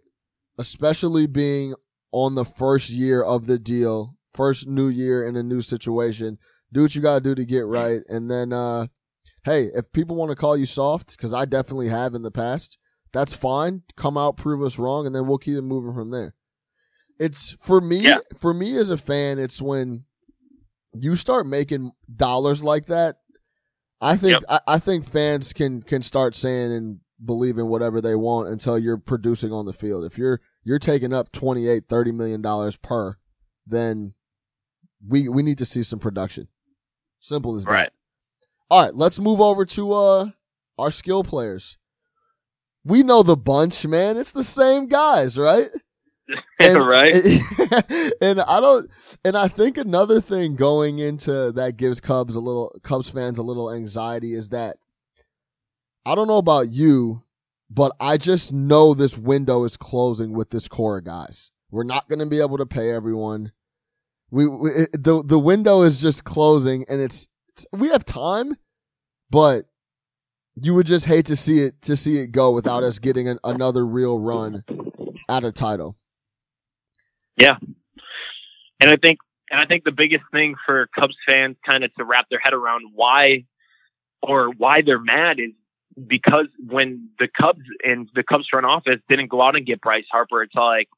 especially 0.58 1.26
being 1.26 1.74
on 2.12 2.34
the 2.34 2.44
first 2.44 2.90
year 2.90 3.22
of 3.22 3.46
the 3.46 3.58
deal, 3.58 4.16
first 4.32 4.66
new 4.66 4.88
year 4.88 5.26
in 5.26 5.36
a 5.36 5.42
new 5.42 5.60
situation, 5.60 6.38
do 6.72 6.82
what 6.82 6.94
you 6.94 7.00
got 7.00 7.16
to 7.16 7.20
do 7.20 7.34
to 7.34 7.44
get 7.44 7.66
right, 7.66 8.02
and 8.08 8.30
then, 8.30 8.52
uh, 8.52 8.86
hey, 9.44 9.70
if 9.74 9.90
people 9.92 10.16
want 10.16 10.30
to 10.30 10.36
call 10.36 10.56
you 10.56 10.66
soft, 10.66 11.10
because 11.12 11.32
I 11.32 11.44
definitely 11.44 11.88
have 11.88 12.14
in 12.14 12.22
the 12.22 12.30
past, 12.30 12.78
that's 13.12 13.34
fine. 13.34 13.82
Come 13.96 14.18
out, 14.18 14.36
prove 14.36 14.62
us 14.62 14.78
wrong, 14.78 15.06
and 15.06 15.14
then 15.14 15.26
we'll 15.26 15.38
keep 15.38 15.56
it 15.56 15.62
moving 15.62 15.94
from 15.94 16.10
there. 16.10 16.34
It's 17.18 17.52
for 17.60 17.80
me. 17.80 18.00
Yeah. 18.00 18.18
For 18.38 18.54
me 18.54 18.76
as 18.76 18.90
a 18.90 18.98
fan, 18.98 19.38
it's 19.38 19.60
when 19.60 20.04
you 20.92 21.16
start 21.16 21.46
making 21.46 21.92
dollars 22.14 22.62
like 22.62 22.86
that. 22.86 23.16
I 24.00 24.16
think 24.16 24.40
yep. 24.40 24.42
I, 24.48 24.74
I 24.74 24.78
think 24.78 25.08
fans 25.08 25.52
can 25.52 25.82
can 25.82 26.02
start 26.02 26.36
saying 26.36 26.72
and 26.72 27.00
believing 27.24 27.66
whatever 27.66 28.00
they 28.00 28.14
want 28.14 28.48
until 28.48 28.78
you're 28.78 28.98
producing 28.98 29.52
on 29.52 29.66
the 29.66 29.72
field. 29.72 30.04
If 30.04 30.16
you're 30.16 30.40
you're 30.64 30.78
taking 30.78 31.12
up 31.12 31.32
28 31.32 31.84
30 31.88 32.12
million 32.12 32.42
dollars 32.42 32.76
per, 32.76 33.16
then 33.66 34.14
we 35.06 35.28
we 35.28 35.42
need 35.42 35.58
to 35.58 35.64
see 35.64 35.82
some 35.82 35.98
production. 35.98 36.48
Simple 37.20 37.56
as 37.56 37.64
right. 37.64 37.84
that. 37.84 37.92
All 38.70 38.84
right, 38.84 38.94
let's 38.94 39.18
move 39.18 39.40
over 39.40 39.64
to 39.64 39.92
uh 39.92 40.30
our 40.78 40.90
skill 40.90 41.24
players. 41.24 41.78
We 42.84 43.02
know 43.02 43.22
the 43.22 43.36
bunch, 43.36 43.84
man. 43.86 44.16
It's 44.16 44.32
the 44.32 44.44
same 44.44 44.86
guys, 44.86 45.36
right? 45.36 45.68
and, 46.60 46.84
right. 46.84 47.14
And, 48.20 48.40
I 48.40 48.60
don't, 48.60 48.90
and 49.24 49.36
I 49.36 49.48
think 49.48 49.78
another 49.78 50.20
thing 50.20 50.56
going 50.56 50.98
into 50.98 51.52
that 51.52 51.76
gives 51.76 52.00
Cubs 52.00 52.36
a 52.36 52.40
little, 52.40 52.74
Cubs 52.82 53.10
fans 53.10 53.38
a 53.38 53.42
little 53.42 53.72
anxiety 53.72 54.34
is 54.34 54.50
that 54.50 54.76
I 56.08 56.14
don't 56.14 56.28
know 56.28 56.38
about 56.38 56.68
you, 56.68 57.22
but 57.70 57.92
I 58.00 58.16
just 58.16 58.50
know 58.50 58.94
this 58.94 59.18
window 59.18 59.64
is 59.64 59.76
closing 59.76 60.32
with 60.32 60.48
this 60.48 60.68
core 60.68 60.98
of 60.98 61.04
guys. 61.04 61.50
We're 61.70 61.84
not 61.84 62.08
going 62.08 62.20
to 62.20 62.26
be 62.26 62.40
able 62.40 62.56
to 62.56 62.66
pay 62.66 62.90
everyone. 62.90 63.52
We, 64.30 64.46
we 64.46 64.70
it, 64.70 64.90
the 64.92 65.22
the 65.22 65.38
window 65.38 65.82
is 65.82 66.00
just 66.00 66.24
closing, 66.24 66.86
and 66.88 67.00
it's, 67.00 67.28
it's 67.50 67.66
we 67.72 67.88
have 67.88 68.06
time, 68.06 68.56
but 69.30 69.66
you 70.54 70.72
would 70.74 70.86
just 70.86 71.04
hate 71.04 71.26
to 71.26 71.36
see 71.36 71.60
it 71.60 71.82
to 71.82 71.94
see 71.94 72.18
it 72.18 72.32
go 72.32 72.52
without 72.52 72.84
us 72.84 72.98
getting 72.98 73.28
an, 73.28 73.38
another 73.44 73.86
real 73.86 74.18
run 74.18 74.64
at 75.28 75.44
a 75.44 75.52
title. 75.52 75.97
Yeah. 77.40 77.56
And 78.80 78.90
I 78.90 78.96
think 78.96 79.18
and 79.50 79.60
I 79.60 79.66
think 79.66 79.84
the 79.84 79.92
biggest 79.92 80.24
thing 80.32 80.54
for 80.66 80.88
Cubs 80.94 81.16
fans 81.26 81.56
kind 81.68 81.84
of 81.84 81.94
to 81.94 82.04
wrap 82.04 82.26
their 82.30 82.40
head 82.42 82.52
around 82.52 82.92
why 82.94 83.44
or 84.22 84.50
why 84.50 84.82
they're 84.82 85.00
mad 85.00 85.38
is 85.40 85.52
because 86.06 86.46
when 86.64 87.08
the 87.18 87.28
Cubs 87.28 87.62
and 87.82 88.08
the 88.14 88.22
Cubs 88.22 88.46
front 88.50 88.66
office 88.66 89.00
didn't 89.08 89.28
go 89.28 89.42
out 89.42 89.56
and 89.56 89.66
get 89.66 89.80
Bryce 89.80 90.04
Harper, 90.10 90.42
it's 90.42 90.54
like, 90.54 90.88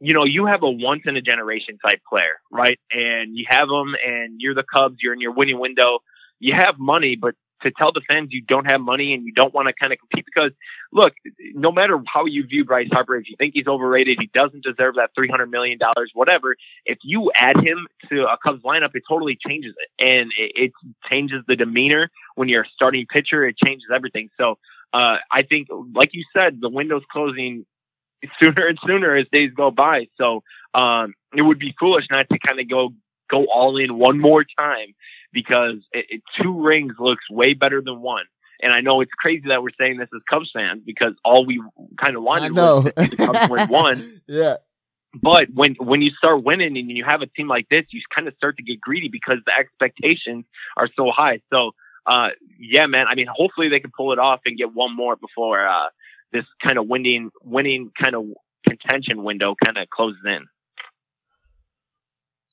you 0.00 0.14
know, 0.14 0.24
you 0.24 0.46
have 0.46 0.62
a 0.62 0.70
once 0.70 1.02
in 1.06 1.16
a 1.16 1.22
generation 1.22 1.78
type 1.78 2.00
player, 2.08 2.40
right? 2.50 2.78
And 2.92 3.36
you 3.36 3.46
have 3.48 3.68
them 3.68 3.94
and 4.06 4.36
you're 4.38 4.54
the 4.54 4.64
Cubs, 4.64 4.96
you're 5.02 5.12
in 5.12 5.20
your 5.20 5.32
winning 5.32 5.58
window. 5.58 5.98
You 6.38 6.54
have 6.54 6.78
money, 6.78 7.16
but 7.16 7.34
to 7.62 7.70
tell 7.70 7.92
the 7.92 8.02
fans 8.06 8.28
you 8.32 8.42
don't 8.42 8.70
have 8.70 8.80
money 8.80 9.14
and 9.14 9.24
you 9.24 9.32
don't 9.32 9.54
want 9.54 9.68
to 9.68 9.72
kind 9.72 9.92
of 9.92 9.98
compete 9.98 10.24
because 10.26 10.52
look, 10.92 11.12
no 11.54 11.72
matter 11.72 11.98
how 12.12 12.26
you 12.26 12.44
view 12.46 12.64
Bryce 12.64 12.88
Harper, 12.90 13.16
if 13.16 13.28
you 13.28 13.36
think 13.38 13.52
he's 13.54 13.66
overrated, 13.66 14.18
he 14.20 14.30
doesn't 14.32 14.64
deserve 14.64 14.96
that 14.96 15.10
three 15.14 15.28
hundred 15.28 15.50
million 15.50 15.78
dollars, 15.78 16.10
whatever. 16.14 16.56
If 16.84 16.98
you 17.02 17.30
add 17.36 17.56
him 17.56 17.86
to 18.10 18.24
a 18.24 18.36
Cubs 18.42 18.62
lineup, 18.62 18.90
it 18.94 19.02
totally 19.08 19.38
changes 19.46 19.74
it, 19.78 20.04
and 20.04 20.30
it, 20.38 20.52
it 20.54 20.72
changes 21.10 21.42
the 21.46 21.56
demeanor 21.56 22.10
when 22.34 22.48
you're 22.48 22.62
a 22.62 22.68
starting 22.74 23.06
pitcher. 23.06 23.46
It 23.46 23.56
changes 23.64 23.88
everything. 23.94 24.28
So 24.38 24.58
uh, 24.92 25.16
I 25.30 25.42
think, 25.48 25.68
like 25.94 26.10
you 26.12 26.24
said, 26.34 26.58
the 26.60 26.68
window's 26.68 27.04
closing 27.10 27.64
sooner 28.42 28.66
and 28.66 28.78
sooner 28.86 29.16
as 29.16 29.26
days 29.32 29.50
go 29.56 29.70
by. 29.70 30.06
So 30.16 30.42
um, 30.74 31.14
it 31.34 31.42
would 31.42 31.58
be 31.58 31.74
foolish 31.78 32.04
not 32.10 32.28
to 32.30 32.38
kind 32.38 32.60
of 32.60 32.68
go 32.68 32.90
go 33.28 33.46
all 33.52 33.76
in 33.76 33.98
one 33.98 34.20
more 34.20 34.44
time 34.58 34.94
because 35.36 35.76
it, 35.92 36.06
it, 36.08 36.22
two 36.40 36.62
rings 36.62 36.94
looks 36.98 37.28
way 37.30 37.52
better 37.52 37.82
than 37.82 38.00
one. 38.00 38.24
And 38.62 38.72
I 38.72 38.80
know 38.80 39.02
it's 39.02 39.12
crazy 39.12 39.44
that 39.48 39.62
we're 39.62 39.68
saying 39.78 39.98
this 39.98 40.08
as 40.14 40.22
Cubs 40.30 40.50
fans 40.50 40.80
because 40.84 41.12
all 41.22 41.44
we 41.44 41.62
kind 42.00 42.16
of 42.16 42.22
wanted 42.22 42.52
was 42.52 42.84
to 42.84 43.02
see 43.02 43.16
the 43.16 43.26
Cubs 43.26 43.50
win 43.50 43.68
one. 43.68 44.22
Yeah. 44.26 44.56
But 45.22 45.48
when 45.54 45.76
when 45.78 46.02
you 46.02 46.10
start 46.10 46.42
winning 46.42 46.76
and 46.76 46.90
you 46.90 47.04
have 47.06 47.22
a 47.22 47.26
team 47.26 47.48
like 47.48 47.68
this, 47.70 47.84
you 47.90 48.00
kind 48.14 48.28
of 48.28 48.34
start 48.34 48.56
to 48.56 48.62
get 48.62 48.80
greedy 48.80 49.08
because 49.08 49.38
the 49.46 49.52
expectations 49.58 50.44
are 50.76 50.88
so 50.94 51.10
high. 51.10 51.40
So, 51.50 51.70
uh, 52.06 52.28
yeah, 52.58 52.86
man. 52.86 53.06
I 53.08 53.14
mean, 53.14 53.26
hopefully 53.32 53.68
they 53.70 53.80
can 53.80 53.92
pull 53.96 54.12
it 54.12 54.18
off 54.18 54.40
and 54.44 54.58
get 54.58 54.74
one 54.74 54.94
more 54.94 55.16
before 55.16 55.66
uh, 55.66 55.88
this 56.32 56.44
kind 56.66 56.78
of 56.78 56.86
winning 56.86 57.30
winning 57.42 57.92
kind 58.02 58.14
of 58.14 58.24
contention 58.68 59.22
window 59.24 59.54
kind 59.64 59.78
of 59.78 59.88
closes 59.88 60.20
in. 60.26 60.46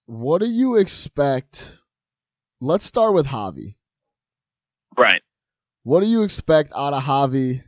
What 0.06 0.40
do 0.40 0.50
you 0.50 0.76
expect 0.76 1.80
let's 2.64 2.86
start 2.86 3.14
with 3.14 3.28
Javi. 3.28 3.76
Right. 4.98 5.22
What 5.84 6.02
do 6.02 6.08
you 6.08 6.24
expect 6.24 6.72
out 6.76 6.94
of 6.94 7.04
Javi? 7.04 7.64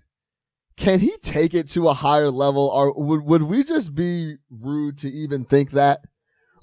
Can 0.78 1.00
he 1.00 1.16
take 1.22 1.54
it 1.54 1.70
to 1.70 1.88
a 1.88 1.94
higher 1.94 2.30
level, 2.30 2.68
or 2.68 2.94
would 2.94 3.22
would 3.24 3.44
we 3.44 3.64
just 3.64 3.96
be 3.96 4.36
rude 4.50 4.98
to 5.00 5.10
even 5.10 5.46
think 5.46 5.72
that? 5.72 6.02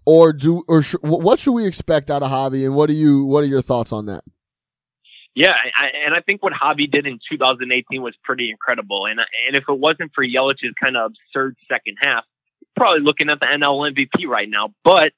Or 0.05 0.33
do 0.33 0.65
or 0.69 0.83
sh- 0.83 0.97
what 1.01 1.39
should 1.39 1.53
we 1.53 1.67
expect 1.67 2.11
out 2.11 2.23
of 2.23 2.31
Javi, 2.31 2.65
and 2.65 2.75
what 2.75 2.89
do 2.89 2.95
you 2.95 3.25
what 3.25 3.45
are 3.45 3.49
your 3.49 3.63
thoughts 3.63 3.93
on 3.93 4.07
that? 4.07 4.25
Yeah, 5.35 5.53
I, 5.53 5.87
and 6.05 6.15
I 6.15 6.21
think 6.21 6.43
what 6.43 6.53
Javi 6.53 6.91
did 6.91 7.07
in 7.07 7.19
2018 7.31 8.03
was 8.03 8.15
pretty 8.23 8.51
incredible. 8.51 9.07
And 9.07 9.19
and 9.19 9.57
if 9.57 9.65
it 9.69 9.79
wasn't 9.79 10.13
for 10.15 10.25
Yelich's 10.25 10.75
kind 10.83 10.97
of 10.97 11.13
absurd 11.13 11.57
second 11.71 11.97
half, 12.03 12.25
probably 12.77 13.01
looking 13.03 13.31
at 13.31 13.41
the 13.41 13.47
NL 13.47 13.93
MVP 13.93 14.27
right 14.27 14.49
now. 14.49 14.75
But 14.85 15.13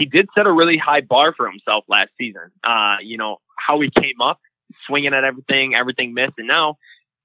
he 0.00 0.06
did 0.06 0.28
set 0.34 0.46
a 0.46 0.52
really 0.52 0.78
high 0.78 1.02
bar 1.02 1.34
for 1.36 1.48
himself 1.48 1.84
last 1.86 2.10
season. 2.18 2.50
Uh, 2.64 2.96
you 3.02 3.18
know, 3.18 3.36
how 3.54 3.78
he 3.80 3.90
came 3.90 4.20
up, 4.22 4.40
swinging 4.86 5.12
at 5.12 5.24
everything, 5.24 5.74
everything 5.78 6.14
missed. 6.14 6.32
And 6.38 6.48
now 6.48 6.78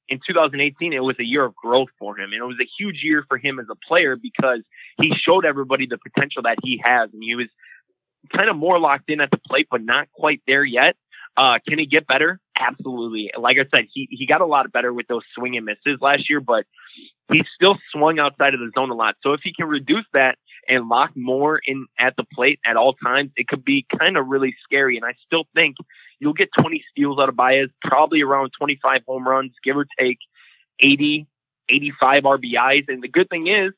in 0.09 0.19
2018, 0.27 0.91
it 0.91 0.99
was 0.99 1.15
a 1.19 1.23
year 1.23 1.45
of 1.45 1.55
growth 1.55 1.87
for 1.97 2.19
him. 2.19 2.33
And 2.33 2.41
it 2.41 2.45
was 2.45 2.57
a 2.61 2.67
huge 2.77 2.99
year 3.01 3.23
for 3.29 3.37
him 3.37 3.59
as 3.59 3.67
a 3.71 3.75
player 3.87 4.17
because 4.17 4.59
he 5.01 5.13
showed 5.25 5.45
everybody 5.45 5.87
the 5.87 5.97
potential 5.97 6.43
that 6.43 6.57
he 6.63 6.81
has. 6.83 7.09
And 7.13 7.23
he 7.23 7.35
was 7.35 7.47
kind 8.35 8.49
of 8.49 8.57
more 8.57 8.77
locked 8.77 9.09
in 9.09 9.21
at 9.21 9.31
the 9.31 9.39
plate, 9.47 9.67
but 9.71 9.81
not 9.81 10.11
quite 10.11 10.41
there 10.45 10.65
yet. 10.65 10.97
Uh, 11.37 11.59
can 11.67 11.79
he 11.79 11.85
get 11.85 12.07
better? 12.07 12.39
Absolutely. 12.59 13.31
Like 13.37 13.55
I 13.57 13.65
said, 13.73 13.87
he, 13.93 14.07
he 14.09 14.27
got 14.27 14.41
a 14.41 14.45
lot 14.45 14.71
better 14.71 14.93
with 14.93 15.07
those 15.07 15.23
swing 15.37 15.55
and 15.55 15.65
misses 15.65 15.99
last 16.01 16.29
year, 16.29 16.41
but 16.41 16.65
he 17.31 17.41
still 17.55 17.77
swung 17.91 18.19
outside 18.19 18.53
of 18.53 18.59
the 18.59 18.71
zone 18.77 18.89
a 18.89 18.95
lot. 18.95 19.15
So 19.21 19.33
if 19.33 19.41
he 19.43 19.53
can 19.53 19.67
reduce 19.67 20.05
that 20.13 20.37
and 20.67 20.87
lock 20.87 21.11
more 21.15 21.59
in 21.65 21.85
at 21.99 22.15
the 22.17 22.25
plate 22.33 22.59
at 22.65 22.77
all 22.77 22.93
times, 22.93 23.31
it 23.35 23.47
could 23.47 23.63
be 23.63 23.85
kind 23.99 24.17
of 24.17 24.27
really 24.27 24.55
scary. 24.63 24.97
And 24.97 25.05
I 25.05 25.13
still 25.25 25.43
think 25.53 25.75
you'll 26.19 26.33
get 26.33 26.49
20 26.59 26.83
steals 26.91 27.19
out 27.19 27.29
of 27.29 27.35
Baez, 27.35 27.69
probably 27.81 28.21
around 28.21 28.51
25 28.57 29.01
home 29.07 29.27
runs, 29.27 29.51
give 29.63 29.77
or 29.77 29.85
take. 29.99 30.19
80, 30.79 31.27
85 31.69 32.23
RBIs. 32.23 32.85
And 32.87 33.01
the 33.01 33.07
good 33.07 33.29
thing 33.29 33.47
is, 33.47 33.73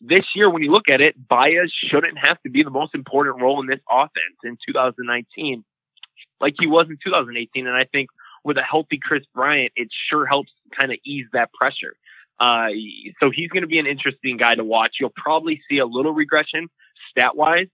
this 0.00 0.24
year, 0.34 0.50
when 0.50 0.62
you 0.62 0.72
look 0.72 0.88
at 0.92 1.00
it, 1.00 1.14
Baez 1.28 1.72
shouldn't 1.90 2.18
have 2.26 2.40
to 2.42 2.50
be 2.50 2.62
the 2.62 2.70
most 2.70 2.94
important 2.94 3.40
role 3.40 3.60
in 3.60 3.68
this 3.68 3.78
offense 3.88 4.36
in 4.42 4.56
2019, 4.66 5.64
like 6.40 6.54
he 6.58 6.66
was 6.66 6.86
in 6.88 6.98
2018. 7.04 7.66
And 7.66 7.76
I 7.76 7.84
think 7.84 8.10
with 8.44 8.56
a 8.56 8.62
healthy 8.62 8.98
Kris 9.00 9.22
Bryant, 9.32 9.72
it 9.76 9.88
sure 10.10 10.26
helps 10.26 10.50
kind 10.76 10.90
of 10.90 10.98
ease 11.06 11.26
that 11.32 11.52
pressure. 11.52 11.94
Uh, 12.40 12.68
so 13.20 13.30
he's 13.34 13.48
going 13.50 13.62
to 13.62 13.68
be 13.68 13.78
an 13.78 13.86
interesting 13.86 14.36
guy 14.36 14.54
to 14.54 14.64
watch. 14.64 14.96
You'll 15.00 15.12
probably 15.14 15.60
see 15.70 15.78
a 15.78 15.86
little 15.86 16.12
regression 16.12 16.68
stat 17.10 17.36
wise, 17.36 17.68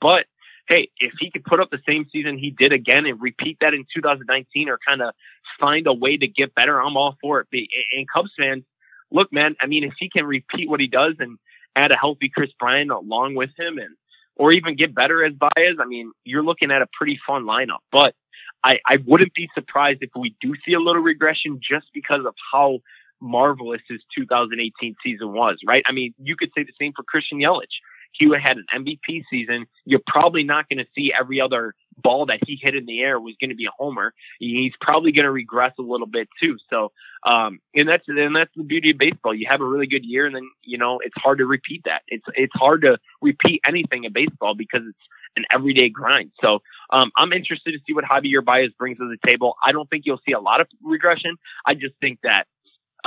but 0.00 0.26
hey, 0.68 0.90
if 0.98 1.12
he 1.18 1.30
could 1.30 1.44
put 1.44 1.60
up 1.60 1.70
the 1.70 1.80
same 1.88 2.06
season 2.12 2.38
he 2.38 2.50
did 2.50 2.72
again 2.72 3.06
and 3.06 3.20
repeat 3.20 3.58
that 3.60 3.74
in 3.74 3.84
2019 3.94 4.68
or 4.68 4.78
kind 4.86 5.02
of 5.02 5.14
find 5.58 5.86
a 5.86 5.92
way 5.92 6.16
to 6.16 6.26
get 6.26 6.54
better, 6.54 6.80
I'm 6.80 6.96
all 6.96 7.16
for 7.20 7.40
it. 7.40 7.48
And 7.96 8.06
Cubs 8.08 8.30
fans, 8.38 8.64
look, 9.10 9.32
man, 9.32 9.56
I 9.60 9.66
mean, 9.66 9.84
if 9.84 9.94
he 9.98 10.10
can 10.10 10.24
repeat 10.24 10.68
what 10.68 10.80
he 10.80 10.86
does 10.86 11.14
and 11.18 11.38
add 11.74 11.90
a 11.90 11.98
healthy 11.98 12.30
Kris 12.34 12.50
Bryant 12.58 12.90
along 12.90 13.34
with 13.34 13.50
him 13.58 13.78
and, 13.78 13.96
or 14.36 14.52
even 14.52 14.76
get 14.76 14.94
better 14.94 15.24
as 15.24 15.32
Baez, 15.32 15.76
I 15.80 15.86
mean, 15.86 16.12
you're 16.24 16.44
looking 16.44 16.70
at 16.70 16.82
a 16.82 16.86
pretty 16.96 17.18
fun 17.26 17.44
lineup. 17.44 17.80
But 17.90 18.14
I, 18.62 18.78
I 18.86 18.96
wouldn't 19.06 19.34
be 19.34 19.48
surprised 19.54 19.98
if 20.02 20.10
we 20.18 20.34
do 20.40 20.54
see 20.66 20.74
a 20.74 20.80
little 20.80 21.02
regression 21.02 21.60
just 21.60 21.86
because 21.94 22.24
of 22.26 22.34
how 22.52 22.80
marvelous 23.20 23.80
his 23.88 24.00
2018 24.16 24.96
season 25.02 25.32
was, 25.32 25.58
right? 25.66 25.82
I 25.86 25.92
mean, 25.92 26.14
you 26.18 26.36
could 26.36 26.50
say 26.56 26.64
the 26.64 26.72
same 26.80 26.92
for 26.94 27.02
Christian 27.02 27.38
Yelich. 27.38 27.78
He 28.12 28.26
had 28.26 28.56
an 28.56 28.66
MVP 28.74 29.24
season. 29.30 29.66
You're 29.84 30.00
probably 30.06 30.42
not 30.42 30.68
going 30.68 30.78
to 30.78 30.86
see 30.96 31.12
every 31.18 31.40
other 31.40 31.74
ball 31.96 32.26
that 32.26 32.38
he 32.46 32.58
hit 32.60 32.74
in 32.74 32.86
the 32.86 33.00
air 33.00 33.20
was 33.20 33.34
going 33.40 33.50
to 33.50 33.56
be 33.56 33.66
a 33.66 33.74
homer. 33.76 34.14
He's 34.38 34.72
probably 34.80 35.12
going 35.12 35.24
to 35.24 35.30
regress 35.30 35.72
a 35.78 35.82
little 35.82 36.06
bit 36.06 36.28
too. 36.40 36.56
So, 36.70 36.92
um, 37.24 37.60
and 37.74 37.88
that's 37.88 38.04
and 38.06 38.34
that's 38.34 38.50
the 38.56 38.64
beauty 38.64 38.90
of 38.90 38.98
baseball. 38.98 39.34
You 39.34 39.46
have 39.50 39.60
a 39.60 39.64
really 39.64 39.86
good 39.86 40.04
year, 40.04 40.26
and 40.26 40.34
then 40.34 40.48
you 40.62 40.78
know 40.78 41.00
it's 41.04 41.14
hard 41.16 41.38
to 41.38 41.46
repeat 41.46 41.82
that. 41.84 42.02
It's 42.08 42.24
it's 42.34 42.52
hard 42.54 42.82
to 42.82 42.98
repeat 43.20 43.60
anything 43.68 44.04
in 44.04 44.12
baseball 44.12 44.54
because 44.54 44.82
it's 44.88 44.98
an 45.36 45.44
everyday 45.54 45.88
grind. 45.88 46.32
So, 46.40 46.60
um, 46.90 47.10
I'm 47.16 47.32
interested 47.32 47.72
to 47.72 47.78
see 47.86 47.94
what 47.94 48.04
Javier 48.04 48.44
Baez 48.44 48.70
brings 48.78 48.98
to 48.98 49.08
the 49.08 49.28
table. 49.28 49.54
I 49.64 49.72
don't 49.72 49.88
think 49.88 50.04
you'll 50.06 50.20
see 50.26 50.32
a 50.32 50.40
lot 50.40 50.60
of 50.60 50.68
regression. 50.82 51.36
I 51.66 51.74
just 51.74 51.94
think 52.00 52.20
that 52.22 52.46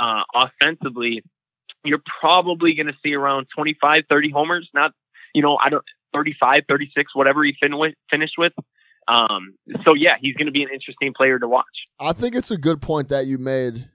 uh, 0.02 0.22
offensively, 0.34 1.22
you're 1.84 2.02
probably 2.20 2.74
going 2.74 2.86
to 2.86 2.96
see 3.04 3.14
around 3.14 3.46
25, 3.54 4.04
30 4.08 4.30
homers. 4.30 4.68
Not, 4.74 4.92
you 5.34 5.42
know, 5.42 5.56
I 5.56 5.68
don't 5.68 5.84
35, 6.14 6.62
36, 6.68 7.14
whatever 7.14 7.44
he 7.44 7.54
fin- 7.60 7.78
with, 7.78 7.94
finished 8.10 8.34
with. 8.38 8.52
Um, 9.08 9.54
so 9.84 9.94
yeah, 9.96 10.12
he's 10.20 10.34
going 10.36 10.46
to 10.46 10.52
be 10.52 10.62
an 10.62 10.68
interesting 10.72 11.12
player 11.16 11.38
to 11.38 11.48
watch. 11.48 11.64
I 11.98 12.12
think 12.12 12.34
it's 12.34 12.50
a 12.50 12.56
good 12.56 12.80
point 12.80 13.08
that 13.08 13.26
you 13.26 13.38
made 13.38 13.88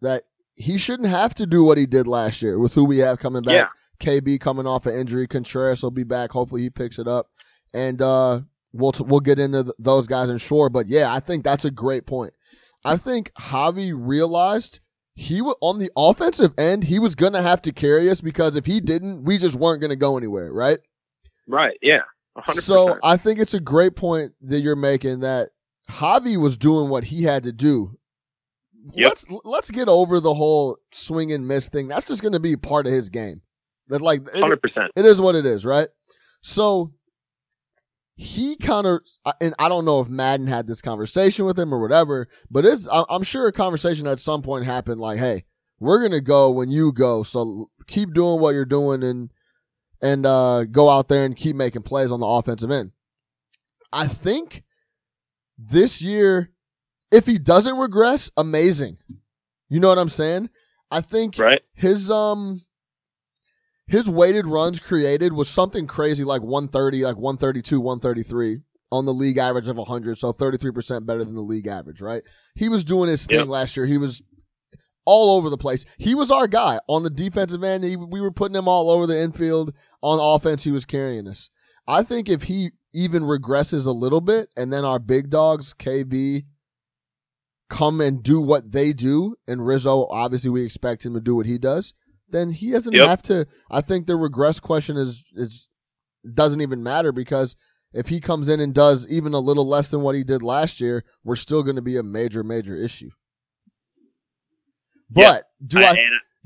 that 0.00 0.22
he 0.54 0.78
shouldn't 0.78 1.08
have 1.08 1.34
to 1.36 1.46
do 1.46 1.64
what 1.64 1.78
he 1.78 1.86
did 1.86 2.06
last 2.06 2.40
year 2.40 2.58
with 2.58 2.74
who 2.74 2.84
we 2.84 2.98
have 2.98 3.18
coming 3.18 3.42
back. 3.42 3.54
Yeah. 3.54 3.68
KB 4.00 4.40
coming 4.40 4.66
off 4.66 4.86
an 4.86 4.94
injury. 4.94 5.26
Contreras 5.26 5.82
will 5.82 5.90
be 5.90 6.04
back. 6.04 6.30
Hopefully 6.30 6.62
he 6.62 6.70
picks 6.70 6.98
it 6.98 7.06
up, 7.06 7.28
and 7.72 8.02
uh, 8.02 8.40
we'll 8.72 8.92
t- 8.92 9.04
we'll 9.06 9.20
get 9.20 9.38
into 9.38 9.64
th- 9.64 9.76
those 9.78 10.06
guys 10.06 10.30
in 10.30 10.38
sure. 10.38 10.68
But 10.68 10.86
yeah, 10.86 11.14
I 11.14 11.20
think 11.20 11.44
that's 11.44 11.64
a 11.64 11.70
great 11.70 12.04
point. 12.04 12.34
I 12.84 12.96
think 12.96 13.32
Javi 13.34 13.94
realized 13.96 14.80
he 15.14 15.40
was 15.40 15.54
on 15.60 15.78
the 15.78 15.90
offensive 15.96 16.52
end. 16.58 16.84
He 16.84 16.98
was 16.98 17.14
gonna 17.14 17.42
have 17.42 17.62
to 17.62 17.72
carry 17.72 18.10
us 18.10 18.20
because 18.20 18.56
if 18.56 18.66
he 18.66 18.80
didn't, 18.80 19.24
we 19.24 19.38
just 19.38 19.56
weren't 19.56 19.80
gonna 19.80 19.96
go 19.96 20.16
anywhere. 20.16 20.52
Right. 20.52 20.78
Right. 21.46 21.76
Yeah. 21.82 22.02
100%. 22.36 22.62
So 22.62 22.98
I 23.02 23.16
think 23.16 23.38
it's 23.38 23.54
a 23.54 23.60
great 23.60 23.94
point 23.94 24.32
that 24.42 24.60
you're 24.60 24.76
making 24.76 25.20
that 25.20 25.50
Javi 25.90 26.36
was 26.36 26.56
doing 26.56 26.88
what 26.88 27.04
he 27.04 27.22
had 27.22 27.44
to 27.44 27.52
do. 27.52 27.96
Yep. 28.94 29.08
Let's 29.08 29.26
let's 29.44 29.70
get 29.70 29.88
over 29.88 30.20
the 30.20 30.34
whole 30.34 30.76
swing 30.92 31.32
and 31.32 31.46
miss 31.46 31.68
thing. 31.68 31.88
That's 31.88 32.06
just 32.06 32.22
going 32.22 32.32
to 32.32 32.40
be 32.40 32.56
part 32.56 32.86
of 32.86 32.92
his 32.92 33.08
game. 33.08 33.40
That 33.88 34.02
like 34.02 34.28
hundred 34.34 34.62
percent. 34.62 34.92
it 34.96 35.06
is 35.06 35.20
what 35.20 35.34
it 35.34 35.46
is, 35.46 35.64
right? 35.64 35.88
So 36.42 36.92
he 38.16 38.56
kind 38.56 38.86
of, 38.86 39.00
and 39.40 39.54
I 39.58 39.68
don't 39.68 39.84
know 39.84 40.00
if 40.00 40.08
Maddon 40.08 40.46
had 40.46 40.66
this 40.66 40.80
conversation 40.80 41.44
with 41.44 41.58
him 41.58 41.72
or 41.74 41.80
whatever, 41.80 42.28
but 42.50 42.64
it's 42.64 42.86
I'm 42.90 43.22
sure 43.24 43.48
a 43.48 43.52
conversation 43.52 44.06
at 44.06 44.18
some 44.20 44.40
point 44.42 44.64
happened. 44.64 45.00
Like, 45.00 45.18
hey, 45.18 45.44
we're 45.80 46.00
gonna 46.00 46.20
go 46.20 46.50
when 46.50 46.70
you 46.70 46.92
go, 46.92 47.22
so 47.24 47.66
keep 47.86 48.14
doing 48.14 48.40
what 48.40 48.50
you're 48.54 48.64
doing 48.64 49.02
and 49.02 49.30
and 50.00 50.26
uh, 50.26 50.64
go 50.64 50.88
out 50.90 51.08
there 51.08 51.24
and 51.24 51.36
keep 51.36 51.56
making 51.56 51.82
plays 51.82 52.10
on 52.12 52.20
the 52.20 52.26
offensive 52.26 52.70
end. 52.70 52.92
I 53.92 54.06
think 54.06 54.62
this 55.58 56.02
year, 56.02 56.50
if 57.10 57.26
he 57.26 57.38
doesn't 57.38 57.76
regress, 57.78 58.30
amazing. 58.36 58.98
You 59.68 59.80
know 59.80 59.88
what 59.88 59.98
I'm 59.98 60.08
saying? 60.08 60.50
I 60.90 61.00
think 61.00 61.38
Right. 61.38 61.62
his 61.74 62.10
um 62.10 62.60
his 63.86 64.08
weighted 64.08 64.46
runs 64.46 64.80
created 64.80 65.32
was 65.32 65.48
something 65.48 65.86
crazy 65.86 66.24
like 66.24 66.42
130 66.42 67.04
like 67.04 67.16
132 67.16 67.80
133 67.80 68.60
on 68.90 69.04
the 69.06 69.12
league 69.12 69.38
average 69.38 69.68
of 69.68 69.76
100 69.76 70.18
so 70.18 70.32
33% 70.32 71.04
better 71.04 71.24
than 71.24 71.34
the 71.34 71.40
league 71.40 71.66
average 71.66 72.00
right? 72.00 72.22
He 72.54 72.68
was 72.68 72.84
doing 72.84 73.08
his 73.08 73.26
thing 73.26 73.38
Yep. 73.40 73.48
last 73.48 73.76
year. 73.76 73.86
He 73.86 73.98
was 73.98 74.22
all 75.04 75.36
over 75.36 75.50
the 75.50 75.58
place. 75.58 75.84
He 75.98 76.14
was 76.14 76.30
our 76.30 76.46
guy 76.46 76.78
on 76.88 77.02
the 77.02 77.10
defensive 77.10 77.62
end. 77.62 77.84
He, 77.84 77.96
we 77.96 78.20
were 78.22 78.30
putting 78.30 78.56
him 78.56 78.68
all 78.68 78.88
over 78.88 79.06
the 79.06 79.20
infield 79.20 79.74
on 80.02 80.18
offense. 80.18 80.64
He 80.64 80.70
was 80.70 80.86
carrying 80.86 81.28
us. 81.28 81.50
I 81.86 82.02
think 82.02 82.28
if 82.30 82.44
he 82.44 82.70
even 82.94 83.24
regresses 83.24 83.84
a 83.86 83.90
little 83.90 84.20
bit 84.22 84.48
and 84.56 84.72
then 84.72 84.84
our 84.84 85.00
big 85.00 85.28
dogs 85.28 85.74
kb 85.74 86.44
come 87.68 88.00
and 88.00 88.22
do 88.22 88.40
what 88.40 88.70
they 88.70 88.92
do 88.92 89.34
and 89.48 89.66
rizzo 89.66 90.06
obviously 90.10 90.48
we 90.50 90.64
expect 90.64 91.04
him 91.04 91.12
to 91.12 91.20
do 91.20 91.34
what 91.34 91.46
he 91.46 91.58
does 91.58 91.92
then 92.34 92.50
he 92.50 92.70
doesn't 92.72 92.92
Yep. 92.94 93.08
have 93.08 93.22
to. 93.22 93.46
I 93.70 93.80
think 93.80 94.06
the 94.06 94.16
regress 94.16 94.58
question 94.60 94.96
is 94.96 95.24
is 95.34 95.68
doesn't 96.34 96.60
even 96.60 96.82
matter 96.82 97.12
because 97.12 97.54
if 97.92 98.08
he 98.08 98.20
comes 98.20 98.48
in 98.48 98.58
and 98.60 98.74
does 98.74 99.06
even 99.08 99.32
a 99.34 99.38
little 99.38 99.66
less 99.68 99.88
than 99.90 100.00
what 100.02 100.14
he 100.16 100.24
did 100.24 100.42
last 100.42 100.80
year, 100.80 101.04
we're 101.22 101.36
still 101.36 101.62
going 101.62 101.76
to 101.76 101.82
be 101.82 101.96
a 101.96 102.02
major 102.02 102.42
major 102.42 102.74
issue. 102.76 103.10
But 105.10 105.22
Yeah. 105.22 105.40
do 105.66 105.78
I, 105.84 105.90
and, 105.90 105.98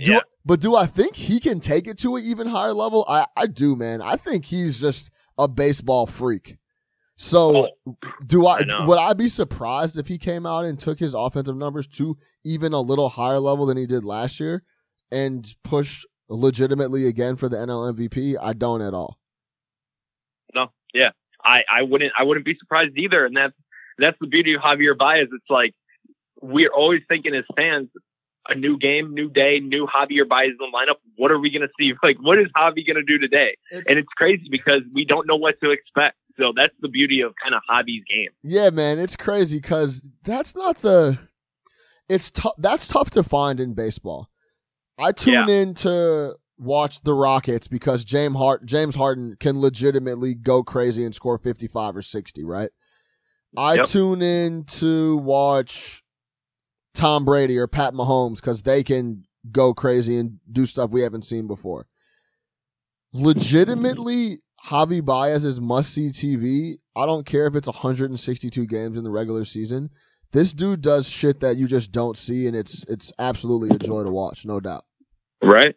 do 0.04 0.10
yeah. 0.12 0.18
I- 0.18 0.22
but 0.44 0.60
do 0.60 0.74
I 0.74 0.86
think 0.86 1.14
he 1.16 1.40
can 1.40 1.60
take 1.60 1.86
it 1.86 1.98
to 1.98 2.16
an 2.16 2.24
even 2.24 2.48
higher 2.48 2.72
level? 2.74 3.04
I 3.08 3.26
I 3.36 3.46
do, 3.46 3.76
man. 3.76 4.00
I 4.02 4.16
think 4.16 4.46
he's 4.46 4.80
just 4.80 5.10
a 5.38 5.46
baseball 5.48 6.06
freak. 6.06 6.56
So 7.16 7.66
Oh, 7.86 7.96
do 8.26 8.46
I, 8.46 8.60
I 8.60 8.86
would 8.86 8.98
I 8.98 9.12
be 9.12 9.28
surprised 9.28 9.98
if 9.98 10.06
he 10.06 10.18
came 10.18 10.46
out 10.46 10.64
and 10.64 10.78
took 10.78 10.98
his 11.00 11.14
offensive 11.14 11.56
numbers 11.56 11.86
to 11.98 12.16
even 12.44 12.72
a 12.72 12.80
little 12.80 13.08
higher 13.08 13.40
level 13.40 13.66
than 13.66 13.76
he 13.76 13.86
did 13.86 14.04
last 14.04 14.38
year 14.40 14.62
and 15.10 15.54
push 15.64 16.04
legitimately 16.28 17.06
again 17.06 17.36
for 17.36 17.48
the 17.48 17.56
NL 17.56 17.94
MVP? 17.94 18.36
I 18.40 18.52
don't 18.52 18.82
at 18.82 18.94
all. 18.94 19.18
no, 20.54 20.70
yeah. 20.94 21.10
I, 21.44 21.60
I 21.70 21.82
wouldn't 21.82 22.12
I 22.18 22.24
wouldn't 22.24 22.44
be 22.44 22.56
surprised 22.58 22.96
either. 22.98 23.24
And 23.24 23.36
that's 23.36 23.54
that's 23.98 24.16
the 24.20 24.26
beauty 24.26 24.54
of 24.54 24.60
Javier 24.60 24.96
Baez. 24.98 25.28
It's 25.32 25.44
like 25.48 25.74
we're 26.42 26.72
always 26.72 27.00
thinking 27.08 27.34
as 27.34 27.44
fans, 27.56 27.88
a 28.48 28.54
new 28.54 28.76
game, 28.78 29.14
new 29.14 29.30
day, 29.30 29.60
new 29.60 29.86
Javier 29.86 30.28
Baez 30.28 30.50
in 30.50 30.56
the 30.58 30.70
lineup. 30.74 30.96
What 31.16 31.30
are 31.30 31.38
we 31.38 31.50
gonna 31.50 31.68
see? 31.78 31.92
Like 32.02 32.16
what 32.20 32.38
is 32.38 32.48
Javi 32.56 32.86
gonna 32.86 33.04
do 33.06 33.18
today? 33.18 33.56
And 33.72 33.98
it's 33.98 34.12
crazy 34.16 34.48
because 34.50 34.82
we 34.92 35.04
don't 35.04 35.26
know 35.26 35.36
what 35.36 35.54
to 35.62 35.70
expect. 35.70 36.16
So 36.38 36.52
that's 36.54 36.74
the 36.80 36.88
beauty 36.88 37.20
of 37.20 37.34
kind 37.42 37.54
of 37.54 37.62
Javi's 37.70 38.04
game. 38.08 38.30
Yeah, 38.42 38.70
man, 38.70 38.98
it's 38.98 39.16
crazy 39.16 39.58
because 39.58 40.02
that's 40.24 40.54
not 40.54 40.78
the. 40.82 41.18
It's 42.08 42.30
tough. 42.30 42.54
That's 42.58 42.88
tough 42.88 43.10
to 43.10 43.22
find 43.22 43.60
in 43.60 43.74
baseball. 43.74 44.28
I 44.98 45.12
tune 45.12 45.48
in 45.48 45.74
to 45.74 46.34
watch 46.58 47.02
the 47.02 47.14
Rockets 47.14 47.68
because 47.68 48.04
James 48.04 48.36
Hart 48.36 48.66
James 48.66 48.94
Harden 48.96 49.36
can 49.38 49.60
legitimately 49.60 50.34
go 50.34 50.62
crazy 50.62 51.04
and 51.04 51.14
score 51.14 51.38
fifty 51.38 51.68
five 51.68 51.96
or 51.96 52.02
sixty. 52.02 52.44
Right. 52.44 52.70
I 53.56 53.74
Yep. 53.76 53.86
tune 53.86 54.22
in 54.22 54.64
to 54.64 55.16
watch 55.18 56.02
Tom 56.94 57.24
Brady 57.24 57.56
or 57.58 57.66
Pat 57.66 57.94
Mahomes 57.94 58.36
because 58.36 58.62
they 58.62 58.82
can 58.82 59.24
go 59.52 59.72
crazy 59.72 60.18
and 60.18 60.38
do 60.50 60.66
stuff 60.66 60.90
we 60.90 61.02
haven't 61.02 61.24
seen 61.24 61.46
before. 61.46 61.86
Legitimately, 63.14 64.38
Javi 64.66 65.02
Baez 65.04 65.44
is 65.44 65.60
must 65.60 65.92
see 65.94 66.08
TV. 66.08 66.78
I 66.94 67.06
don't 67.06 67.24
care 67.24 67.46
if 67.46 67.54
it's 67.54 67.68
162 67.68 68.66
games 68.66 68.98
in 68.98 69.04
the 69.04 69.10
regular 69.10 69.44
season. 69.44 69.90
This 70.32 70.52
dude 70.52 70.82
does 70.82 71.08
shit 71.08 71.40
that 71.40 71.56
you 71.56 71.66
just 71.66 71.90
don't 71.90 72.16
see, 72.16 72.46
and 72.46 72.54
it's 72.54 72.84
it's 72.88 73.12
absolutely 73.18 73.74
a 73.74 73.78
joy 73.78 74.04
to 74.04 74.10
watch, 74.10 74.44
no 74.44 74.60
doubt. 74.60 74.84
Right. 75.42 75.74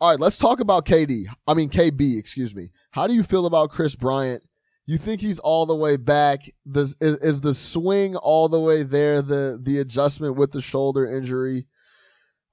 All 0.00 0.10
right, 0.10 0.18
let's 0.18 0.38
talk 0.38 0.58
about 0.58 0.84
KD. 0.84 1.26
I 1.46 1.54
mean 1.54 1.70
KB, 1.70 2.18
excuse 2.18 2.54
me. 2.54 2.70
How 2.90 3.06
do 3.06 3.14
you 3.14 3.22
feel 3.22 3.46
about 3.46 3.70
Kris 3.70 3.94
Bryant? 3.94 4.42
You 4.84 4.98
think 4.98 5.20
he's 5.20 5.38
all 5.38 5.64
the 5.64 5.76
way 5.76 5.96
back? 5.96 6.40
Does, 6.68 6.96
is, 7.00 7.18
is 7.18 7.40
the 7.40 7.54
swing 7.54 8.16
all 8.16 8.48
the 8.48 8.58
way 8.58 8.82
there? 8.82 9.22
The 9.22 9.60
the 9.62 9.78
adjustment 9.78 10.36
with 10.36 10.50
the 10.50 10.60
shoulder 10.60 11.06
injury. 11.06 11.66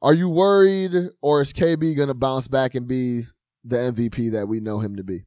Are 0.02 0.14
you 0.14 0.30
worried, 0.30 0.94
or 1.22 1.42
is 1.42 1.52
KB 1.52 1.98
going 1.98 2.08
to 2.08 2.14
bounce 2.14 2.48
back 2.48 2.76
and 2.76 2.88
be 2.88 3.24
the 3.66 3.78
MVP 3.78 4.32
that 4.32 4.48
we 4.48 4.60
know 4.60 4.80
him 4.80 4.96
to 4.96 5.04
be? 5.04 5.26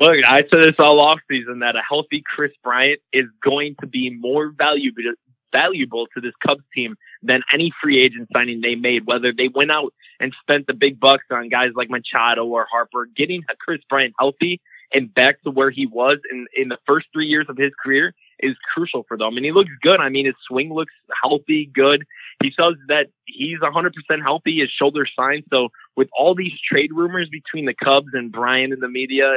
Look, 0.00 0.16
I 0.24 0.42
said 0.42 0.62
this 0.62 0.76
all 0.78 1.00
off 1.00 1.18
season 1.28 1.58
that 1.60 1.74
a 1.74 1.82
healthy 1.86 2.22
Kris 2.24 2.52
Bryant 2.62 3.00
is 3.12 3.26
going 3.42 3.74
to 3.80 3.86
be 3.86 4.10
more 4.10 4.52
valuable 4.56 5.02
valuable 5.50 6.06
to 6.14 6.20
this 6.20 6.34
Cubs 6.46 6.62
team 6.74 6.94
than 7.22 7.40
any 7.52 7.72
free 7.82 8.04
agent 8.04 8.28
signing 8.34 8.60
they 8.60 8.74
made, 8.74 9.06
whether 9.06 9.32
they 9.36 9.48
went 9.52 9.70
out 9.70 9.94
and 10.20 10.32
spent 10.42 10.66
the 10.66 10.74
big 10.74 11.00
bucks 11.00 11.24
on 11.30 11.48
guys 11.48 11.70
like 11.74 11.88
Machado 11.90 12.44
or 12.44 12.66
Harper, 12.70 13.08
getting 13.16 13.42
Kris 13.58 13.80
Bryant 13.88 14.14
healthy 14.18 14.60
and 14.92 15.12
back 15.12 15.42
to 15.42 15.50
where 15.50 15.70
he 15.70 15.86
was 15.86 16.18
in, 16.30 16.46
in 16.56 16.68
the 16.68 16.78
first 16.86 17.06
three 17.12 17.26
years 17.26 17.46
of 17.48 17.56
his 17.56 17.72
career 17.82 18.14
is 18.40 18.54
crucial 18.72 19.04
for 19.08 19.16
them. 19.16 19.36
And 19.36 19.44
he 19.44 19.52
looks 19.52 19.70
good. 19.82 20.00
I 20.00 20.08
mean, 20.08 20.26
his 20.26 20.34
swing 20.46 20.72
looks 20.72 20.92
healthy, 21.22 21.70
good. 21.72 22.04
He 22.42 22.52
says 22.56 22.74
that 22.88 23.06
he's 23.26 23.58
100% 23.58 23.92
healthy, 24.22 24.60
his 24.60 24.70
shoulder's 24.70 25.10
fine. 25.16 25.42
So 25.50 25.68
with 25.96 26.08
all 26.16 26.34
these 26.34 26.52
trade 26.70 26.90
rumors 26.94 27.28
between 27.30 27.66
the 27.66 27.74
Cubs 27.74 28.08
and 28.12 28.30
Bryant 28.30 28.72
in 28.72 28.80
the 28.80 28.88
media, 28.88 29.30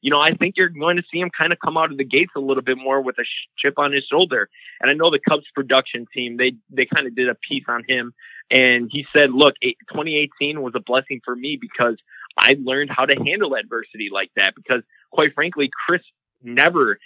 you 0.00 0.10
know, 0.10 0.20
I 0.20 0.34
think 0.34 0.54
you're 0.56 0.68
going 0.68 0.96
to 0.96 1.02
see 1.12 1.18
him 1.18 1.30
kind 1.36 1.52
of 1.52 1.58
come 1.58 1.76
out 1.76 1.90
of 1.90 1.98
the 1.98 2.04
gates 2.04 2.32
a 2.36 2.40
little 2.40 2.62
bit 2.62 2.78
more 2.78 3.02
with 3.02 3.16
a 3.18 3.24
chip 3.58 3.74
on 3.78 3.92
his 3.92 4.04
shoulder. 4.10 4.48
And 4.80 4.90
I 4.90 4.94
know 4.94 5.10
the 5.10 5.18
Cubs 5.18 5.44
production 5.54 6.06
team, 6.14 6.36
they, 6.36 6.52
they 6.70 6.86
kind 6.86 7.06
of 7.06 7.14
did 7.14 7.28
a 7.28 7.34
piece 7.34 7.64
on 7.68 7.84
him. 7.86 8.14
And 8.50 8.88
he 8.90 9.04
said, 9.12 9.30
look, 9.32 9.54
2018 9.62 10.60
was 10.60 10.72
a 10.74 10.80
blessing 10.80 11.20
for 11.24 11.36
me 11.36 11.58
because 11.60 11.96
I 12.38 12.56
learned 12.62 12.90
how 12.94 13.04
to 13.04 13.16
handle 13.16 13.54
adversity 13.54 14.08
like 14.12 14.30
that 14.36 14.54
because 14.56 14.82
quite 15.10 15.34
frankly, 15.34 15.70
Kris 15.86 16.02
never 16.42 16.98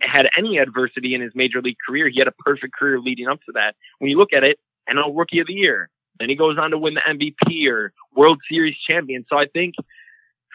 had 0.00 0.26
any 0.36 0.58
adversity 0.58 1.14
in 1.14 1.20
his 1.20 1.32
major 1.34 1.60
league 1.60 1.76
career. 1.86 2.08
He 2.08 2.18
had 2.18 2.28
a 2.28 2.32
perfect 2.32 2.74
career 2.74 3.00
leading 3.00 3.28
up 3.28 3.40
to 3.46 3.52
that. 3.52 3.74
When 3.98 4.10
you 4.10 4.18
look 4.18 4.32
at 4.34 4.44
it, 4.44 4.58
NL 4.88 5.16
Rookie 5.16 5.40
of 5.40 5.46
the 5.46 5.52
Year, 5.52 5.90
then 6.18 6.28
he 6.28 6.36
goes 6.36 6.56
on 6.58 6.70
to 6.70 6.78
win 6.78 6.94
the 6.94 7.02
MVP 7.06 7.70
or 7.70 7.92
World 8.14 8.40
Series 8.50 8.76
champion. 8.88 9.24
So 9.28 9.38
I 9.38 9.46
think 9.46 9.74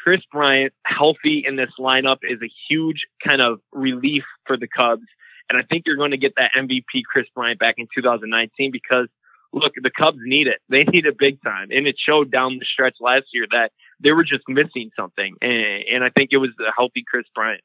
Kris 0.03 0.21
Bryant 0.31 0.73
healthy 0.85 1.43
in 1.47 1.55
this 1.55 1.69
lineup 1.79 2.17
is 2.23 2.39
a 2.43 2.51
huge 2.69 3.05
kind 3.25 3.41
of 3.41 3.59
relief 3.71 4.23
for 4.45 4.57
the 4.57 4.67
Cubs. 4.67 5.07
And 5.49 5.57
I 5.57 5.63
think 5.63 5.83
you're 5.85 5.95
going 5.95 6.11
to 6.11 6.17
get 6.17 6.33
that 6.35 6.51
MVP 6.57 7.03
Kris 7.09 7.25
Bryant 7.33 7.59
back 7.59 7.75
in 7.77 7.87
2019 7.95 8.71
because 8.71 9.07
look, 9.53 9.73
the 9.81 9.91
Cubs 9.91 10.17
need 10.21 10.47
it. 10.47 10.59
They 10.67 10.83
need 10.91 11.05
it 11.05 11.17
big 11.17 11.41
time. 11.41 11.69
And 11.71 11.87
it 11.87 11.95
showed 11.97 12.31
down 12.31 12.57
the 12.59 12.65
stretch 12.65 12.95
last 12.99 13.25
year 13.33 13.45
that 13.51 13.69
they 14.01 14.11
were 14.11 14.23
just 14.23 14.43
missing 14.49 14.89
something. 14.99 15.35
And, 15.41 15.83
and 15.93 16.03
I 16.03 16.09
think 16.09 16.29
it 16.31 16.37
was 16.37 16.49
the 16.57 16.71
healthy 16.75 17.03
Kris 17.09 17.25
Bryant. 17.33 17.61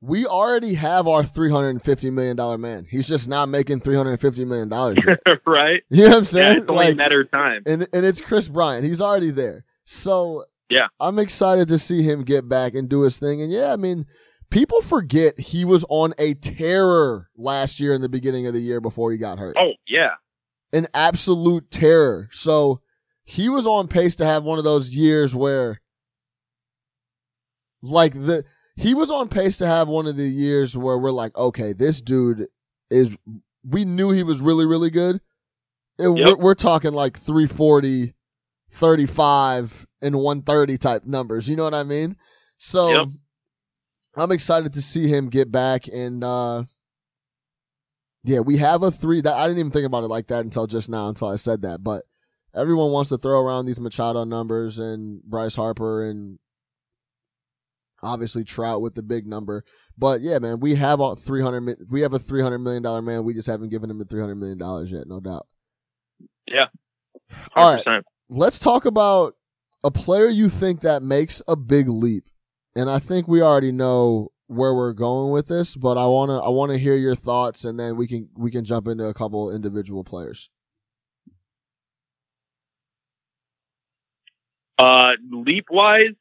We 0.00 0.26
already 0.26 0.74
have 0.74 1.06
our 1.06 1.22
$350 1.22 2.12
million 2.12 2.60
man. 2.60 2.86
He's 2.88 3.08
just 3.08 3.28
not 3.28 3.48
making 3.48 3.80
$350 3.80 4.46
million 4.46 4.68
right? 5.46 5.82
You 5.90 6.04
know 6.04 6.08
what 6.08 6.18
I'm 6.18 6.24
saying? 6.24 6.54
Yeah, 6.54 6.60
it's 6.60 6.68
only 6.68 6.84
like, 6.84 6.94
a 6.94 6.96
matter 6.96 7.20
of 7.20 7.30
time. 7.30 7.62
And, 7.66 7.88
and 7.92 8.06
it's 8.06 8.20
Kris 8.20 8.48
Bryant. 8.48 8.84
He's 8.84 9.00
already 9.00 9.30
there. 9.30 9.64
So 9.84 10.44
yeah, 10.70 10.88
I'm 11.00 11.18
excited 11.18 11.68
to 11.68 11.78
see 11.78 12.02
him 12.02 12.24
get 12.24 12.48
back 12.48 12.74
and 12.74 12.88
do 12.88 13.02
his 13.02 13.18
thing. 13.18 13.42
And 13.42 13.52
yeah, 13.52 13.72
I 13.72 13.76
mean, 13.76 14.06
people 14.50 14.82
forget 14.82 15.38
he 15.38 15.64
was 15.64 15.84
on 15.88 16.14
a 16.18 16.34
terror 16.34 17.28
last 17.36 17.80
year 17.80 17.94
in 17.94 18.00
the 18.00 18.08
beginning 18.08 18.46
of 18.46 18.54
the 18.54 18.60
year 18.60 18.80
before 18.80 19.12
he 19.12 19.18
got 19.18 19.38
hurt. 19.38 19.56
Oh, 19.58 19.72
yeah. 19.86 20.14
An 20.72 20.86
absolute 20.94 21.70
terror. 21.70 22.28
So 22.32 22.80
he 23.24 23.48
was 23.48 23.66
on 23.66 23.88
pace 23.88 24.14
to 24.16 24.26
have 24.26 24.44
one 24.44 24.58
of 24.58 24.64
those 24.64 24.90
years 24.90 25.34
where 25.34 25.80
like 27.82 28.14
the 28.14 28.44
he 28.76 28.94
was 28.94 29.10
on 29.10 29.28
pace 29.28 29.58
to 29.58 29.66
have 29.66 29.88
one 29.88 30.06
of 30.06 30.16
the 30.16 30.28
years 30.28 30.76
where 30.76 30.98
we're 30.98 31.10
like, 31.10 31.36
okay, 31.36 31.72
this 31.72 32.00
dude 32.00 32.46
is. 32.90 33.16
We 33.68 33.84
knew 33.84 34.10
he 34.12 34.22
was 34.22 34.40
really, 34.40 34.64
really 34.64 34.88
good. 34.88 35.16
It, 35.98 36.08
yep. 36.08 36.14
we're, 36.14 36.36
we're, 36.36 36.54
talking 36.54 36.92
like 36.92 37.18
340, 37.18 38.14
35, 38.72 39.86
and 40.02 40.16
130 40.16 40.78
type 40.78 41.04
numbers. 41.04 41.48
You 41.48 41.56
know 41.56 41.64
what 41.64 41.74
I 41.74 41.84
mean? 41.84 42.16
So 42.58 42.90
yep. 42.90 43.08
I'm 44.16 44.32
excited 44.32 44.74
to 44.74 44.82
see 44.82 45.08
him 45.08 45.28
get 45.28 45.50
back. 45.50 45.88
And 45.88 46.22
uh, 46.22 46.64
yeah, 48.24 48.40
we 48.40 48.56
have 48.58 48.82
a 48.82 48.90
three. 48.90 49.20
That 49.20 49.34
I 49.34 49.46
didn't 49.46 49.60
even 49.60 49.72
think 49.72 49.86
about 49.86 50.04
it 50.04 50.08
like 50.08 50.28
that 50.28 50.44
until 50.44 50.66
just 50.66 50.88
now, 50.88 51.08
until 51.08 51.28
I 51.28 51.36
said 51.36 51.62
that. 51.62 51.82
But 51.82 52.04
everyone 52.54 52.90
wants 52.90 53.10
to 53.10 53.18
throw 53.18 53.40
around 53.40 53.66
these 53.66 53.80
Machado 53.80 54.24
numbers 54.24 54.78
and 54.78 55.22
Bryce 55.22 55.54
Harper 55.54 56.04
and 56.04 56.38
obviously 58.02 58.44
Trout 58.44 58.82
with 58.82 58.94
the 58.94 59.02
big 59.02 59.26
number. 59.26 59.64
But 59.96 60.20
yeah, 60.20 60.38
man, 60.38 60.60
we 60.60 60.74
have 60.76 61.00
a 61.00 61.16
three 61.16 61.42
hundred. 61.42 61.78
We 61.90 62.02
have 62.02 62.12
a 62.12 62.18
three 62.18 62.42
hundred 62.42 62.58
million 62.58 62.82
dollar 62.82 63.02
man. 63.02 63.24
We 63.24 63.34
just 63.34 63.48
haven't 63.48 63.70
given 63.70 63.90
him 63.90 63.98
the 63.98 64.04
three 64.04 64.20
hundred 64.20 64.36
million 64.36 64.58
dollars 64.58 64.90
yet, 64.90 65.06
no 65.06 65.20
doubt. 65.20 65.46
Yeah. 66.46 66.66
100%. 67.30 67.56
All 67.56 67.74
right. 67.74 68.04
Let's 68.28 68.58
talk 68.58 68.84
about 68.84 69.34
a 69.82 69.90
player 69.90 70.28
you 70.28 70.48
think 70.48 70.80
that 70.80 71.02
makes 71.02 71.40
a 71.48 71.56
big 71.56 71.88
leap, 71.88 72.24
and 72.76 72.90
I 72.90 72.98
think 72.98 73.26
we 73.26 73.40
already 73.40 73.72
know 73.72 74.32
where 74.48 74.74
we're 74.74 74.92
going 74.92 75.30
with 75.30 75.46
this, 75.46 75.76
but 75.76 75.96
I 75.96 76.06
wanna 76.06 76.38
I 76.38 76.48
wanna 76.48 76.78
hear 76.78 76.96
your 76.96 77.14
thoughts, 77.14 77.64
and 77.64 77.78
then 77.78 77.96
we 77.96 78.06
can 78.06 78.28
we 78.36 78.50
can 78.50 78.64
jump 78.64 78.88
into 78.88 79.04
a 79.04 79.14
couple 79.14 79.54
individual 79.54 80.04
players. 80.04 80.50
Uh, 84.78 85.12
leap 85.30 85.66
wise, 85.70 86.14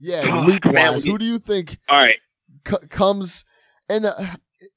yeah, 0.00 0.44
leap 0.46 0.64
wise, 0.64 1.04
who 1.04 1.18
do 1.18 1.24
you 1.24 1.38
think? 1.38 1.78
All 1.88 1.98
right, 1.98 2.18
c- 2.66 2.86
comes 2.88 3.44
and 3.88 4.06
uh, 4.06 4.14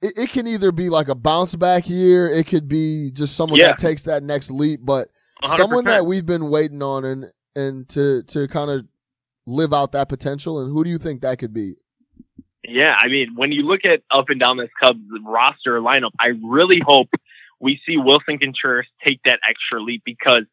it, 0.02 0.14
it, 0.18 0.30
can 0.30 0.48
either 0.48 0.72
be 0.72 0.90
like 0.90 1.08
a 1.08 1.16
bounce 1.16 1.56
back 1.56 1.90
year, 1.90 2.30
it 2.30 2.48
could 2.48 2.68
be 2.68 3.12
just 3.12 3.36
someone 3.36 3.60
yeah. 3.60 3.68
that 3.68 3.78
takes 3.78 4.04
that 4.04 4.24
next 4.24 4.52
leap, 4.52 4.82
but 4.84 5.10
100%. 5.44 5.58
someone 5.58 5.86
that 5.86 6.06
we've 6.06 6.26
been 6.26 6.50
waiting 6.50 6.82
on 6.82 7.06
and 7.06 7.32
and 7.56 7.88
to 7.90 8.24
to 8.24 8.48
kind 8.48 8.70
of 8.70 8.86
live 9.46 9.74
out 9.74 9.92
that 9.94 10.10
potential. 10.10 10.62
And 10.62 10.72
who 10.72 10.84
do 10.84 10.90
you 10.90 10.98
think 10.98 11.22
that 11.22 11.40
could 11.40 11.54
be? 11.54 11.76
Yeah, 12.68 12.96
I 12.98 13.08
mean, 13.08 13.36
when 13.36 13.52
you 13.52 13.62
look 13.62 13.82
at 13.86 14.02
up 14.12 14.26
and 14.30 14.40
down 14.40 14.58
this 14.58 14.70
Cubs 14.82 15.00
roster 15.24 15.80
lineup, 15.80 16.12
I 16.20 16.30
really 16.44 16.82
hope 16.84 17.10
we 17.60 17.80
see 17.86 17.98
Willson 17.98 18.40
Contreras 18.40 18.88
take 19.06 19.20
that 19.26 19.40
extra 19.48 19.82
leap 19.82 20.02
because 20.04 20.46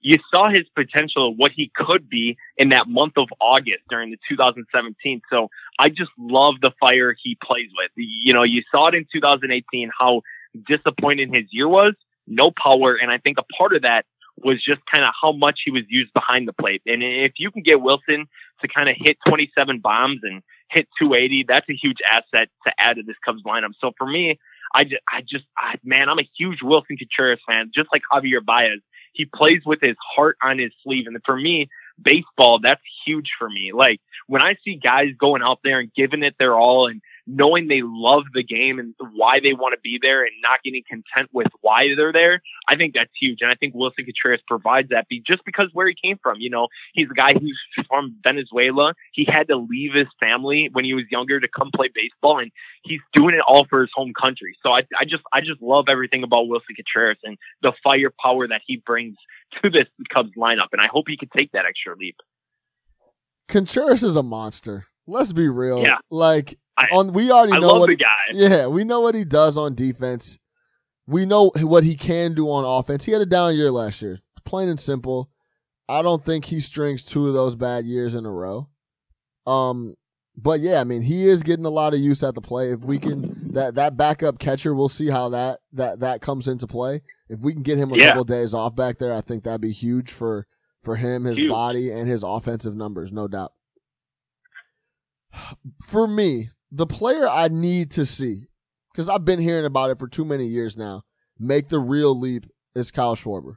you 0.00 0.14
saw 0.32 0.48
his 0.48 0.64
potential, 0.76 1.30
of 1.30 1.36
what 1.36 1.50
he 1.50 1.72
could 1.74 2.08
be 2.08 2.36
in 2.56 2.68
that 2.68 2.86
month 2.86 3.14
of 3.16 3.26
August 3.40 3.82
during 3.90 4.10
the 4.10 4.18
2017. 4.28 5.20
So 5.28 5.48
I 5.80 5.88
just 5.88 6.10
love 6.16 6.54
the 6.62 6.70
fire 6.78 7.16
he 7.20 7.36
plays 7.42 7.70
with. 7.76 7.90
You 7.96 8.32
know, 8.32 8.44
you 8.44 8.62
saw 8.70 8.88
it 8.88 8.94
in 8.94 9.06
2018 9.12 9.90
how 9.98 10.22
disappointing 10.68 11.34
his 11.34 11.46
year 11.50 11.68
was, 11.68 11.94
no 12.28 12.50
power, 12.50 12.94
and 12.94 13.10
I 13.10 13.18
think 13.18 13.38
a 13.38 13.44
part 13.58 13.74
of 13.74 13.82
that 13.82 14.04
was 14.44 14.62
just 14.64 14.80
kind 14.92 15.06
of 15.06 15.12
how 15.20 15.32
much 15.32 15.60
he 15.64 15.70
was 15.70 15.82
used 15.88 16.12
behind 16.12 16.48
the 16.48 16.52
plate. 16.52 16.82
And 16.86 17.02
if 17.02 17.32
you 17.38 17.50
can 17.50 17.62
get 17.62 17.76
Willson 17.76 18.26
to 18.60 18.68
kind 18.68 18.88
of 18.88 18.96
hit 18.98 19.18
27 19.28 19.80
bombs 19.80 20.20
and 20.22 20.42
hit 20.70 20.88
280, 21.00 21.46
that's 21.48 21.68
a 21.68 21.74
huge 21.74 21.98
asset 22.10 22.48
to 22.66 22.72
add 22.78 22.94
to 22.94 23.02
this 23.02 23.16
Cubs 23.24 23.42
lineup. 23.44 23.72
So 23.80 23.92
for 23.98 24.06
me, 24.06 24.38
I 24.74 24.84
just, 24.84 25.02
I 25.08 25.20
just, 25.22 25.44
I, 25.56 25.76
man, 25.82 26.08
I'm 26.08 26.18
a 26.18 26.28
huge 26.38 26.58
Willson 26.62 26.98
Contreras 26.98 27.40
fan, 27.48 27.70
just 27.74 27.88
like 27.92 28.02
Javier 28.12 28.44
Baez 28.44 28.80
he 29.18 29.24
plays 29.24 29.62
with 29.66 29.80
his 29.82 29.96
heart 30.14 30.36
on 30.42 30.58
his 30.58 30.70
sleeve. 30.82 31.06
And 31.06 31.18
for 31.26 31.36
me, 31.36 31.68
baseball, 32.00 32.60
that's 32.62 32.80
huge 33.04 33.30
for 33.38 33.50
me. 33.50 33.72
Like 33.74 34.00
when 34.26 34.42
I 34.42 34.54
see 34.64 34.76
guys 34.82 35.08
going 35.18 35.42
out 35.42 35.58
there 35.64 35.80
and 35.80 35.92
giving 35.94 36.22
it 36.22 36.36
their 36.38 36.54
all 36.54 36.86
and 36.86 37.02
knowing 37.28 37.68
they 37.68 37.82
love 37.84 38.22
the 38.32 38.42
game 38.42 38.78
and 38.78 38.94
why 39.14 39.38
they 39.38 39.52
want 39.52 39.74
to 39.74 39.80
be 39.82 39.98
there 40.00 40.22
and 40.22 40.32
not 40.42 40.62
getting 40.64 40.82
content 40.88 41.28
with 41.32 41.46
why 41.60 41.84
they're 41.94 42.12
there, 42.12 42.40
I 42.66 42.76
think 42.76 42.94
that's 42.94 43.10
huge. 43.20 43.38
And 43.42 43.50
I 43.50 43.54
think 43.60 43.74
Willson 43.74 44.06
Contreras 44.06 44.40
provides 44.48 44.88
that 44.88 45.06
be 45.08 45.22
just 45.24 45.44
because 45.44 45.68
where 45.74 45.86
he 45.86 45.94
came 46.02 46.18
from. 46.22 46.38
You 46.40 46.48
know, 46.48 46.68
he's 46.94 47.08
a 47.10 47.14
guy 47.14 47.34
who's 47.38 47.60
from 47.86 48.16
Venezuela. 48.26 48.94
He 49.12 49.26
had 49.28 49.48
to 49.48 49.56
leave 49.56 49.92
his 49.94 50.08
family 50.18 50.70
when 50.72 50.86
he 50.86 50.94
was 50.94 51.04
younger 51.10 51.38
to 51.38 51.48
come 51.48 51.70
play 51.74 51.90
baseball 51.94 52.38
and 52.38 52.50
he's 52.82 53.00
doing 53.12 53.34
it 53.34 53.42
all 53.46 53.66
for 53.68 53.82
his 53.82 53.90
home 53.94 54.12
country. 54.18 54.56
So 54.62 54.70
I, 54.70 54.80
I 54.98 55.04
just, 55.04 55.22
I 55.32 55.40
just 55.40 55.60
love 55.60 55.84
everything 55.90 56.22
about 56.22 56.48
Willson 56.48 56.76
Contreras 56.76 57.18
and 57.24 57.36
the 57.60 57.72
firepower 57.84 58.48
that 58.48 58.62
he 58.66 58.82
brings 58.84 59.16
to 59.62 59.68
this 59.68 59.86
Cubs 60.12 60.30
lineup. 60.38 60.68
And 60.72 60.80
I 60.80 60.88
hope 60.90 61.04
he 61.08 61.18
can 61.18 61.28
take 61.36 61.52
that 61.52 61.66
extra 61.68 61.94
leap. 61.94 62.16
Contreras 63.48 64.02
is 64.02 64.16
a 64.16 64.22
monster. 64.22 64.86
Let's 65.06 65.32
be 65.32 65.48
real. 65.48 65.82
Yeah. 65.82 65.98
Like 66.10 66.58
I, 66.78 66.96
on 66.96 67.12
we 67.12 67.30
already 67.30 67.54
I 67.54 67.58
know 67.58 67.74
what 67.74 67.86
the 67.86 67.92
he, 67.92 67.96
guy. 67.96 68.06
Yeah, 68.32 68.66
we 68.68 68.84
know 68.84 69.00
what 69.00 69.14
he 69.14 69.24
does 69.24 69.58
on 69.58 69.74
defense. 69.74 70.38
We 71.06 71.26
know 71.26 71.50
what 71.56 71.84
he 71.84 71.96
can 71.96 72.34
do 72.34 72.50
on 72.50 72.64
offense. 72.64 73.04
He 73.04 73.12
had 73.12 73.22
a 73.22 73.26
down 73.26 73.56
year 73.56 73.70
last 73.70 74.02
year. 74.02 74.20
Plain 74.44 74.68
and 74.68 74.78
simple. 74.78 75.30
I 75.88 76.02
don't 76.02 76.24
think 76.24 76.44
he 76.44 76.60
strings 76.60 77.02
two 77.02 77.26
of 77.26 77.34
those 77.34 77.56
bad 77.56 77.86
years 77.86 78.14
in 78.14 78.26
a 78.26 78.30
row. 78.30 78.68
Um, 79.46 79.96
but 80.36 80.60
yeah, 80.60 80.80
I 80.80 80.84
mean, 80.84 81.02
he 81.02 81.26
is 81.26 81.42
getting 81.42 81.64
a 81.64 81.70
lot 81.70 81.94
of 81.94 82.00
use 82.00 82.22
at 82.22 82.34
the 82.34 82.40
play. 82.40 82.70
If 82.72 82.80
we 82.80 82.98
can 82.98 83.52
that 83.54 83.74
that 83.74 83.96
backup 83.96 84.38
catcher, 84.38 84.74
we'll 84.74 84.88
see 84.88 85.08
how 85.08 85.30
that 85.30 85.58
that 85.72 86.00
that 86.00 86.20
comes 86.20 86.46
into 86.46 86.66
play. 86.66 87.00
If 87.28 87.40
we 87.40 87.52
can 87.52 87.62
get 87.62 87.78
him 87.78 87.92
a 87.92 87.96
yeah. 87.96 88.06
couple 88.06 88.22
of 88.22 88.28
days 88.28 88.54
off 88.54 88.76
back 88.76 88.98
there, 88.98 89.12
I 89.12 89.20
think 89.20 89.44
that'd 89.44 89.60
be 89.60 89.72
huge 89.72 90.12
for 90.12 90.46
for 90.82 90.96
him, 90.96 91.24
his 91.24 91.38
huge. 91.38 91.50
body, 91.50 91.90
and 91.90 92.08
his 92.08 92.22
offensive 92.22 92.76
numbers, 92.76 93.10
no 93.10 93.26
doubt. 93.26 93.52
For 95.84 96.06
me, 96.06 96.50
the 96.70 96.86
player 96.86 97.28
I 97.28 97.48
need 97.48 97.90
to 97.92 98.04
see, 98.04 98.48
because 98.92 99.08
I've 99.08 99.24
been 99.24 99.40
hearing 99.40 99.64
about 99.64 99.90
it 99.90 99.98
for 99.98 100.08
too 100.08 100.24
many 100.24 100.46
years 100.46 100.76
now, 100.76 101.02
make 101.38 101.68
the 101.68 101.78
real 101.78 102.18
leap 102.18 102.46
is 102.74 102.90
Kyle 102.90 103.16
Schwarber. 103.16 103.56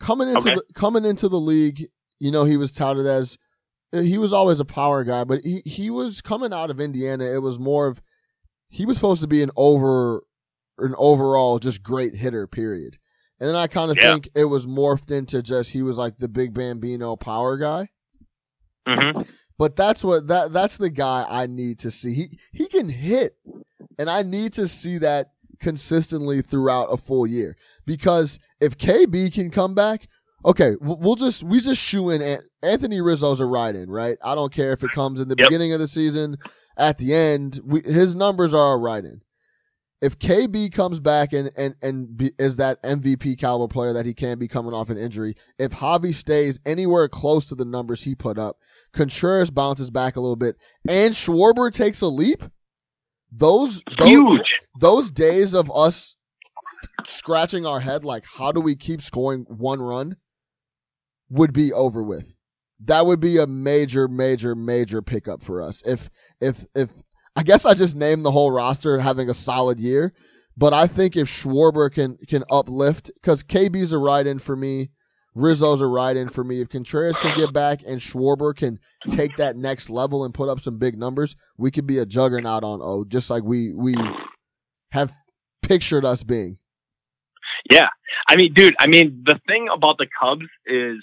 Coming 0.00 0.28
into 0.28 0.50
okay. 0.50 0.54
the 0.54 0.74
coming 0.74 1.04
into 1.04 1.28
the 1.28 1.40
league, 1.40 1.86
you 2.18 2.30
know, 2.30 2.44
he 2.44 2.56
was 2.56 2.72
touted 2.72 3.06
as 3.06 3.38
uh, 3.92 4.00
he 4.00 4.18
was 4.18 4.32
always 4.32 4.60
a 4.60 4.64
power 4.64 5.04
guy, 5.04 5.24
but 5.24 5.42
he, 5.44 5.62
he 5.64 5.88
was 5.88 6.20
coming 6.20 6.52
out 6.52 6.70
of 6.70 6.80
Indiana. 6.80 7.24
It 7.24 7.42
was 7.42 7.58
more 7.58 7.86
of 7.86 8.02
he 8.68 8.84
was 8.84 8.96
supposed 8.96 9.22
to 9.22 9.28
be 9.28 9.42
an 9.42 9.50
over 9.56 10.22
an 10.78 10.94
overall 10.98 11.58
just 11.58 11.82
great 11.82 12.14
hitter. 12.14 12.46
Period. 12.46 12.98
And 13.40 13.48
then 13.48 13.56
I 13.56 13.66
kind 13.66 13.90
of 13.90 13.96
Yeah. 13.96 14.12
think 14.12 14.28
it 14.34 14.44
was 14.44 14.66
morphed 14.66 15.10
into 15.10 15.42
just 15.42 15.70
he 15.70 15.82
was 15.82 15.96
like 15.96 16.18
the 16.18 16.28
big 16.28 16.54
Bambino 16.54 17.16
power 17.16 17.56
guy. 17.56 17.88
hmm 18.86 19.22
But 19.58 19.76
that's 19.76 20.02
what 20.02 20.26
that 20.28 20.52
that's 20.52 20.76
the 20.76 20.90
guy 20.90 21.24
I 21.28 21.46
need 21.46 21.78
to 21.80 21.90
see. 21.90 22.12
He 22.14 22.38
he 22.52 22.66
can 22.66 22.88
hit, 22.88 23.36
and 23.98 24.10
I 24.10 24.22
need 24.22 24.52
to 24.54 24.66
see 24.66 24.98
that 24.98 25.30
consistently 25.60 26.42
throughout 26.42 26.86
a 26.92 26.96
full 26.96 27.26
year. 27.26 27.56
Because 27.86 28.38
if 28.60 28.76
KB 28.76 29.32
can 29.32 29.50
come 29.50 29.74
back, 29.74 30.08
okay, 30.44 30.74
we'll 30.80 31.14
just 31.14 31.42
we 31.44 31.60
just 31.60 31.80
shoe 31.80 32.10
in 32.10 32.20
An- 32.20 32.42
Anthony 32.62 33.00
Rizzo's 33.00 33.40
a 33.40 33.46
ride 33.46 33.76
in, 33.76 33.88
right? 33.90 34.18
I 34.22 34.34
don't 34.34 34.52
care 34.52 34.72
if 34.72 34.82
it 34.82 34.90
comes 34.90 35.20
in 35.20 35.28
the 35.28 35.36
Yep. 35.38 35.48
beginning 35.48 35.72
of 35.72 35.78
the 35.80 35.88
season, 35.88 36.36
at 36.76 36.98
the 36.98 37.14
end, 37.14 37.60
we, 37.64 37.80
his 37.82 38.14
numbers 38.14 38.52
are 38.52 38.74
a 38.74 38.78
ride 38.78 39.04
in. 39.04 39.20
If 40.04 40.18
KB 40.18 40.70
comes 40.70 41.00
back 41.00 41.32
and 41.32 41.50
and 41.56 41.76
and 41.80 42.14
be, 42.14 42.32
is 42.38 42.56
that 42.56 42.82
MVP 42.82 43.38
caliber 43.38 43.72
player 43.72 43.94
that 43.94 44.04
he 44.04 44.12
can 44.12 44.38
be 44.38 44.46
coming 44.46 44.74
off 44.74 44.90
an 44.90 44.98
injury, 44.98 45.34
if 45.58 45.72
Javi 45.72 46.12
stays 46.12 46.60
anywhere 46.66 47.08
close 47.08 47.46
to 47.46 47.54
the 47.54 47.64
numbers 47.64 48.02
he 48.02 48.14
put 48.14 48.38
up, 48.38 48.58
Contreras 48.92 49.50
bounces 49.50 49.88
back 49.88 50.16
a 50.16 50.20
little 50.20 50.36
bit, 50.36 50.56
and 50.86 51.14
Schwarber 51.14 51.72
takes 51.72 52.02
a 52.02 52.06
leap. 52.08 52.42
Those 53.32 53.82
those, 53.98 54.08
Huge. 54.10 54.54
those 54.78 55.10
days 55.10 55.54
of 55.54 55.72
us 55.74 56.16
scratching 57.06 57.64
our 57.64 57.80
head 57.80 58.04
like 58.04 58.26
how 58.26 58.52
do 58.52 58.60
we 58.60 58.76
keep 58.76 59.00
scoring 59.00 59.46
one 59.48 59.80
run 59.80 60.16
would 61.30 61.54
be 61.54 61.72
over 61.72 62.02
with. 62.02 62.36
That 62.78 63.06
would 63.06 63.20
be 63.20 63.38
a 63.38 63.46
major, 63.46 64.06
major, 64.06 64.54
major 64.54 65.00
pickup 65.00 65.42
for 65.42 65.62
us. 65.62 65.82
If 65.86 66.10
if 66.42 66.66
if 66.74 66.90
I 67.36 67.42
guess 67.42 67.64
I 67.64 67.74
just 67.74 67.96
named 67.96 68.24
the 68.24 68.30
whole 68.30 68.50
roster 68.50 68.98
having 68.98 69.28
a 69.28 69.34
solid 69.34 69.80
year, 69.80 70.12
but 70.56 70.72
I 70.72 70.86
think 70.86 71.16
if 71.16 71.28
Schwarber 71.28 71.92
can 71.92 72.16
can 72.28 72.44
uplift 72.50 73.10
because 73.14 73.42
KB's 73.42 73.92
a 73.92 73.98
ride 73.98 74.26
in 74.26 74.38
for 74.38 74.54
me, 74.54 74.90
Rizzo's 75.34 75.80
a 75.80 75.86
ride 75.86 76.16
in 76.16 76.28
for 76.28 76.44
me. 76.44 76.60
If 76.60 76.68
Contreras 76.68 77.16
can 77.16 77.36
get 77.36 77.52
back 77.52 77.80
and 77.86 78.00
Schwarber 78.00 78.54
can 78.54 78.78
take 79.10 79.36
that 79.36 79.56
next 79.56 79.90
level 79.90 80.24
and 80.24 80.32
put 80.32 80.48
up 80.48 80.60
some 80.60 80.78
big 80.78 80.96
numbers, 80.96 81.34
we 81.58 81.70
could 81.70 81.86
be 81.86 81.98
a 81.98 82.06
juggernaut 82.06 82.62
on 82.62 82.80
O, 82.80 83.04
just 83.04 83.30
like 83.30 83.42
we 83.42 83.72
we 83.74 83.96
have 84.92 85.12
pictured 85.62 86.04
us 86.04 86.22
being. 86.22 86.58
Yeah. 87.70 87.88
I 88.28 88.36
mean, 88.36 88.54
dude, 88.54 88.74
I 88.78 88.86
mean, 88.86 89.22
the 89.26 89.40
thing 89.46 89.66
about 89.74 89.98
the 89.98 90.06
Cubs 90.20 90.46
is 90.66 91.02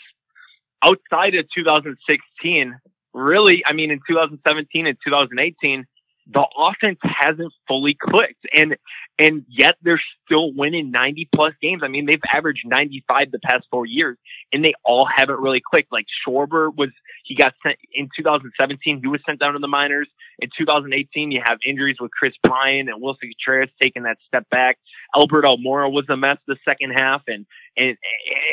outside 0.83 1.35
of 1.35 1.45
2016, 1.55 2.79
really, 3.13 3.63
I 3.67 3.73
mean, 3.73 3.91
in 3.91 3.99
2017 4.07 4.87
and 4.87 4.97
2018, 5.03 5.85
the 6.33 6.45
offense 6.57 6.99
hasn't 7.03 7.51
fully 7.67 7.97
clicked. 7.99 8.45
And, 8.55 8.77
and 9.19 9.45
yet 9.49 9.75
they're 9.81 10.01
still 10.25 10.53
winning 10.53 10.91
90 10.91 11.29
plus 11.33 11.53
games. 11.61 11.81
I 11.83 11.87
mean, 11.87 12.05
they've 12.05 12.21
averaged 12.33 12.61
95 12.65 13.31
the 13.31 13.39
past 13.39 13.65
four 13.69 13.85
years 13.85 14.17
and 14.53 14.63
they 14.63 14.73
all 14.85 15.07
haven't 15.13 15.39
really 15.39 15.61
clicked. 15.63 15.91
Like 15.91 16.05
Schwarber 16.25 16.71
was, 16.75 16.89
he 17.25 17.35
got 17.35 17.53
sent 17.63 17.77
in 17.93 18.09
2017, 18.17 19.01
he 19.01 19.07
was 19.07 19.21
sent 19.25 19.39
down 19.39 19.53
to 19.53 19.59
the 19.59 19.67
minors. 19.67 20.07
In 20.39 20.49
2018, 20.57 21.31
you 21.31 21.41
have 21.45 21.57
injuries 21.65 21.97
with 21.99 22.11
Kris 22.11 22.33
Bryant 22.43 22.89
and 22.89 23.01
Willson 23.01 23.29
Contreras 23.31 23.69
taking 23.81 24.03
that 24.03 24.17
step 24.25 24.49
back. 24.49 24.77
Albert 25.15 25.43
Almora 25.43 25.91
was 25.91 26.05
a 26.09 26.17
mess 26.17 26.37
the 26.47 26.57
second 26.65 26.91
half. 26.97 27.21
And, 27.27 27.45
and, 27.77 27.97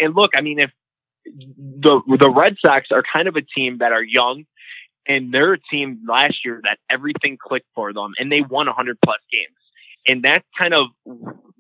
and 0.03 0.15
look, 0.15 0.33
I 0.37 0.43
mean, 0.43 0.59
if 0.59 0.71
the, 1.25 2.01
the 2.19 2.31
Red 2.31 2.57
Sox 2.65 2.89
are 2.91 3.03
kind 3.13 3.29
of 3.29 3.37
a 3.37 3.43
team 3.43 3.79
that 3.79 3.93
are 3.93 4.03
young 4.03 4.45
and 5.09 5.33
they're 5.33 5.55
a 5.55 5.59
team 5.59 6.01
last 6.07 6.45
year 6.45 6.61
that 6.63 6.79
everything 6.91 7.39
clicked 7.41 7.69
for 7.75 7.93
them 7.93 8.13
and 8.19 8.31
they 8.31 8.43
won 8.43 8.67
100 8.67 8.99
plus 9.03 9.19
games. 9.33 9.57
And 10.07 10.23
that's 10.23 10.45
kind 10.57 10.75
of 10.75 10.87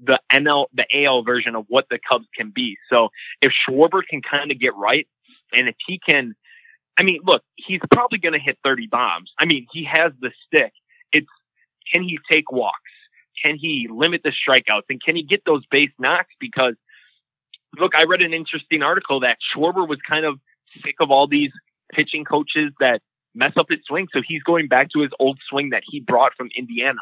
the 0.02 0.20
NL, 0.32 0.66
the 0.74 0.84
AL 1.04 1.22
version 1.22 1.56
of 1.56 1.64
what 1.68 1.86
the 1.90 1.98
Cubs 2.08 2.26
can 2.36 2.52
be. 2.54 2.76
So 2.90 3.08
if 3.42 3.52
Schwarber 3.68 4.02
can 4.08 4.22
kind 4.22 4.50
of 4.50 4.60
get 4.60 4.74
right 4.76 5.08
and 5.52 5.68
if 5.68 5.74
he 5.86 5.98
can, 6.08 6.34
I 6.98 7.02
mean, 7.02 7.20
look, 7.24 7.42
he's 7.56 7.80
probably 7.92 8.18
going 8.18 8.34
to 8.34 8.38
hit 8.38 8.58
30 8.64 8.86
bombs. 8.86 9.32
I 9.38 9.46
mean, 9.46 9.66
he 9.72 9.88
has 9.90 10.12
the 10.20 10.30
stick. 10.46 10.72
It's, 11.12 11.26
can 11.90 12.02
he 12.02 12.18
take 12.30 12.52
walks? 12.52 12.76
Can 13.42 13.56
he 13.56 13.88
limit 13.90 14.22
the 14.24 14.32
strikeouts? 14.32 14.82
And 14.90 15.02
can 15.02 15.16
he 15.16 15.22
get 15.22 15.42
those 15.46 15.64
base 15.70 15.90
knocks? 15.98 16.34
Because 16.40 16.74
look, 17.78 17.92
I 17.94 18.04
read 18.04 18.22
an 18.22 18.34
interesting 18.34 18.82
article 18.82 19.20
that 19.20 19.38
Schwarber 19.54 19.88
was 19.88 19.98
kind 20.08 20.24
of 20.24 20.38
sick 20.84 20.96
of 21.00 21.10
all 21.10 21.26
these 21.26 21.50
pitching 21.92 22.24
coaches 22.24 22.72
that 22.80 23.00
mess 23.38 23.52
up 23.56 23.66
his 23.70 23.80
swing. 23.86 24.08
So 24.12 24.20
he's 24.26 24.42
going 24.42 24.68
back 24.68 24.90
to 24.90 25.00
his 25.00 25.10
old 25.18 25.38
swing 25.48 25.70
that 25.70 25.82
he 25.88 26.00
brought 26.00 26.32
from 26.36 26.48
Indiana. 26.56 27.00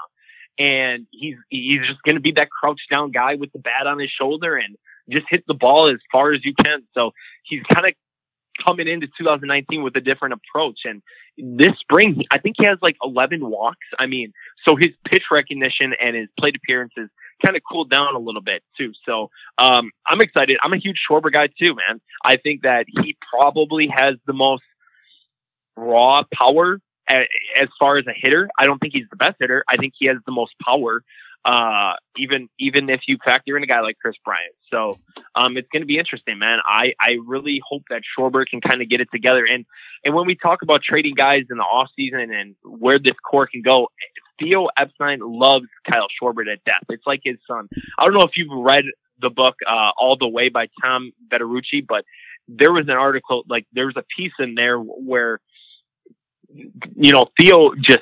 And 0.59 1.07
he's, 1.11 1.37
he's 1.49 1.81
just 1.87 2.03
going 2.03 2.17
to 2.17 2.21
be 2.21 2.33
that 2.37 2.49
crouched 2.51 2.89
down 2.91 3.11
guy 3.11 3.35
with 3.35 3.53
the 3.53 3.59
bat 3.59 3.87
on 3.87 3.99
his 3.99 4.11
shoulder 4.11 4.57
and 4.57 4.77
just 5.11 5.27
hit 5.29 5.45
the 5.47 5.55
ball 5.55 5.91
as 5.91 5.99
far 6.13 6.33
as 6.33 6.45
you 6.45 6.55
can. 6.63 6.83
So 6.95 7.13
he's 7.45 7.63
kind 7.75 7.87
of 7.87 7.95
coming 8.65 8.89
into 8.89 9.07
2019 9.19 9.83
with 9.83 9.97
a 9.97 10.01
different 10.01 10.35
approach. 10.35 10.81
And 10.85 11.03
this 11.37 11.79
spring, 11.81 12.23
I 12.33 12.39
think 12.39 12.57
he 12.59 12.65
has 12.65 12.79
like 12.81 12.97
11 13.03 13.41
walks. 13.49 13.87
I 13.99 14.07
mean, 14.07 14.33
so 14.67 14.77
his 14.77 14.95
pitch 15.05 15.25
recognition 15.31 15.93
and 16.03 16.17
his 16.17 16.29
plate 16.39 16.57
appearances 16.57 17.11
kind 17.45 17.57
of 17.57 17.63
cooled 17.71 17.91
down 17.91 18.15
a 18.15 18.19
little 18.19 18.41
bit 18.41 18.63
too. 18.79 18.93
So 19.05 19.29
um, 19.59 19.91
I'm 20.07 20.21
excited. 20.21 20.57
I'm 20.63 20.73
a 20.73 20.79
huge 20.79 20.97
Schwarber 21.09 21.33
guy 21.33 21.49
too, 21.49 21.75
man. 21.75 22.01
I 22.25 22.37
think 22.37 22.63
that 22.63 22.87
he 22.89 23.17
probably 23.31 23.89
has 23.95 24.15
the 24.27 24.33
most 24.33 24.63
raw 25.77 26.23
power 26.33 26.81
as 27.09 27.69
far 27.81 27.99
as 27.99 28.07
a 28.07 28.15
hitter. 28.15 28.49
I 28.59 28.67
don't 28.67 28.79
think 28.79 28.93
he's 28.95 29.09
the 29.11 29.17
best 29.17 29.37
hitter. 29.39 29.65
I 29.69 29.77
think 29.77 29.95
he 29.99 30.07
has 30.07 30.17
the 30.27 30.33
most 30.33 30.53
power. 30.65 31.03
Uh, 31.45 31.93
even 32.17 32.49
even 32.59 32.91
if 32.91 33.03
you 33.07 33.19
factor 33.25 33.57
in 33.57 33.63
a 33.63 33.67
guy 33.67 33.81
like 33.81 33.97
Kris 34.03 34.17
Bryant, 34.25 34.53
so 34.69 34.99
um, 35.37 35.57
it's 35.57 35.69
going 35.73 35.83
to 35.83 35.87
be 35.87 35.97
interesting, 35.97 36.41
man. 36.41 36.59
I 36.67 36.95
I 37.01 37.19
really 37.25 37.61
hope 37.65 37.83
that 37.89 38.03
Schwarber 38.03 38.45
can 38.51 38.61
kind 38.61 38.83
of 38.83 38.89
get 38.89 39.01
it 39.01 39.07
together. 39.13 39.47
And 39.47 39.65
and 40.05 40.13
when 40.13 40.27
we 40.27 40.35
talk 40.35 40.63
about 40.63 40.81
trading 40.83 41.15
guys 41.15 41.43
in 41.49 41.59
the 41.59 41.63
off 41.63 41.89
season 41.95 42.33
and 42.35 42.57
where 42.65 42.99
this 42.99 43.17
core 43.31 43.47
can 43.47 43.63
go, 43.63 43.87
Theo 44.41 44.67
Epstein 44.77 45.21
loves 45.23 45.67
Kyle 45.89 46.09
Schwarber 46.21 46.45
to 46.47 46.57
death. 46.67 46.83
It's 46.89 47.07
like 47.07 47.21
his 47.23 47.37
son. 47.47 47.69
I 47.97 48.05
don't 48.05 48.15
know 48.15 48.25
if 48.25 48.37
you've 48.37 48.51
read 48.51 48.83
the 49.21 49.31
book 49.31 49.55
uh, 49.69 49.91
All 50.01 50.17
the 50.19 50.27
Way 50.27 50.49
by 50.49 50.67
Tom 50.83 51.13
Verducci, 51.33 51.87
but 51.87 52.05
there 52.49 52.73
was 52.73 52.87
an 52.89 52.97
article 52.97 53.45
like 53.49 53.67
there 53.73 53.87
was 53.87 53.97
a 53.97 54.05
piece 54.17 54.33
in 54.41 54.57
there 54.57 54.79
where 54.81 55.41
you 56.55 57.13
know 57.13 57.27
Theo 57.39 57.73
just 57.75 58.01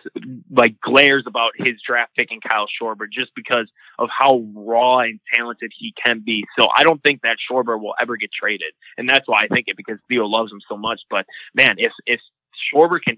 like 0.51 0.81
glares 0.81 1.25
about 1.27 1.53
his 1.57 1.75
draft 1.87 2.15
pick 2.17 2.29
in 2.31 2.41
Kyle 2.41 2.67
Schwarber 2.67 3.07
just 3.13 3.31
because 3.35 3.69
of 3.99 4.09
how 4.17 4.45
raw 4.55 5.01
and 5.01 5.21
talented 5.35 5.73
he 5.79 5.93
can 6.05 6.23
be. 6.25 6.45
So 6.61 6.69
I 6.77 6.83
don't 6.83 7.03
think 7.03 7.23
that 7.23 7.37
Schwarber 7.51 7.81
will 7.81 7.95
ever 8.01 8.17
get 8.17 8.31
traded, 8.39 8.73
and 8.99 9.09
that's 9.09 9.27
why 9.27 9.41
I 9.43 9.49
think 9.49 9.65
it 9.69 9.77
because 9.77 9.99
Theo 10.09 10.27
loves 10.27 10.53
him 10.53 10.61
so 10.69 10.77
much. 10.77 11.01
But 11.11 11.27
man, 11.55 11.75
if 11.79 11.93
if 12.07 12.21
Schwarber 12.73 12.99
can 13.05 13.17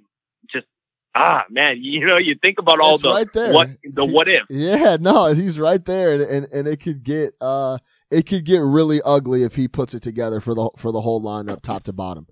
just 0.53 0.66
ah 1.14 1.43
man, 1.51 1.77
you 1.81 2.07
know, 2.07 2.18
you 2.18 2.37
think 2.43 2.59
about 2.59 2.81
all 2.81 2.95
It's 2.95 3.03
the 3.03 3.11
right 3.11 3.33
there. 3.33 3.53
what 3.53 3.70
the 3.83 4.07
He- 4.07 4.12
what 4.12 4.29
if. 4.29 4.45
Yeah, 4.51 4.97
no, 5.01 5.33
he's 5.35 5.59
right 5.59 5.85
there, 5.85 6.12
and, 6.14 6.22
and 6.22 6.47
and 6.53 6.68
it 6.68 6.81
could 6.81 7.03
get 7.03 7.35
uh 7.41 7.79
it 8.11 8.27
could 8.27 8.45
get 8.45 8.61
really 8.61 9.01
ugly 9.05 9.43
if 9.43 9.57
he 9.57 9.66
puts 9.66 9.93
it 9.95 10.03
together 10.03 10.41
for 10.41 10.55
the 10.55 10.70
for 10.77 10.93
the 10.93 11.01
whole 11.01 11.20
lineup, 11.20 11.61
top 11.62 11.83
to 11.85 11.93
bottom. 11.93 12.27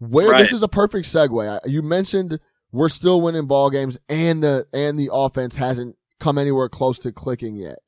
Where 0.00 0.36
this 0.36 0.52
is 0.52 0.62
a 0.62 0.68
perfect 0.68 1.06
segue. 1.06 1.60
You 1.66 1.82
mentioned 1.82 2.40
we're 2.72 2.88
still 2.88 3.20
winning 3.20 3.46
ball 3.46 3.70
games, 3.70 3.98
and 4.08 4.42
the 4.42 4.66
and 4.72 4.98
the 4.98 5.10
offense 5.12 5.56
hasn't 5.56 5.96
come 6.18 6.38
anywhere 6.38 6.68
close 6.68 6.98
to 7.00 7.12
clicking 7.12 7.56
yet. 7.56 7.78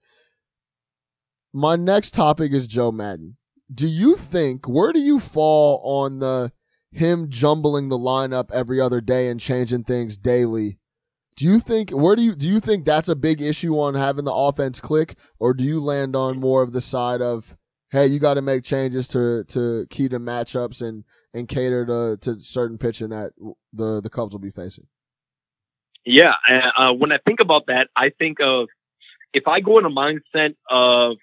My 1.52 1.76
next 1.76 2.12
topic 2.12 2.52
is 2.52 2.66
Joe 2.66 2.92
Maddon. 2.92 3.36
Do 3.72 3.86
you 3.86 4.16
think 4.16 4.68
where 4.68 4.92
do 4.92 5.00
you 5.00 5.18
fall 5.20 5.80
on 5.84 6.18
the 6.18 6.52
him 6.90 7.30
jumbling 7.30 7.88
the 7.88 7.98
lineup 7.98 8.50
every 8.52 8.80
other 8.80 9.00
day 9.00 9.28
and 9.28 9.40
changing 9.40 9.84
things 9.84 10.16
daily? 10.16 10.78
Do 11.36 11.46
you 11.46 11.60
think 11.60 11.90
where 11.90 12.14
do 12.14 12.22
you 12.22 12.34
do 12.34 12.46
you 12.46 12.60
think 12.60 12.84
that's 12.84 13.08
a 13.08 13.16
big 13.16 13.40
issue 13.40 13.78
on 13.78 13.94
having 13.94 14.26
the 14.26 14.34
offense 14.34 14.80
click, 14.80 15.16
or 15.38 15.54
do 15.54 15.64
you 15.64 15.80
land 15.80 16.14
on 16.14 16.40
more 16.40 16.62
of 16.62 16.72
the 16.72 16.82
side 16.82 17.22
of 17.22 17.56
hey, 17.90 18.06
you 18.06 18.18
got 18.18 18.34
to 18.34 18.42
make 18.42 18.64
changes 18.64 19.08
to 19.08 19.44
to 19.44 19.86
key 19.88 20.08
to 20.08 20.18
matchups 20.18 20.86
and 20.86 21.04
and 21.35 21.49
cater 21.49 21.87
to 21.87 22.16
to 22.20 22.41
certain 22.41 22.78
pitching 22.78 23.11
that 23.11 23.33
the 23.72 24.01
the 24.01 24.11
Cubs 24.11 24.33
will 24.33 24.41
be 24.41 24.51
facing? 24.51 24.87
Yeah, 26.05 26.33
uh, 26.76 26.93
when 26.93 27.12
I 27.12 27.18
think 27.24 27.41
about 27.41 27.66
that, 27.66 27.89
I 27.97 28.11
think 28.18 28.39
of 28.41 28.68
if 29.33 29.47
I 29.47 29.61
go 29.61 29.78
in 29.78 29.85
a 29.85 29.91
mindset 29.91 30.57
of 30.68 31.16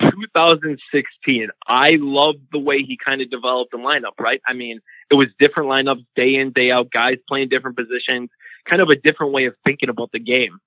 2016, 0.00 1.48
I 1.66 1.90
loved 1.94 2.40
the 2.52 2.58
way 2.58 2.82
he 2.86 2.98
kind 3.02 3.20
of 3.20 3.30
developed 3.30 3.72
the 3.72 3.78
lineup, 3.78 4.20
right? 4.20 4.40
I 4.46 4.52
mean, 4.52 4.80
it 5.10 5.14
was 5.14 5.28
different 5.40 5.68
lineups 5.68 6.04
day 6.14 6.34
in, 6.34 6.52
day 6.52 6.70
out, 6.70 6.90
guys 6.90 7.16
playing 7.26 7.48
different 7.48 7.76
positions, 7.76 8.30
kind 8.68 8.80
of 8.80 8.88
a 8.90 8.96
different 8.96 9.32
way 9.32 9.46
of 9.46 9.54
thinking 9.64 9.88
about 9.88 10.12
the 10.12 10.20
game. 10.20 10.58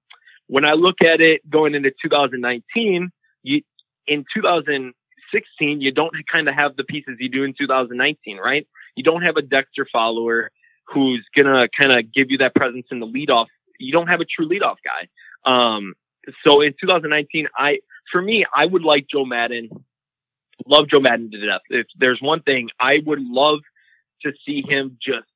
When 0.47 0.65
I 0.65 0.73
look 0.73 1.01
at 1.01 1.21
it 1.21 1.49
going 1.49 1.75
into 1.75 1.91
2019, 2.01 3.09
you, 3.43 3.61
in 4.07 4.25
2016, 4.35 5.81
you 5.81 5.91
don't 5.91 6.11
kind 6.29 6.49
of 6.49 6.55
have 6.55 6.75
the 6.75 6.83
pieces 6.83 7.15
you 7.19 7.29
do 7.29 7.43
in 7.43 7.53
2019, 7.57 8.37
right? 8.37 8.67
You 8.95 9.03
don't 9.03 9.23
have 9.23 9.37
a 9.37 9.41
Dexter 9.41 9.87
Fowler 9.91 10.51
who's 10.87 11.25
gonna 11.37 11.67
kind 11.79 11.97
of 11.97 12.13
give 12.13 12.31
you 12.31 12.39
that 12.39 12.55
presence 12.55 12.87
in 12.91 12.99
the 12.99 13.07
leadoff. 13.07 13.47
You 13.79 13.91
don't 13.91 14.07
have 14.07 14.21
a 14.21 14.25
true 14.25 14.47
leadoff 14.47 14.77
guy. 14.83 15.07
Um, 15.49 15.93
so 16.45 16.61
in 16.61 16.73
2019, 16.79 17.47
I 17.55 17.79
for 18.11 18.21
me, 18.21 18.45
I 18.55 18.65
would 18.65 18.83
like 18.83 19.07
Joe 19.11 19.25
Maddon. 19.25 19.69
Love 20.67 20.89
Joe 20.89 20.99
Maddon 20.99 21.31
to 21.31 21.47
death. 21.47 21.61
If 21.69 21.87
there's 21.97 22.19
one 22.21 22.41
thing, 22.41 22.69
I 22.79 22.97
would 23.05 23.21
love 23.21 23.59
to 24.23 24.31
see 24.45 24.63
him 24.67 24.97
just 25.01 25.27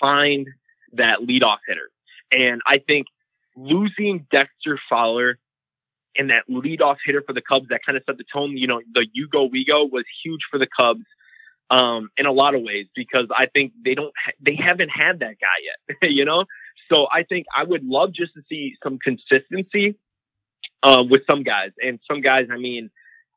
find 0.00 0.46
that 0.92 1.20
leadoff 1.20 1.58
hitter. 1.66 1.90
And 2.32 2.60
I 2.66 2.78
think 2.86 3.06
losing 3.56 4.26
Dexter 4.30 4.78
Fowler 4.88 5.38
and 6.16 6.30
that 6.30 6.42
leadoff 6.50 6.96
hitter 7.04 7.22
for 7.26 7.32
the 7.32 7.40
Cubs 7.40 7.68
that 7.70 7.80
kind 7.84 7.96
of 7.96 8.04
set 8.04 8.18
the 8.18 8.24
tone, 8.32 8.56
you 8.56 8.66
know, 8.66 8.80
the 8.92 9.06
you 9.12 9.28
go, 9.28 9.44
we 9.44 9.64
go 9.64 9.84
was 9.84 10.04
huge 10.24 10.40
for 10.50 10.58
the 10.58 10.66
Cubs 10.66 11.04
um, 11.70 12.10
in 12.16 12.26
a 12.26 12.32
lot 12.32 12.54
of 12.54 12.62
ways 12.62 12.86
because 12.94 13.26
I 13.36 13.46
think 13.46 13.72
they 13.84 13.94
don't, 13.94 14.12
ha- 14.16 14.32
they 14.44 14.56
haven't 14.56 14.90
had 14.90 15.20
that 15.20 15.36
guy 15.40 15.58
yet, 15.64 15.96
you 16.10 16.24
know? 16.24 16.44
So 16.90 17.06
I 17.12 17.22
think 17.22 17.46
I 17.56 17.64
would 17.64 17.84
love 17.84 18.12
just 18.12 18.34
to 18.34 18.42
see 18.48 18.74
some 18.82 18.98
consistency 18.98 19.96
uh, 20.82 21.04
with 21.08 21.22
some 21.26 21.42
guys. 21.42 21.70
And 21.80 22.00
some 22.10 22.20
guys, 22.20 22.46
I 22.52 22.58
mean, 22.58 22.90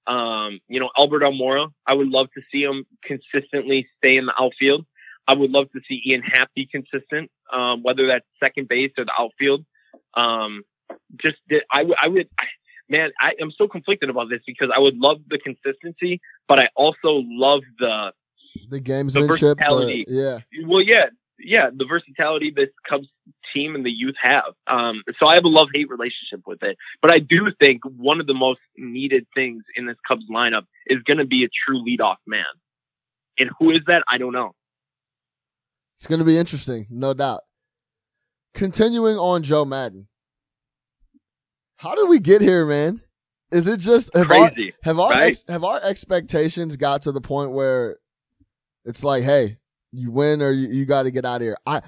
um, 0.08 0.60
you 0.68 0.80
know, 0.80 0.90
Albert 0.98 1.22
Almora, 1.22 1.68
I 1.88 1.94
would 1.94 2.10
love 2.10 2.28
to 2.36 2.42
see 2.52 2.64
him 2.64 2.86
consistently 3.04 3.88
stay 3.98 4.18
in 4.18 4.26
the 4.26 4.34
outfield. 4.40 4.86
I 5.28 5.34
would 5.34 5.52
love 5.52 5.72
to 5.72 5.80
see 5.88 6.02
Ian 6.06 6.22
Happ 6.22 6.50
be 6.54 6.68
consistent, 6.70 7.32
um, 7.54 7.84
whether 7.84 8.08
that's 8.08 8.26
second 8.42 8.68
base 8.68 8.92
or 8.98 9.06
the 9.06 9.14
outfield. 9.18 9.66
Um, 10.16 10.64
just 11.22 11.38
I 11.72 11.84
would, 11.84 11.98
I 12.02 12.08
would, 12.10 12.30
man, 12.90 13.12
I 13.22 13.32
am 13.40 13.52
so 13.58 13.68
conflicted 13.68 14.10
about 14.10 14.30
this 14.30 14.42
because 14.46 14.70
I 14.76 14.80
would 14.80 14.98
love 14.98 15.20
the 15.30 15.40
consistency, 15.40 16.20
but 16.48 16.60
I 16.60 16.68
also 16.76 17.24
love 17.24 17.62
the 17.80 18.12
the 18.70 18.80
gamesmanship. 18.80 19.58
The 19.58 20.06
yeah. 20.08 20.40
Well, 20.68 20.82
yeah, 20.82 21.06
yeah, 21.40 21.70
the 21.76 21.86
versatility 21.86 22.52
this 22.56 22.70
Cubs 22.90 23.08
team 23.54 23.76
and 23.76 23.86
the 23.86 23.92
youth 23.92 24.16
have. 24.22 24.54
Um, 24.68 25.04
so 25.20 25.28
I 25.28 25.36
have 25.36 25.46
a 25.46 25.50
love 25.50 25.68
hate 25.74 25.90
relationship 25.90 26.42
with 26.46 26.64
it. 26.64 26.78
But 27.02 27.14
I 27.14 27.20
do 27.20 27.52
think 27.62 27.82
one 27.86 28.20
of 28.20 28.28
the 28.28 28.34
most 28.34 28.60
needed 28.78 29.26
things 29.36 29.64
in 29.76 29.86
this 29.86 29.98
Cubs 30.08 30.24
lineup 30.34 30.64
is 30.88 31.02
going 31.04 31.18
to 31.18 31.26
be 31.26 31.44
a 31.44 31.50
true 31.66 31.84
leadoff 31.84 32.18
man. 32.26 32.46
And 33.38 33.50
who 33.60 33.72
is 33.72 33.80
that? 33.88 34.04
I 34.08 34.18
don't 34.18 34.34
know. 34.34 34.54
It's 35.98 36.08
going 36.08 36.20
to 36.20 36.26
be 36.26 36.38
interesting, 36.38 36.88
no 36.90 37.14
doubt. 37.14 37.42
Continuing 38.54 39.18
on 39.18 39.42
Joe 39.42 39.66
Maddon, 39.66 40.08
How 41.78 41.96
did 41.96 42.10
we 42.10 42.20
get 42.20 42.42
here, 42.42 42.66
man? 42.66 43.02
Is 43.52 43.68
it 43.68 43.80
just 43.80 44.16
have 44.16 44.28
Crazy, 44.28 44.74
our, 44.74 44.80
have 44.84 45.00
our 45.00 45.12
right? 45.12 45.28
ex, 45.28 45.44
have 45.48 45.64
our 45.64 45.80
expectations 45.82 46.76
got 46.76 47.04
to 47.04 47.12
the 47.12 47.22
point 47.22 47.52
where 47.52 47.98
it's 48.86 49.04
like, 49.04 49.24
hey, 49.24 49.58
you 49.92 50.12
win 50.12 50.42
or 50.42 50.52
you, 50.52 50.70
you 50.70 50.86
got 50.86 51.04
to 51.04 51.12
get 51.12 51.26
out 51.26 51.38
of 51.38 51.42
here. 51.44 51.58
I 51.66 51.82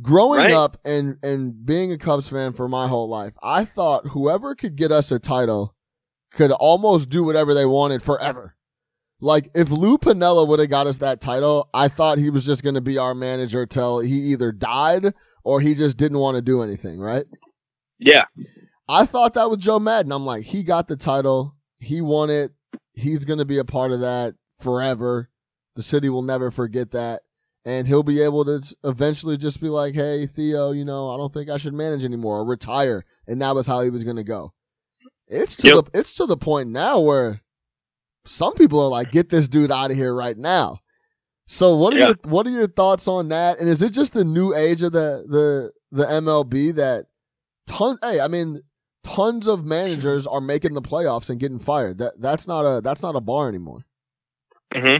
growing 0.00 0.40
Right. 0.40 0.52
up 0.52 0.76
and 0.84 1.16
and 1.22 1.66
being 1.66 1.92
a 1.92 1.98
Cubs 1.98 2.28
fan 2.28 2.52
for 2.52 2.68
my 2.68 2.86
whole 2.88 3.08
life, 3.08 3.32
I 3.42 3.64
thought 3.64 4.06
whoever 4.08 4.54
could 4.54 4.76
get 4.76 4.92
us 4.92 5.10
a 5.10 5.18
title 5.18 5.74
could 6.32 6.52
almost 6.52 7.08
do 7.08 7.24
whatever 7.24 7.54
they 7.54 7.66
wanted 7.66 8.02
forever. 8.02 8.54
Like 9.20 9.48
if 9.54 9.70
Lou 9.70 9.98
Piniella 9.98 10.46
would 10.46 10.60
have 10.60 10.70
got 10.70 10.86
us 10.86 10.98
that 10.98 11.20
title, 11.20 11.68
I 11.74 11.88
thought 11.88 12.18
he 12.18 12.30
was 12.30 12.46
just 12.46 12.62
going 12.62 12.76
to 12.76 12.80
be 12.80 12.98
our 12.98 13.14
manager 13.14 13.66
till 13.66 13.98
he 13.98 14.14
either 14.32 14.52
died 14.52 15.12
or 15.42 15.60
he 15.60 15.74
just 15.74 15.96
didn't 15.96 16.18
want 16.18 16.36
to 16.36 16.42
do 16.42 16.62
anything, 16.62 17.00
right? 17.00 17.24
Yeah. 17.98 18.26
I 18.88 19.04
thought 19.06 19.34
that 19.34 19.50
with 19.50 19.58
Joe 19.60 19.80
Maddon. 19.80 20.12
I'm 20.12 20.24
like, 20.24 20.44
he 20.44 20.62
got 20.62 20.86
the 20.86 20.96
title, 20.96 21.56
he 21.80 22.00
won 22.00 22.30
it, 22.30 22.52
he's 22.92 23.24
going 23.24 23.38
to 23.40 23.44
be 23.44 23.58
a 23.58 23.64
part 23.64 23.90
of 23.90 24.00
that 24.00 24.34
forever. 24.60 25.30
The 25.78 25.84
city 25.84 26.08
will 26.08 26.22
never 26.22 26.50
forget 26.50 26.90
that. 26.90 27.22
And 27.64 27.86
he'll 27.86 28.02
be 28.02 28.20
able 28.20 28.44
to 28.46 28.60
eventually 28.82 29.36
just 29.36 29.60
be 29.60 29.68
like, 29.68 29.94
hey, 29.94 30.26
Theo, 30.26 30.72
you 30.72 30.84
know, 30.84 31.08
I 31.12 31.16
don't 31.16 31.32
think 31.32 31.48
I 31.48 31.56
should 31.56 31.72
manage 31.72 32.04
anymore 32.04 32.38
or 32.38 32.44
retire. 32.44 33.04
And 33.28 33.40
that 33.42 33.54
was 33.54 33.68
how 33.68 33.82
he 33.82 33.90
was 33.90 34.02
going 34.02 34.16
to 34.16 34.24
go. 34.24 34.52
It's 35.28 35.54
to 35.58 35.68
Yep. 35.68 35.84
the 35.92 35.98
it's 36.00 36.16
to 36.16 36.26
the 36.26 36.36
point 36.36 36.70
now 36.70 36.98
where 36.98 37.42
some 38.24 38.54
people 38.54 38.80
are 38.80 38.88
like, 38.88 39.12
get 39.12 39.28
this 39.28 39.46
dude 39.46 39.70
out 39.70 39.92
of 39.92 39.96
here 39.96 40.12
right 40.12 40.36
now. 40.36 40.78
So 41.46 41.76
what 41.76 41.94
are 41.94 41.98
Yeah. 41.98 42.06
your 42.08 42.16
what 42.24 42.44
are 42.48 42.50
your 42.50 42.66
thoughts 42.66 43.06
on 43.06 43.28
that? 43.28 43.60
And 43.60 43.68
is 43.68 43.80
it 43.80 43.92
just 43.92 44.14
the 44.14 44.24
new 44.24 44.52
age 44.56 44.82
of 44.82 44.90
the 44.90 45.24
the 45.28 45.70
the 45.96 46.06
MLB 46.06 46.74
that 46.74 47.06
ton 47.68 47.98
hey, 48.02 48.18
I 48.20 48.26
mean 48.26 48.62
tons 49.04 49.46
of 49.46 49.64
managers 49.64 50.26
are 50.26 50.40
making 50.40 50.74
the 50.74 50.82
playoffs 50.82 51.30
and 51.30 51.38
getting 51.38 51.60
fired. 51.60 51.98
That 51.98 52.20
that's 52.20 52.48
not 52.48 52.62
a 52.62 52.80
that's 52.80 53.02
not 53.02 53.14
a 53.14 53.20
bar 53.20 53.48
anymore. 53.48 53.84
hmm 54.74 54.96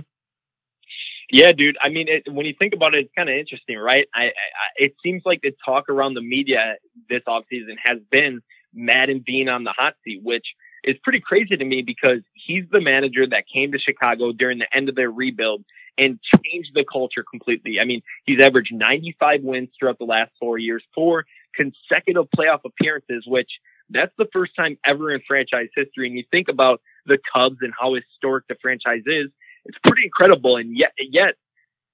Yeah, 1.31 1.53
dude. 1.53 1.77
I 1.83 1.91
mean, 1.91 2.07
it, 2.09 2.33
when 2.33 2.47
you 2.47 2.55
think 2.59 2.73
about 2.75 2.95
it, 2.95 3.01
it's 3.05 3.13
kind 3.15 3.29
of 3.29 3.35
interesting, 3.37 3.77
right? 3.77 4.07
I, 4.15 4.25
I, 4.25 4.31
it 4.77 4.95
seems 5.03 5.23
like 5.27 5.41
the 5.43 5.53
talk 5.65 5.89
around 5.89 6.15
the 6.15 6.23
media 6.23 6.77
this 7.11 7.23
offseason 7.29 7.77
has 7.85 7.99
been 8.11 8.41
Maddon 8.75 9.23
being 9.25 9.49
on 9.49 9.65
the 9.65 9.73
hot 9.77 9.95
seat, 10.05 10.21
which 10.23 10.47
is 10.85 10.97
pretty 11.03 11.21
crazy 11.21 11.57
to 11.57 11.65
me 11.65 11.83
because 11.83 12.21
he's 12.35 12.65
the 12.71 12.81
manager 12.81 13.27
that 13.29 13.45
came 13.53 13.73
to 13.73 13.79
Chicago 13.79 14.33
during 14.33 14.59
the 14.59 14.67
end 14.75 14.89
of 14.89 14.95
their 14.95 15.11
rebuild 15.11 15.65
and 15.99 16.19
changed 16.45 16.71
the 16.75 16.85
culture 16.91 17.25
completely. 17.29 17.79
I 17.81 17.85
mean, 17.85 18.03
he's 18.25 18.39
averaged 18.43 18.73
95 18.73 19.43
wins 19.43 19.69
throughout 19.79 19.99
the 19.99 20.05
last 20.05 20.31
four 20.41 20.57
years, 20.57 20.83
four 20.95 21.25
consecutive 21.55 22.27
playoff 22.37 22.61
appearances, 22.65 23.25
which 23.27 23.51
that's 23.91 24.13
the 24.17 24.29
first 24.33 24.53
time 24.57 24.79
ever 24.87 25.13
in 25.13 25.21
franchise 25.27 25.69
history. 25.75 26.07
And 26.09 26.17
you 26.17 26.25
think 26.31 26.49
about 26.49 26.81
the 27.07 27.19
Cubs 27.35 27.57
and 27.63 27.73
how 27.79 27.95
historic 27.95 28.45
the 28.49 28.57
franchise 28.63 29.03
is, 29.07 29.29
it's 29.69 29.79
pretty 29.87 30.05
incredible. 30.05 30.57
And 30.57 30.77
yet, 30.77 30.93
yet 30.99 31.35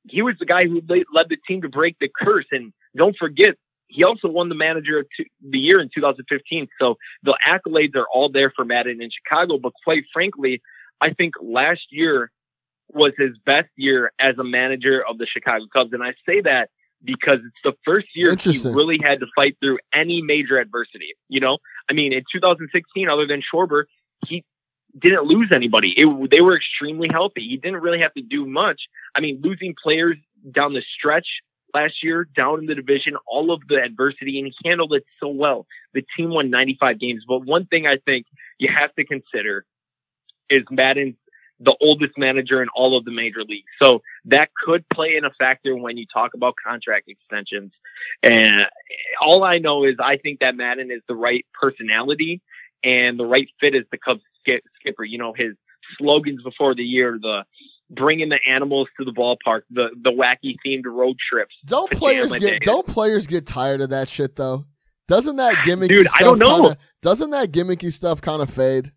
he 0.08 0.22
was 0.22 0.36
the 0.38 0.46
guy 0.46 0.64
who 0.64 0.80
led 0.86 1.26
the 1.28 1.36
team 1.46 1.62
to 1.62 1.68
break 1.68 1.96
the 2.00 2.08
curse. 2.08 2.46
And 2.50 2.72
don't 2.96 3.16
forget, 3.18 3.56
he 3.88 4.04
also 4.04 4.28
won 4.28 4.48
the 4.48 4.54
manager 4.54 5.00
of 5.00 5.06
the 5.42 5.58
year 5.58 5.80
in 5.80 5.90
2015. 5.94 6.68
So 6.80 6.94
the 7.22 7.36
accolades 7.46 7.96
are 7.96 8.06
all 8.12 8.30
there 8.30 8.52
for 8.54 8.64
Maddon 8.64 9.02
in 9.02 9.10
Chicago. 9.10 9.58
But 9.58 9.72
quite 9.84 10.04
frankly, 10.12 10.62
I 11.00 11.12
think 11.12 11.34
last 11.42 11.82
year 11.90 12.30
was 12.92 13.12
his 13.18 13.36
best 13.44 13.68
year 13.76 14.12
as 14.20 14.38
a 14.38 14.44
manager 14.44 15.02
of 15.08 15.18
the 15.18 15.26
Chicago 15.26 15.66
Cubs. 15.72 15.92
And 15.92 16.02
I 16.02 16.12
say 16.26 16.40
that 16.42 16.70
because 17.02 17.38
it's 17.44 17.56
the 17.64 17.74
first 17.84 18.06
year 18.14 18.34
he 18.36 18.58
really 18.70 18.98
had 19.02 19.20
to 19.20 19.26
fight 19.34 19.56
through 19.60 19.78
any 19.92 20.22
major 20.22 20.58
adversity. 20.58 21.14
You 21.28 21.40
know, 21.40 21.58
I 21.90 21.92
mean, 21.92 22.12
in 22.12 22.22
2016, 22.32 23.08
other 23.08 23.26
than 23.26 23.42
Schwarber, 23.42 23.84
he 24.26 24.44
didn't 24.98 25.24
lose 25.24 25.50
anybody. 25.54 25.94
It, 25.96 26.30
they 26.32 26.40
were 26.40 26.56
extremely 26.56 27.08
healthy. 27.10 27.46
He 27.48 27.56
didn't 27.56 27.80
really 27.80 28.00
have 28.00 28.14
to 28.14 28.22
do 28.22 28.46
much. 28.46 28.82
I 29.14 29.20
mean, 29.20 29.40
losing 29.42 29.74
players 29.82 30.16
down 30.50 30.72
the 30.72 30.82
stretch 30.96 31.26
last 31.74 31.94
year, 32.02 32.26
down 32.36 32.60
in 32.60 32.66
the 32.66 32.74
division, 32.74 33.14
all 33.26 33.52
of 33.52 33.60
the 33.68 33.76
adversity, 33.76 34.38
and 34.38 34.46
he 34.46 34.68
handled 34.68 34.92
it 34.94 35.04
so 35.20 35.28
well. 35.28 35.66
The 35.92 36.04
team 36.16 36.30
won 36.30 36.50
95 36.50 37.00
games. 37.00 37.24
But 37.26 37.44
one 37.44 37.66
thing 37.66 37.86
I 37.86 37.96
think 38.04 38.26
you 38.58 38.70
have 38.72 38.94
to 38.94 39.04
consider 39.04 39.66
is 40.48 40.62
Maddon's 40.70 41.16
the 41.60 41.76
oldest 41.80 42.18
manager 42.18 42.62
in 42.62 42.68
all 42.74 42.98
of 42.98 43.04
the 43.04 43.12
major 43.12 43.42
leagues. 43.46 43.70
So 43.82 44.02
that 44.26 44.48
could 44.64 44.84
play 44.92 45.14
in 45.16 45.24
a 45.24 45.30
factor 45.38 45.74
when 45.76 45.96
you 45.96 46.04
talk 46.12 46.34
about 46.34 46.54
contract 46.64 47.08
extensions. 47.08 47.72
And 48.22 48.66
all 49.20 49.44
I 49.44 49.58
know 49.58 49.84
is 49.84 49.94
I 50.02 50.16
think 50.16 50.40
that 50.40 50.56
Maddon 50.56 50.90
is 50.90 51.02
the 51.08 51.14
right 51.14 51.46
personality 51.58 52.42
and 52.82 53.18
the 53.18 53.24
right 53.24 53.48
fit 53.60 53.74
as 53.74 53.84
the 53.90 53.98
Cubs 53.98 54.22
sk- 54.46 54.62
skipper. 54.80 55.04
You 55.04 55.18
know, 55.18 55.32
his 55.36 55.54
slogans 55.98 56.42
before 56.42 56.74
the 56.74 56.82
year, 56.84 57.18
the 57.20 57.44
bringing 57.90 58.28
the 58.30 58.38
animals 58.50 58.88
to 58.98 59.04
the 59.04 59.12
ballpark, 59.12 59.62
the 59.70 59.88
the 60.02 60.10
wacky 60.10 60.56
themed 60.66 60.84
road 60.86 61.16
trips. 61.30 61.54
Don't 61.64 61.90
players 61.92 62.32
get 62.32 62.40
days. 62.40 62.58
don't 62.62 62.86
players 62.86 63.26
get 63.26 63.46
tired 63.46 63.80
of 63.80 63.90
that 63.90 64.08
shit 64.08 64.36
though? 64.36 64.64
Doesn't 65.06 65.36
that 65.36 65.56
gimmicky 65.66 65.88
Dude, 65.88 66.08
stuff 66.08 66.20
I 66.20 66.24
don't 66.24 66.38
know. 66.38 66.60
Kinda, 66.60 66.78
doesn't 67.02 67.30
that 67.30 67.52
gimmicky 67.52 67.92
stuff 67.92 68.22
kind 68.22 68.40
of 68.40 68.48
fade? 68.50 68.90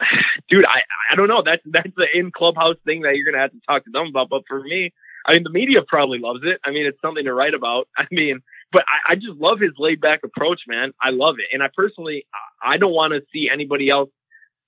dude, 0.48 0.64
I 0.64 0.80
I 1.12 1.16
don't 1.16 1.28
know. 1.28 1.42
That's 1.44 1.62
that's 1.66 1.90
the 1.96 2.06
in 2.14 2.30
clubhouse 2.30 2.76
thing 2.84 3.02
that 3.02 3.16
you're 3.16 3.30
gonna 3.30 3.42
have 3.42 3.52
to 3.52 3.60
talk 3.66 3.84
to 3.84 3.90
them 3.90 4.06
about. 4.08 4.28
But 4.28 4.42
for 4.48 4.62
me, 4.62 4.92
I 5.26 5.32
mean, 5.32 5.42
the 5.42 5.50
media 5.50 5.80
probably 5.86 6.18
loves 6.18 6.40
it. 6.44 6.60
I 6.64 6.70
mean, 6.70 6.86
it's 6.86 7.00
something 7.02 7.24
to 7.24 7.34
write 7.34 7.54
about. 7.54 7.88
I 7.98 8.04
mean, 8.10 8.40
but 8.72 8.82
I, 8.82 9.12
I 9.12 9.14
just 9.16 9.36
love 9.38 9.58
his 9.60 9.72
laid 9.78 10.00
back 10.00 10.20
approach, 10.24 10.60
man. 10.68 10.92
I 11.02 11.10
love 11.10 11.36
it, 11.38 11.46
and 11.52 11.62
I 11.62 11.68
personally, 11.74 12.26
I- 12.32 12.74
I 12.74 12.76
don't 12.78 12.92
want 12.92 13.12
to 13.12 13.20
see 13.32 13.48
anybody 13.52 13.90
else 13.90 14.08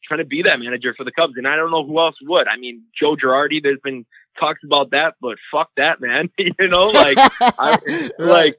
trying 0.05 0.19
to 0.19 0.25
be 0.27 0.43
that 0.43 0.59
manager 0.59 0.95
for 0.97 1.05
the 1.05 1.13
Cubs, 1.13 1.35
and 1.37 1.47
I 1.47 1.57
don't 1.57 1.71
know 1.71 1.85
who 1.87 1.99
else 1.99 2.17
would. 2.23 2.47
I 2.49 2.57
mean, 2.59 2.83
Joe 2.99 3.17
Girardi. 3.17 3.63
There's 3.63 3.81
been 3.83 4.07
talks 4.39 4.61
about 4.65 4.91
that, 4.93 5.15
but 5.21 5.37
fuck 5.53 5.71
that, 5.77 6.01
man. 6.01 6.31
you 6.39 6.53
know, 6.69 6.89
like 6.89 7.19
I, 7.41 7.79
Right. 8.19 8.19
like, 8.19 8.59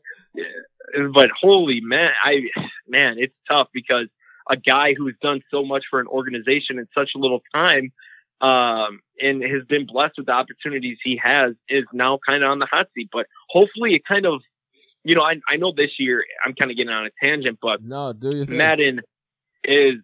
but 1.13 1.27
holy 1.39 1.81
man, 1.81 2.11
I 2.23 2.41
man, 2.87 3.15
it's 3.17 3.33
tough 3.47 3.67
because 3.73 4.07
a 4.49 4.57
guy 4.57 4.93
who's 4.97 5.15
done 5.21 5.41
so 5.51 5.63
much 5.63 5.83
for 5.89 5.99
an 5.99 6.07
organization 6.07 6.79
in 6.79 6.87
such 6.97 7.11
a 7.15 7.19
little 7.19 7.41
time, 7.53 7.91
um, 8.41 9.01
and 9.19 9.43
has 9.43 9.63
been 9.67 9.85
blessed 9.85 10.15
with 10.17 10.25
the 10.25 10.31
opportunities 10.31 10.97
he 11.03 11.19
has, 11.23 11.53
is 11.67 11.85
now 11.93 12.19
kind 12.25 12.43
of 12.43 12.49
on 12.51 12.59
the 12.59 12.65
hot 12.65 12.87
seat. 12.95 13.09
But 13.11 13.27
hopefully, 13.49 13.93
it 13.95 14.03
kind 14.05 14.25
of, 14.25 14.41
you 15.03 15.15
know, 15.15 15.21
I 15.21 15.35
I 15.47 15.57
know 15.57 15.71
this 15.75 15.91
year 15.99 16.23
I'm 16.45 16.53
kind 16.55 16.71
of 16.71 16.77
getting 16.77 16.91
on 16.91 17.05
a 17.05 17.11
tangent, 17.23 17.59
but 17.61 17.83
no, 17.83 18.13
do 18.13 18.31
you 18.31 18.45
think? 18.45 18.57
Maddon 18.57 19.01
is 19.63 19.95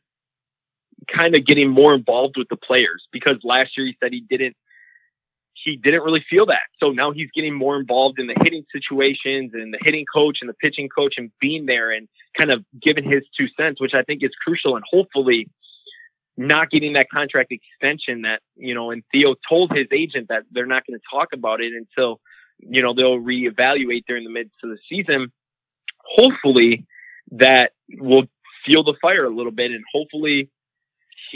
kind 1.13 1.35
of 1.35 1.45
getting 1.45 1.69
more 1.69 1.93
involved 1.93 2.35
with 2.37 2.47
the 2.49 2.55
players 2.55 3.03
because 3.11 3.35
last 3.43 3.71
year 3.77 3.85
he 3.85 3.95
said 4.01 4.11
he 4.11 4.25
didn't 4.27 4.55
he 5.65 5.77
didn't 5.77 6.03
really 6.03 6.23
feel 6.29 6.45
that. 6.45 6.67
So 6.79 6.91
now 6.91 7.11
he's 7.11 7.29
getting 7.33 7.53
more 7.53 7.79
involved 7.79 8.19
in 8.19 8.27
the 8.27 8.35
hitting 8.43 8.65
situations 8.71 9.51
and 9.53 9.73
the 9.73 9.79
hitting 9.83 10.05
coach 10.13 10.37
and 10.41 10.49
the 10.49 10.53
pitching 10.53 10.89
coach 10.89 11.15
and 11.17 11.31
being 11.41 11.65
there 11.65 11.91
and 11.91 12.07
kind 12.39 12.51
of 12.51 12.63
giving 12.85 13.03
his 13.03 13.23
two 13.37 13.47
cents, 13.57 13.81
which 13.81 13.93
I 13.95 14.03
think 14.03 14.21
is 14.23 14.29
crucial. 14.43 14.75
And 14.75 14.85
hopefully, 14.87 15.49
not 16.37 16.69
getting 16.69 16.93
that 16.93 17.07
contract 17.11 17.51
extension 17.51 18.23
that, 18.23 18.41
you 18.55 18.75
know, 18.75 18.91
and 18.91 19.03
Theo 19.11 19.35
told 19.49 19.71
his 19.73 19.87
agent 19.91 20.27
that 20.29 20.43
they're 20.51 20.65
not 20.65 20.83
going 20.85 20.99
to 20.99 21.05
talk 21.11 21.29
about 21.33 21.61
it 21.61 21.71
until, 21.73 22.19
you 22.59 22.83
know, 22.83 22.93
they'll 22.93 23.19
reevaluate 23.19 24.03
during 24.07 24.23
the 24.23 24.29
midst 24.29 24.53
of 24.63 24.69
the 24.69 24.77
season. 24.89 25.31
Hopefully 26.03 26.85
that 27.31 27.71
will 27.97 28.25
feel 28.65 28.83
the 28.83 28.95
fire 29.01 29.25
a 29.25 29.35
little 29.35 29.51
bit 29.51 29.71
and 29.71 29.83
hopefully 29.93 30.49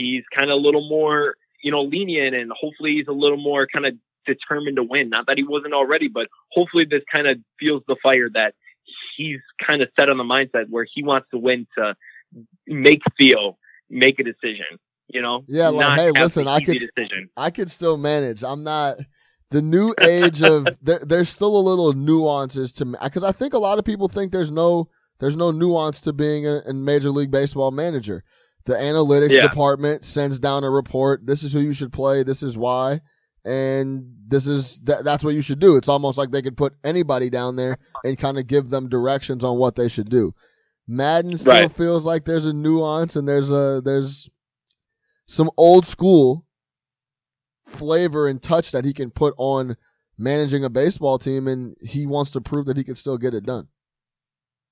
he's 0.00 0.24
kind 0.36 0.50
of 0.50 0.56
a 0.56 0.60
little 0.60 0.88
more, 0.88 1.34
you 1.62 1.70
know, 1.70 1.82
lenient 1.82 2.34
and 2.34 2.50
hopefully 2.58 2.96
he's 2.96 3.08
a 3.08 3.12
little 3.12 3.36
more 3.36 3.66
kind 3.66 3.86
of 3.86 3.94
determined 4.26 4.76
to 4.76 4.82
win. 4.82 5.10
Not 5.10 5.26
that 5.26 5.36
he 5.36 5.44
wasn't 5.44 5.74
already, 5.74 6.08
but 6.08 6.28
hopefully 6.52 6.86
this 6.88 7.02
kind 7.10 7.26
of 7.26 7.38
feels 7.58 7.82
the 7.86 7.96
fire 8.02 8.28
that 8.34 8.54
he's 9.16 9.40
kind 9.64 9.82
of 9.82 9.88
set 9.98 10.08
on 10.08 10.16
the 10.18 10.24
mindset 10.24 10.68
where 10.68 10.86
he 10.92 11.02
wants 11.02 11.28
to 11.32 11.38
win 11.38 11.66
to 11.76 11.94
make 12.66 13.02
Theo 13.18 13.58
make 13.88 14.18
a 14.18 14.24
decision. 14.24 14.78
You 15.08 15.22
know, 15.22 15.44
yeah. 15.48 15.68
Like, 15.68 15.98
hey, 15.98 16.10
listen, 16.12 16.46
I 16.46 16.60
could, 16.60 16.78
decision. 16.78 17.30
I 17.36 17.50
could 17.50 17.70
still 17.70 17.96
manage. 17.96 18.44
I'm 18.44 18.62
not 18.62 18.98
the 19.50 19.60
new 19.60 19.92
age 20.00 20.40
of 20.42 20.66
there, 20.82 21.00
there's 21.00 21.28
still 21.28 21.56
a 21.56 21.58
little 21.58 21.92
nuances 21.92 22.72
to 22.74 22.84
because 22.84 23.24
I 23.24 23.32
think 23.32 23.52
a 23.52 23.58
lot 23.58 23.78
of 23.78 23.84
people 23.84 24.08
think 24.08 24.30
there's 24.30 24.52
no 24.52 24.88
there's 25.18 25.36
no 25.36 25.50
nuance 25.50 26.00
to 26.02 26.12
being 26.12 26.46
a, 26.46 26.60
a 26.66 26.72
major 26.72 27.10
league 27.10 27.32
baseball 27.32 27.72
manager. 27.72 28.22
The 28.66 28.74
analytics 28.74 29.36
yeah. 29.36 29.48
department 29.48 30.04
sends 30.04 30.38
down 30.38 30.64
a 30.64 30.70
report. 30.70 31.26
This 31.26 31.42
is 31.42 31.52
who 31.52 31.60
you 31.60 31.72
should 31.72 31.92
play. 31.92 32.22
This 32.22 32.42
is 32.42 32.56
why 32.56 33.00
and 33.44 34.14
this 34.26 34.46
is 34.46 34.80
th- 34.80 35.00
that's 35.02 35.24
what 35.24 35.34
you 35.34 35.42
should 35.42 35.60
do. 35.60 35.76
It's 35.76 35.88
almost 35.88 36.18
like 36.18 36.30
they 36.30 36.42
could 36.42 36.56
put 36.56 36.74
anybody 36.84 37.30
down 37.30 37.56
there 37.56 37.78
and 38.04 38.18
kind 38.18 38.38
of 38.38 38.46
give 38.46 38.70
them 38.70 38.88
directions 38.88 39.44
on 39.44 39.58
what 39.58 39.76
they 39.76 39.88
should 39.88 40.10
do. 40.10 40.34
Maddon 40.86 41.36
still 41.36 41.52
right. 41.52 41.70
feels 41.70 42.04
like 42.04 42.24
there's 42.24 42.46
a 42.46 42.52
nuance 42.52 43.16
and 43.16 43.26
there's 43.26 43.50
a 43.50 43.80
there's 43.84 44.28
some 45.26 45.50
old 45.56 45.86
school 45.86 46.44
flavor 47.66 48.28
and 48.28 48.42
touch 48.42 48.72
that 48.72 48.84
he 48.84 48.92
can 48.92 49.10
put 49.10 49.32
on 49.38 49.76
managing 50.18 50.64
a 50.64 50.70
baseball 50.70 51.18
team 51.18 51.46
and 51.46 51.76
he 51.80 52.06
wants 52.06 52.32
to 52.32 52.40
prove 52.40 52.66
that 52.66 52.76
he 52.76 52.84
can 52.84 52.96
still 52.96 53.16
get 53.16 53.32
it 53.32 53.44
done. 53.44 53.68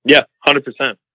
Yeah, 0.05 0.22
100%. 0.47 0.62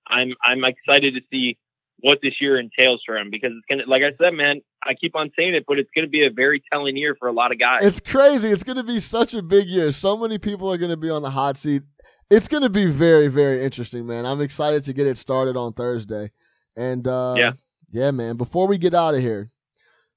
I'm 0.08 0.34
I'm 0.44 0.64
excited 0.64 1.14
to 1.16 1.22
see 1.32 1.58
what 2.04 2.20
this 2.22 2.34
year 2.42 2.60
entails 2.60 3.02
for 3.06 3.18
him 3.18 3.30
because 3.32 3.52
it's 3.56 3.66
gonna 3.70 3.90
like 3.90 4.02
I 4.04 4.12
said, 4.22 4.34
man, 4.34 4.60
I 4.84 4.94
keep 4.94 5.16
on 5.16 5.32
saying 5.38 5.56
it, 5.56 5.64
but 5.66 5.80
it's 5.80 5.90
gonna 5.96 6.10
be 6.10 6.26
a 6.26 6.30
very 6.30 6.62
telling 6.72 6.98
year 6.98 7.16
for 7.18 7.30
a 7.30 7.32
lot 7.32 7.54
of 7.54 7.60
guys. 7.60 7.80
It's 7.82 8.02
crazy. 8.02 8.50
It's 8.50 8.66
gonna 8.66 8.84
be 8.84 9.00
such 9.00 9.34
a 9.34 9.42
big 9.42 9.68
year. 9.68 9.90
So 9.94 10.18
many 10.18 10.38
people 10.38 10.70
are 10.70 10.78
gonna 10.78 10.98
be 10.98 11.10
on 11.10 11.22
the 11.22 11.30
hot 11.30 11.56
seat. 11.56 11.84
It's 12.30 12.50
gonna 12.50 12.70
be 12.70 12.88
very, 12.88 13.30
very 13.30 13.64
interesting, 13.64 14.06
man. 14.06 14.26
I'm 14.26 14.42
excited 14.42 14.84
to 14.84 14.94
get 14.94 15.08
it 15.08 15.18
started 15.18 15.56
on 15.56 15.72
Thursday. 15.72 16.32
And 16.76 17.08
uh 17.08 17.36
yeah, 17.38 17.54
yeah, 17.90 18.12
man. 18.12 18.36
Before 18.36 18.68
we 18.68 18.78
get 18.78 18.94
out 18.94 19.16
of 19.16 19.22
here, 19.22 19.50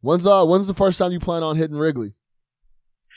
when's 0.00 0.26
uh 0.26 0.44
when's 0.44 0.66
the 0.66 0.74
first 0.74 0.98
time 0.98 1.12
you 1.12 1.20
plan 1.20 1.44
on 1.44 1.54
hitting 1.54 1.76
Wrigley? 1.76 2.14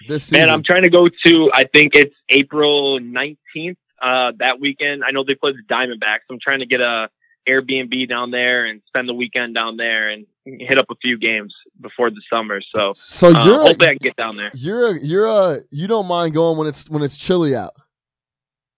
This 0.08 0.26
season? 0.26 0.46
Man, 0.46 0.54
I'm 0.54 0.64
trying 0.64 0.84
to 0.84 0.92
go 0.92 1.08
to 1.26 1.52
I 1.56 1.64
think 1.64 1.94
it's 1.96 2.16
April 2.30 3.00
19th. 3.00 3.78
Uh, 4.02 4.32
that 4.38 4.62
weekend, 4.62 5.04
I 5.04 5.12
know 5.12 5.26
they 5.28 5.36
play 5.36 5.52
the 5.54 5.74
Diamondbacks. 5.74 6.30
I'm 6.30 6.38
trying 6.40 6.60
to 6.60 6.66
get 6.66 6.80
a 6.80 7.10
Airbnb 7.48 8.08
down 8.10 8.32
there 8.32 8.66
and 8.66 8.82
spend 8.88 9.08
the 9.08 9.14
weekend 9.14 9.56
down 9.56 9.78
there 9.78 10.10
and 10.10 10.26
hit 10.46 10.78
up 10.78 10.88
a 10.90 10.96
few 11.02 11.18
games 11.18 11.54
before 11.80 12.10
the 12.10 12.22
summer. 12.32 12.62
So, 12.76 12.94
so 12.96 13.28
uh, 13.28 13.46
you're 13.46 13.62
hopefully 13.62 13.88
I 13.88 13.92
can 13.92 13.98
get 14.02 14.16
down 14.16 14.38
there. 14.38 14.52
You're 14.54 14.96
a, 14.96 15.00
you're 15.00 15.28
a 15.28 15.62
you 15.72 15.88
don't 15.88 16.08
mind 16.08 16.34
going 16.34 16.58
when 16.58 16.68
it's 16.68 16.90
when 16.90 17.04
it's 17.04 17.18
chilly 17.18 17.56
out. 17.56 17.74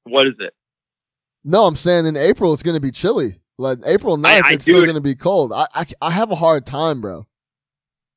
What 0.04 0.28
is 0.28 0.36
it? 0.40 0.54
No, 1.44 1.66
I'm 1.66 1.76
saying 1.76 2.06
in 2.06 2.18
April 2.18 2.54
it's 2.54 2.64
going 2.64 2.76
to 2.76 2.82
be 2.82 2.92
chilly. 2.92 3.40
Like 3.58 3.80
April 3.86 4.18
9th, 4.18 4.26
I, 4.26 4.50
I 4.50 4.54
it's 4.54 4.64
still 4.64 4.82
going 4.82 4.96
to 4.96 5.02
be 5.02 5.16
cold. 5.16 5.54
I, 5.54 5.68
I 5.74 5.86
I 6.02 6.12
have 6.12 6.32
a 6.32 6.36
hard 6.36 6.66
time, 6.66 7.02
bro. 7.02 7.28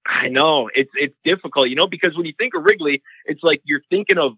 I 0.07 0.29
know 0.29 0.69
it's 0.75 0.91
it's 0.95 1.15
difficult, 1.25 1.69
you 1.69 1.77
know, 1.77 1.87
because 1.87 2.17
when 2.17 2.27
you 2.27 2.35
think 2.37 2.55
of 2.55 2.65
Wrigley, 2.65 3.03
it's 3.25 3.43
like 3.43 3.61
you're 3.65 3.83
thinking 3.91 4.19
of 4.19 4.33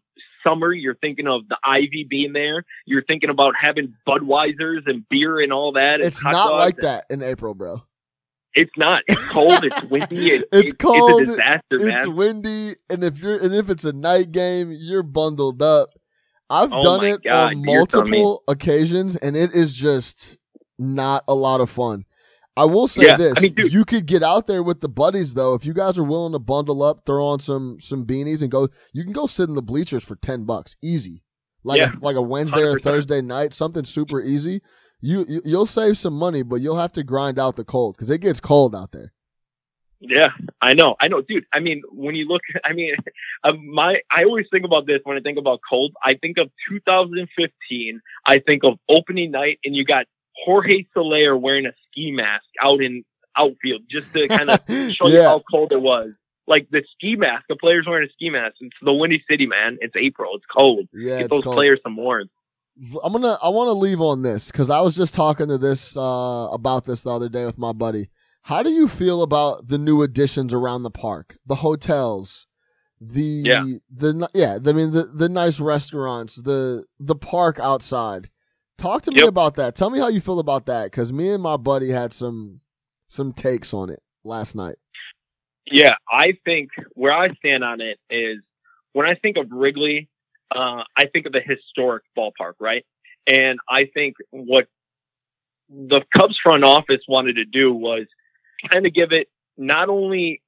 summer, 0.46 0.72
you're 0.72 0.96
thinking 0.96 1.26
of 1.26 1.48
the 1.48 1.56
ivy 1.64 2.06
being 2.08 2.32
there. 2.32 2.64
You're 2.86 3.04
thinking 3.04 3.30
about 3.30 3.54
having 3.60 3.94
Budweisers 4.06 4.82
and 4.86 5.08
beer 5.08 5.40
and 5.40 5.52
all 5.52 5.72
that. 5.72 6.00
It's 6.00 6.22
not 6.22 6.52
like 6.52 6.76
that 6.78 7.06
in 7.10 7.22
April, 7.22 7.54
bro. 7.54 7.82
It's 8.54 8.72
not. 8.78 9.02
It's 9.06 9.28
cold. 9.28 9.64
It's 9.64 9.82
windy. 9.84 10.30
It, 10.30 10.48
it's 10.52 10.72
it, 10.72 10.78
cold. 10.78 11.22
It's 11.22 11.32
a 11.32 11.36
disaster, 11.36 11.60
man. 11.72 11.88
it's 11.88 12.06
man. 12.06 12.16
windy, 12.16 12.76
and 12.88 13.04
if 13.04 13.18
you're 13.20 13.38
and 13.38 13.54
if 13.54 13.68
it's 13.68 13.84
a 13.84 13.92
night 13.92 14.32
game, 14.32 14.72
you're 14.72 15.02
bundled 15.02 15.62
up. 15.62 15.90
I've 16.48 16.72
oh 16.72 16.82
done 16.82 17.04
it 17.04 17.22
God, 17.22 17.54
on 17.54 17.64
multiple 17.64 18.42
occasions, 18.48 19.16
and 19.16 19.36
it 19.36 19.52
is 19.52 19.74
just 19.74 20.38
not 20.78 21.24
a 21.28 21.34
lot 21.34 21.60
of 21.60 21.68
fun. 21.68 22.06
I 22.56 22.64
will 22.64 22.88
say 22.88 23.04
yeah, 23.04 23.16
this: 23.16 23.34
I 23.36 23.40
mean, 23.40 23.54
dude, 23.54 23.72
you 23.72 23.84
could 23.84 24.06
get 24.06 24.22
out 24.22 24.46
there 24.46 24.62
with 24.62 24.80
the 24.80 24.88
buddies, 24.88 25.34
though. 25.34 25.54
If 25.54 25.66
you 25.66 25.74
guys 25.74 25.98
are 25.98 26.04
willing 26.04 26.32
to 26.32 26.38
bundle 26.38 26.82
up, 26.82 27.04
throw 27.04 27.26
on 27.26 27.38
some 27.40 27.78
some 27.80 28.06
beanies, 28.06 28.40
and 28.40 28.50
go, 28.50 28.68
you 28.92 29.04
can 29.04 29.12
go 29.12 29.26
sit 29.26 29.48
in 29.48 29.54
the 29.54 29.62
bleachers 29.62 30.02
for 30.02 30.16
ten 30.16 30.44
bucks, 30.44 30.76
easy. 30.82 31.22
Like 31.64 31.80
yeah, 31.80 31.92
a, 31.94 32.04
like 32.04 32.16
a 32.16 32.22
Wednesday 32.22 32.62
100%. 32.62 32.76
or 32.76 32.78
Thursday 32.78 33.20
night, 33.20 33.52
something 33.52 33.84
super 33.84 34.22
easy. 34.22 34.62
You, 35.00 35.26
you 35.28 35.42
you'll 35.44 35.66
save 35.66 35.98
some 35.98 36.14
money, 36.14 36.42
but 36.42 36.56
you'll 36.56 36.78
have 36.78 36.92
to 36.92 37.02
grind 37.02 37.38
out 37.38 37.56
the 37.56 37.64
cold 37.64 37.96
because 37.96 38.08
it 38.08 38.20
gets 38.20 38.40
cold 38.40 38.74
out 38.74 38.92
there. 38.92 39.12
Yeah, 40.00 40.28
I 40.60 40.74
know, 40.74 40.94
I 41.00 41.08
know, 41.08 41.22
dude. 41.22 41.44
I 41.52 41.60
mean, 41.60 41.82
when 41.90 42.14
you 42.14 42.28
look, 42.28 42.42
I 42.64 42.72
mean, 42.72 42.94
uh, 43.44 43.52
my 43.72 43.96
I 44.10 44.24
always 44.24 44.46
think 44.50 44.64
about 44.64 44.86
this 44.86 45.00
when 45.04 45.16
I 45.16 45.20
think 45.20 45.38
about 45.38 45.60
cold. 45.68 45.94
I 46.02 46.14
think 46.14 46.38
of 46.38 46.50
2015. 46.70 48.00
I 48.26 48.38
think 48.38 48.62
of 48.64 48.78
opening 48.88 49.32
night, 49.32 49.58
and 49.64 49.74
you 49.74 49.84
got 49.84 50.06
Jorge 50.44 50.86
Soler 50.94 51.36
wearing 51.36 51.66
a 51.66 51.72
ski 51.90 52.10
mask 52.12 52.44
out 52.62 52.80
in 52.80 53.04
outfield 53.36 53.82
just 53.90 54.12
to 54.12 54.28
kind 54.28 54.50
of 54.50 54.60
show 54.68 55.08
yeah. 55.08 55.14
you 55.14 55.22
how 55.22 55.42
cold 55.50 55.72
it 55.72 55.80
was. 55.80 56.14
Like 56.48 56.68
the 56.70 56.84
ski 56.94 57.16
mask, 57.16 57.44
the 57.48 57.56
players 57.56 57.86
wearing 57.88 58.08
a 58.08 58.12
ski 58.12 58.30
mask. 58.30 58.56
It's 58.60 58.76
the 58.80 58.92
Windy 58.92 59.22
City, 59.28 59.46
man. 59.46 59.78
It's 59.80 59.94
April. 59.96 60.30
It's 60.36 60.44
cold. 60.46 60.88
Yeah, 60.92 61.20
Get 61.20 61.30
those 61.30 61.42
cold. 61.42 61.56
players 61.56 61.80
some 61.82 61.96
warmth. 61.96 62.30
I'm 63.02 63.12
gonna. 63.12 63.38
I 63.42 63.48
want 63.48 63.68
to 63.68 63.72
leave 63.72 64.00
on 64.00 64.22
this 64.22 64.50
because 64.50 64.68
I 64.68 64.80
was 64.80 64.94
just 64.96 65.14
talking 65.14 65.48
to 65.48 65.58
this 65.58 65.96
uh, 65.96 66.48
about 66.52 66.84
this 66.84 67.02
the 67.02 67.10
other 67.10 67.28
day 67.28 67.44
with 67.46 67.58
my 67.58 67.72
buddy. 67.72 68.10
How 68.42 68.62
do 68.62 68.70
you 68.70 68.86
feel 68.86 69.22
about 69.22 69.68
the 69.68 69.78
new 69.78 70.02
additions 70.02 70.52
around 70.52 70.82
the 70.82 70.90
park, 70.90 71.36
the 71.46 71.56
hotels, 71.56 72.46
the 73.00 73.20
yeah. 73.22 73.64
the 73.90 74.28
yeah? 74.34 74.58
I 74.64 74.72
mean 74.72 74.92
the 74.92 75.04
the 75.04 75.28
nice 75.28 75.58
restaurants, 75.58 76.36
the 76.36 76.84
the 77.00 77.16
park 77.16 77.58
outside. 77.58 78.30
Talk 78.78 79.02
to 79.02 79.10
me 79.10 79.22
about 79.22 79.54
that. 79.56 79.74
Tell 79.74 79.90
me 79.90 79.98
how 79.98 80.08
you 80.08 80.20
feel 80.20 80.38
about 80.38 80.66
that 80.66 80.84
because 80.84 81.12
me 81.12 81.30
and 81.30 81.42
my 81.42 81.56
buddy 81.56 81.90
had 81.90 82.12
some 82.12 82.60
some 83.08 83.32
takes 83.32 83.72
on 83.72 83.90
it 83.90 84.02
last 84.24 84.54
night. 84.54 84.76
Yeah, 85.70 85.94
I 86.10 86.34
think 86.44 86.70
where 86.94 87.12
I 87.12 87.32
stand 87.34 87.64
on 87.64 87.80
it 87.80 87.98
is 88.10 88.38
when 88.92 89.06
I 89.06 89.14
think 89.14 89.36
of 89.36 89.46
Wrigley, 89.50 90.08
uh, 90.54 90.82
I 90.96 91.06
think 91.12 91.26
of 91.26 91.32
the 91.32 91.40
historic 91.40 92.04
ballpark, 92.16 92.54
right? 92.60 92.84
And 93.26 93.58
I 93.68 93.86
think 93.92 94.16
what 94.30 94.66
the 95.68 96.02
Cubs 96.16 96.36
front 96.42 96.64
office 96.64 97.00
wanted 97.08 97.36
to 97.36 97.44
do 97.44 97.72
was 97.72 98.06
kind 98.72 98.86
of 98.86 98.94
give 98.94 99.10
it 99.10 99.28
not 99.56 99.88
only 99.88 100.40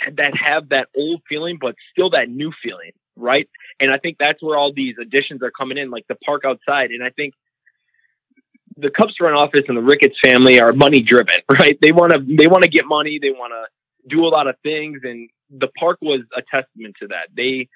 that 0.00 0.32
have 0.34 0.70
that 0.70 0.88
old 0.96 1.22
feeling, 1.28 1.58
but 1.60 1.74
still 1.92 2.10
that 2.10 2.28
new 2.28 2.52
feeling, 2.62 2.92
right? 3.16 3.48
And 3.80 3.92
I 3.92 3.98
think 3.98 4.16
that's 4.18 4.42
where 4.42 4.56
all 4.56 4.72
these 4.74 4.96
additions 5.00 5.42
are 5.42 5.52
coming 5.52 5.78
in, 5.78 5.90
like 5.90 6.06
the 6.08 6.16
park 6.16 6.42
outside. 6.44 6.90
And 6.90 7.04
I 7.04 7.10
think 7.10 7.34
the 8.76 8.90
Cubs 8.90 9.14
front 9.18 9.34
office 9.34 9.64
and 9.68 9.76
the 9.76 9.82
Ricketts 9.82 10.16
family 10.22 10.60
are 10.60 10.72
money 10.72 11.00
driven, 11.00 11.34
right? 11.52 11.78
They 11.80 11.92
want 11.92 12.12
to 12.12 12.18
they 12.18 12.46
want 12.46 12.64
to 12.64 12.70
get 12.70 12.84
money, 12.86 13.18
they 13.20 13.30
want 13.30 13.52
to 13.52 14.08
do 14.08 14.24
a 14.24 14.28
lot 14.28 14.46
of 14.46 14.56
things, 14.62 15.00
and 15.02 15.28
the 15.50 15.68
park 15.78 15.98
was 16.02 16.20
a 16.36 16.42
testament 16.42 16.96
to 17.00 17.08
that. 17.08 17.28
They 17.34 17.68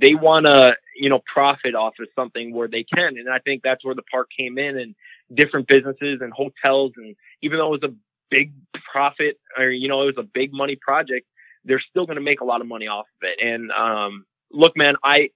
they 0.00 0.14
want 0.14 0.46
to 0.46 0.74
you 0.96 1.08
know 1.08 1.20
profit 1.32 1.74
off 1.74 1.94
of 2.00 2.08
something 2.14 2.54
where 2.54 2.68
they 2.68 2.84
can, 2.84 3.16
and 3.18 3.28
I 3.28 3.38
think 3.38 3.62
that's 3.62 3.84
where 3.84 3.94
the 3.94 4.02
park 4.02 4.28
came 4.36 4.58
in, 4.58 4.78
and 4.78 4.94
different 5.34 5.68
businesses 5.68 6.20
and 6.20 6.32
hotels, 6.32 6.92
and 6.96 7.16
even 7.42 7.58
though 7.58 7.74
it 7.74 7.82
was 7.82 7.90
a 7.90 7.94
big 8.30 8.52
profit 8.92 9.38
or 9.56 9.70
you 9.70 9.88
know 9.88 10.02
it 10.02 10.16
was 10.16 10.24
a 10.24 10.28
big 10.34 10.52
money 10.52 10.76
project, 10.80 11.26
they're 11.64 11.82
still 11.90 12.06
going 12.06 12.16
to 12.16 12.22
make 12.22 12.40
a 12.40 12.44
lot 12.44 12.60
of 12.60 12.66
money 12.66 12.86
off 12.86 13.06
of 13.22 13.28
it. 13.28 13.46
And 13.46 13.70
um, 13.72 14.24
look, 14.50 14.76
man, 14.76 14.94
I 15.02 15.30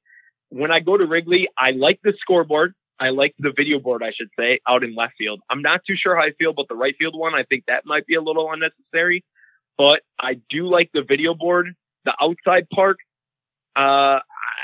when 0.50 0.70
I 0.70 0.80
go 0.80 0.96
to 0.96 1.06
Wrigley, 1.06 1.48
I 1.56 1.70
like 1.70 2.00
the 2.02 2.12
scoreboard. 2.20 2.74
I 3.00 3.10
like 3.10 3.34
the 3.38 3.52
video 3.56 3.78
board, 3.78 4.02
I 4.02 4.12
should 4.16 4.28
say, 4.38 4.60
out 4.68 4.84
in 4.84 4.94
left 4.94 5.14
field. 5.18 5.40
I'm 5.50 5.62
not 5.62 5.80
too 5.86 5.94
sure 5.96 6.16
how 6.16 6.22
I 6.22 6.30
feel 6.38 6.50
about 6.50 6.68
the 6.68 6.76
right 6.76 6.94
field 6.98 7.18
one. 7.18 7.34
I 7.34 7.42
think 7.44 7.64
that 7.66 7.84
might 7.84 8.06
be 8.06 8.14
a 8.14 8.22
little 8.22 8.50
unnecessary, 8.52 9.24
but 9.76 10.00
I 10.20 10.34
do 10.50 10.66
like 10.68 10.90
the 10.92 11.02
video 11.06 11.34
board. 11.34 11.74
The 12.04 12.14
outside 12.20 12.68
park, 12.74 12.98
uh, 13.76 14.18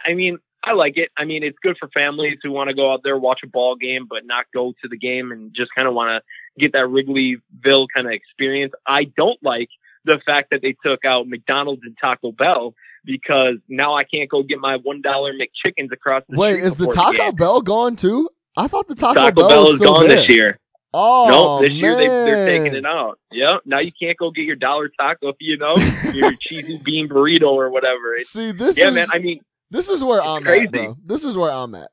I 0.07 0.15
mean, 0.15 0.39
I 0.65 0.73
like 0.73 0.97
it. 0.97 1.11
I 1.17 1.25
mean, 1.25 1.45
it's 1.45 1.59
good 1.63 1.77
for 1.79 1.89
families 1.89 2.39
who 2.43 2.51
want 2.51 2.69
to 2.69 2.75
go 2.75 2.93
out 2.93 3.01
there, 3.05 3.17
watch 3.17 3.41
a 3.45 3.49
ball 3.49 3.77
game, 3.77 4.07
but 4.09 4.27
not 4.27 4.47
go 4.53 4.73
to 4.83 4.89
the 4.89 4.99
game 4.99 5.31
and 5.31 5.55
just 5.55 5.71
kind 5.75 5.87
of 5.87 5.95
want 5.95 6.23
to 6.23 6.61
get 6.61 6.73
that 6.73 6.87
Wrigleyville 6.87 7.87
kind 7.95 8.07
of 8.07 8.13
experience. 8.13 8.73
I 8.87 9.05
don't 9.17 9.39
like 9.43 9.69
the 10.05 10.21
fact 10.27 10.51
that 10.51 10.63
they 10.63 10.75
took 10.85 11.05
out 11.05 11.29
McDonald's 11.29 11.83
and 11.85 11.97
Taco 12.01 12.33
Bell 12.33 12.75
because 13.09 13.57
now 13.69 13.97
I 13.97 14.05
can't 14.05 14.29
go 14.29 14.43
get 14.43 14.59
my 14.61 14.77
one 14.77 15.01
dollar 15.01 15.33
McChickens 15.33 15.91
across 15.91 16.23
the 16.29 16.37
street. 16.37 16.57
Wait, 16.57 16.61
is 16.61 16.77
the 16.77 16.87
Taco 16.87 17.17
game. 17.17 17.35
Bell 17.37 17.63
gone 17.63 17.97
too? 17.97 18.29
I 18.55 18.69
thought 18.69 18.87
the 18.87 18.95
Taco, 18.95 19.19
Taco 19.21 19.35
Bell, 19.35 19.49
Bell 19.49 19.65
was 19.65 19.75
is 19.75 19.81
still 19.81 19.95
gone 19.95 20.07
there. 20.07 20.17
this 20.17 20.29
year. 20.29 20.59
Oh, 20.93 21.29
nope, 21.31 21.63
this 21.63 21.73
year 21.73 21.97
they, 21.97 22.07
they're 22.07 22.47
taking 22.47 22.77
it 22.77 22.85
out. 22.85 23.19
Yep. 23.33 23.63
Now 23.65 23.79
you 23.79 23.91
can't 24.01 24.17
go 24.19 24.31
get 24.31 24.45
your 24.45 24.57
dollar 24.57 24.91
taco, 25.01 25.33
you 25.41 25.57
know, 25.57 25.75
your 26.13 26.33
cheesy 26.41 26.81
bean 26.85 27.09
burrito 27.09 27.51
or 27.51 27.71
whatever. 27.71 28.15
It's, 28.17 28.31
See, 28.31 28.53
this 28.53 28.77
yeah, 28.77 28.89
is 28.89 28.95
man. 28.95 29.07
I 29.13 29.19
mean, 29.19 29.41
this 29.71 29.89
is 29.89 30.05
where 30.05 30.23
I'm 30.23 30.43
crazy. 30.45 30.67
at, 30.67 30.73
bro. 30.73 30.97
This 31.05 31.25
is 31.25 31.37
where 31.37 31.51
I'm 31.51 31.75
at. 31.75 31.91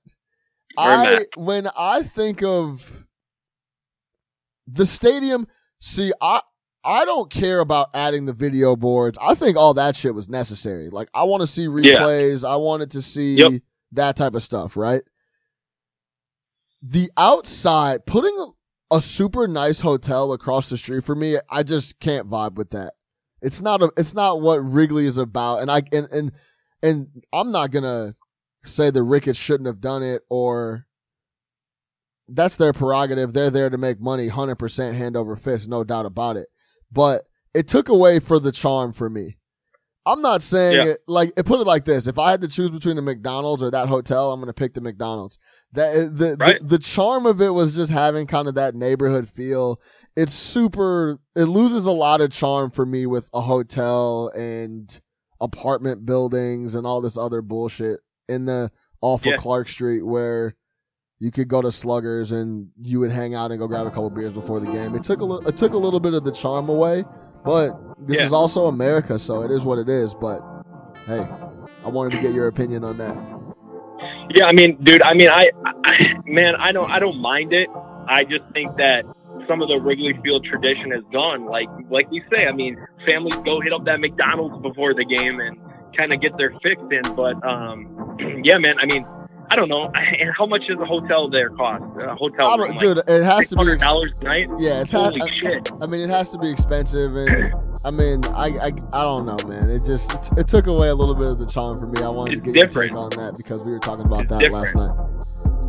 Where 0.75 0.87
I'm 0.87 1.07
I 1.07 1.13
at. 1.21 1.27
when 1.37 1.69
I 1.77 2.03
think 2.03 2.43
of 2.43 3.05
the 4.67 4.85
stadium, 4.85 5.47
see, 5.79 6.11
I 6.21 6.41
I 6.85 7.05
don't 7.05 7.31
care 7.31 7.59
about 7.61 7.89
adding 7.95 8.25
the 8.25 8.33
video 8.33 8.75
boards. 8.75 9.17
I 9.21 9.33
think 9.35 9.57
all 9.57 9.73
that 9.75 9.95
shit 9.95 10.13
was 10.15 10.29
necessary. 10.29 10.89
Like 10.89 11.09
I 11.13 11.23
want 11.23 11.41
to 11.41 11.47
see 11.47 11.63
Yeah. 11.63 11.67
replays. 12.01 12.47
I 12.47 12.57
wanted 12.57 12.91
to 12.91 13.01
see 13.01 13.35
Yep. 13.37 13.53
that 13.93 14.15
type 14.15 14.35
of 14.35 14.43
stuff, 14.43 14.77
right? 14.77 15.01
The 16.81 17.09
outside, 17.17 18.05
putting 18.05 18.37
a, 18.39 18.97
a 18.97 19.01
super 19.01 19.47
nice 19.47 19.81
hotel 19.81 20.33
across 20.33 20.69
the 20.69 20.77
street 20.77 21.03
for 21.03 21.15
me, 21.15 21.37
I 21.49 21.63
just 21.63 21.99
can't 21.99 22.29
vibe 22.29 22.53
with 22.55 22.69
that. 22.71 22.93
It's 23.41 23.61
not 23.61 23.81
a 23.81 23.91
it's 23.97 24.13
not 24.13 24.41
what 24.41 24.63
Wrigley 24.63 25.05
is 25.07 25.17
about. 25.17 25.61
And 25.61 25.71
I 25.71 25.81
and 25.91 26.07
and 26.11 26.31
and 26.83 27.23
I'm 27.33 27.51
not 27.51 27.71
gonna 27.71 28.15
say 28.65 28.89
the 28.91 29.03
Ricketts 29.03 29.39
shouldn't 29.39 29.67
have 29.67 29.81
done 29.81 30.03
it 30.03 30.21
or 30.29 30.85
that's 32.27 32.57
their 32.57 32.73
prerogative. 32.73 33.33
They're 33.33 33.49
there 33.51 33.69
to 33.69 33.77
make 33.77 33.99
money, 33.99 34.27
hundred 34.27 34.55
percent 34.55 34.95
hand 34.95 35.15
over 35.17 35.35
fist, 35.35 35.67
no 35.67 35.83
doubt 35.83 36.05
about 36.05 36.37
it. 36.37 36.47
But 36.95 37.25
it 37.53 37.67
took 37.67 37.89
away 37.89 38.17
for 38.19 38.39
the 38.39 38.51
charm 38.51 38.91
for 38.93 39.09
me. 39.09 39.37
I'm 40.07 40.21
not 40.21 40.41
saying 40.41 40.75
Yeah. 40.85 40.91
it 40.93 41.01
like 41.07 41.31
it 41.37 41.45
put 41.45 41.59
it 41.59 41.67
like 41.67 41.85
this. 41.85 42.05
If 42.07 42.17
I 42.19 42.31
had 42.31 42.41
to 42.41 42.47
choose 42.47 42.69
between 42.71 42.95
the 42.95 43.01
McDonald's 43.01 43.61
or 43.61 43.69
that 43.71 43.87
hotel, 43.87 44.31
I'm 44.31 44.39
gonna 44.39 44.53
pick 44.53 44.73
the 44.73 44.81
McDonald's. 44.81 45.37
That 45.73 45.95
eh, 45.95 46.07
the, 46.11 46.37
Right. 46.39 46.59
the 46.61 46.77
the 46.77 46.79
charm 46.79 47.25
of 47.25 47.41
it 47.41 47.49
was 47.49 47.75
just 47.75 47.91
having 47.91 48.25
kind 48.27 48.47
of 48.47 48.55
that 48.55 48.75
neighborhood 48.75 49.27
feel. 49.29 49.79
It's 50.15 50.33
super 50.33 51.19
it 51.35 51.45
loses 51.45 51.85
a 51.85 51.91
lot 51.91 52.21
of 52.21 52.31
charm 52.31 52.71
for 52.71 52.85
me 52.85 53.05
with 53.07 53.29
a 53.33 53.41
hotel 53.41 54.31
and 54.35 54.99
apartment 55.41 56.05
buildings 56.05 56.75
and 56.75 56.85
all 56.87 57.01
this 57.01 57.17
other 57.17 57.41
bullshit 57.41 57.99
in 58.29 58.45
the 58.45 58.71
off 59.01 59.25
Yeah. 59.25 59.33
of 59.33 59.39
Clark 59.41 59.67
Street 59.69 60.03
where 60.05 60.55
you 61.19 61.31
could 61.31 61.47
go 61.47 61.61
to 61.61 61.71
Sluggers 61.71 62.31
and 62.31 62.69
you 62.81 62.99
would 62.99 63.11
hang 63.11 63.33
out 63.35 63.51
and 63.51 63.59
go 63.59 63.67
grab 63.67 63.87
a 63.87 63.89
couple 63.89 64.09
beers 64.09 64.33
before 64.33 64.59
the 64.59 64.69
game. 64.71 64.95
It 64.95 65.03
took 65.03 65.19
a 65.21 65.25
li- 65.25 65.45
it 65.47 65.55
took 65.57 65.73
a 65.73 65.77
little 65.77 65.99
bit 65.99 66.13
of 66.13 66.23
the 66.23 66.31
charm 66.31 66.69
away, 66.69 67.03
but 67.43 67.71
this 68.07 68.17
Yeah. 68.19 68.25
is 68.25 68.33
also 68.33 68.67
America, 68.67 69.17
so 69.17 69.41
it 69.43 69.51
is 69.51 69.63
what 69.63 69.77
it 69.79 69.87
is. 69.89 70.13
But 70.13 70.41
hey, 71.07 71.25
I 71.83 71.89
wanted 71.89 72.13
to 72.15 72.21
get 72.21 72.33
your 72.33 72.47
opinion 72.47 72.83
on 72.83 72.97
that. 72.97 73.15
Yeah, 74.35 74.45
I 74.47 74.53
mean, 74.53 74.77
dude, 74.83 75.01
I 75.03 75.13
mean, 75.13 75.29
I, 75.29 75.45
I, 75.85 76.15
man, 76.25 76.55
I 76.55 76.71
don't, 76.71 76.89
I 76.91 76.99
don't 76.99 77.19
mind 77.21 77.53
it. 77.53 77.69
I 78.07 78.23
just 78.23 78.43
think 78.51 78.75
that 78.75 79.05
some 79.47 79.61
of 79.61 79.67
the 79.69 79.79
Wrigley 79.79 80.13
Field 80.23 80.43
tradition 80.43 80.91
is 80.91 81.03
gone. 81.13 81.45
Like, 81.45 81.69
like 81.89 82.09
we 82.11 82.21
say, 82.31 82.45
I 82.47 82.51
mean, 82.51 82.75
families 83.05 83.35
go 83.37 83.61
hit 83.61 83.71
up 83.71 83.85
that 83.85 83.99
McDonald's 83.99 84.61
before 84.61 84.93
the 84.93 85.05
game 85.05 85.39
and 85.39 85.57
kind 85.95 86.11
of 86.11 86.19
get 86.21 86.35
their 86.37 86.51
fix 86.63 86.81
in. 86.91 87.15
But, 87.15 87.35
um, 87.47 88.17
yeah, 88.43 88.57
man, 88.57 88.75
I 88.81 88.85
mean, 88.87 89.05
I 89.49 89.55
don't 89.55 89.69
know. 89.69 89.91
How 90.37 90.45
much 90.45 90.61
does 90.67 90.77
a 90.79 90.85
hotel 90.85 91.29
there 91.29 91.49
cost? 91.51 91.83
A 92.01 92.15
hotel 92.15 92.49
I 92.49 92.55
room, 92.65 92.77
dude, 92.77 92.97
it 92.97 93.23
has 93.23 93.47
to 93.49 93.55
be. 93.55 93.59
hundred 93.59 93.73
Ex- 93.75 93.83
dollars 93.83 94.21
a 94.21 94.23
night. 94.25 94.47
yeah, 94.59 94.81
it's 94.81 94.91
ha- 94.91 95.05
Holy 95.09 95.21
I, 95.21 95.27
shit! 95.39 95.71
I 95.81 95.87
mean, 95.87 96.01
it 96.01 96.09
has 96.09 96.29
to 96.31 96.37
be 96.37 96.49
expensive, 96.49 97.15
and 97.15 97.53
I 97.85 97.91
mean, 97.91 98.25
I, 98.27 98.47
I, 98.57 98.71
I 98.93 99.01
don't 99.03 99.25
know, 99.25 99.37
man. 99.47 99.69
It 99.69 99.83
just 99.85 100.13
it, 100.13 100.29
it 100.39 100.47
took 100.47 100.67
away 100.67 100.89
a 100.89 100.95
little 100.95 101.15
bit 101.15 101.27
of 101.27 101.39
the 101.39 101.45
charm 101.45 101.79
for 101.79 101.87
me. 101.87 102.01
I 102.01 102.09
wanted 102.09 102.33
It's 102.39 102.41
to 102.45 102.51
get 102.51 102.73
your 102.73 102.83
take 102.83 102.95
on 102.97 103.09
that 103.11 103.35
because 103.37 103.63
we 103.63 103.71
were 103.71 103.79
talking 103.79 104.05
about 104.05 104.21
It's 104.23 104.29
that 104.31 104.51
last 104.51 104.75
night. 104.75 104.95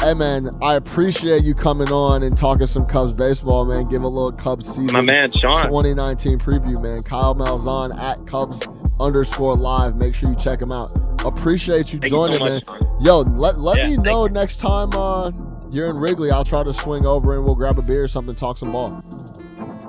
Hey, 0.00 0.14
man, 0.14 0.50
I 0.62 0.74
appreciate 0.74 1.42
you 1.42 1.54
coming 1.54 1.90
on 1.90 2.22
and 2.22 2.36
talking 2.36 2.66
some 2.66 2.86
Cubs 2.86 3.12
baseball, 3.12 3.64
man. 3.64 3.88
Give 3.88 4.02
a 4.02 4.08
little 4.08 4.30
Cubs 4.30 4.66
season. 4.66 4.92
My 4.92 5.00
man, 5.00 5.32
Sean. 5.32 5.64
2019 5.66 6.38
preview, 6.38 6.80
man. 6.82 7.02
Kyle 7.02 7.34
Malzahn 7.34 7.96
at 7.98 8.24
Cubs 8.26 8.68
underscore 9.00 9.56
live. 9.56 9.96
Make 9.96 10.14
sure 10.14 10.28
you 10.28 10.36
check 10.36 10.60
him 10.60 10.70
out. 10.70 10.90
Appreciate 11.24 11.92
you 11.92 11.98
Thank 11.98 12.10
joining, 12.12 12.40
you 12.40 12.60
so 12.60 12.72
man. 12.74 12.80
Sean. 12.80 13.04
Yo, 13.04 13.20
let 13.22 13.58
let 13.58 13.78
Yeah, 13.78 13.88
me 13.88 13.96
know 13.96 14.26
next 14.26 14.58
time 14.58 14.90
uh, 14.92 15.32
you're 15.70 15.88
in 15.88 15.96
Wrigley. 15.96 16.30
I'll 16.30 16.44
try 16.44 16.62
to 16.62 16.74
swing 16.74 17.06
over 17.06 17.34
and 17.34 17.44
we'll 17.44 17.54
grab 17.56 17.78
a 17.78 17.82
beer 17.82 18.04
or 18.04 18.08
something, 18.08 18.34
talk 18.34 18.58
some 18.58 18.72
ball. 18.72 19.02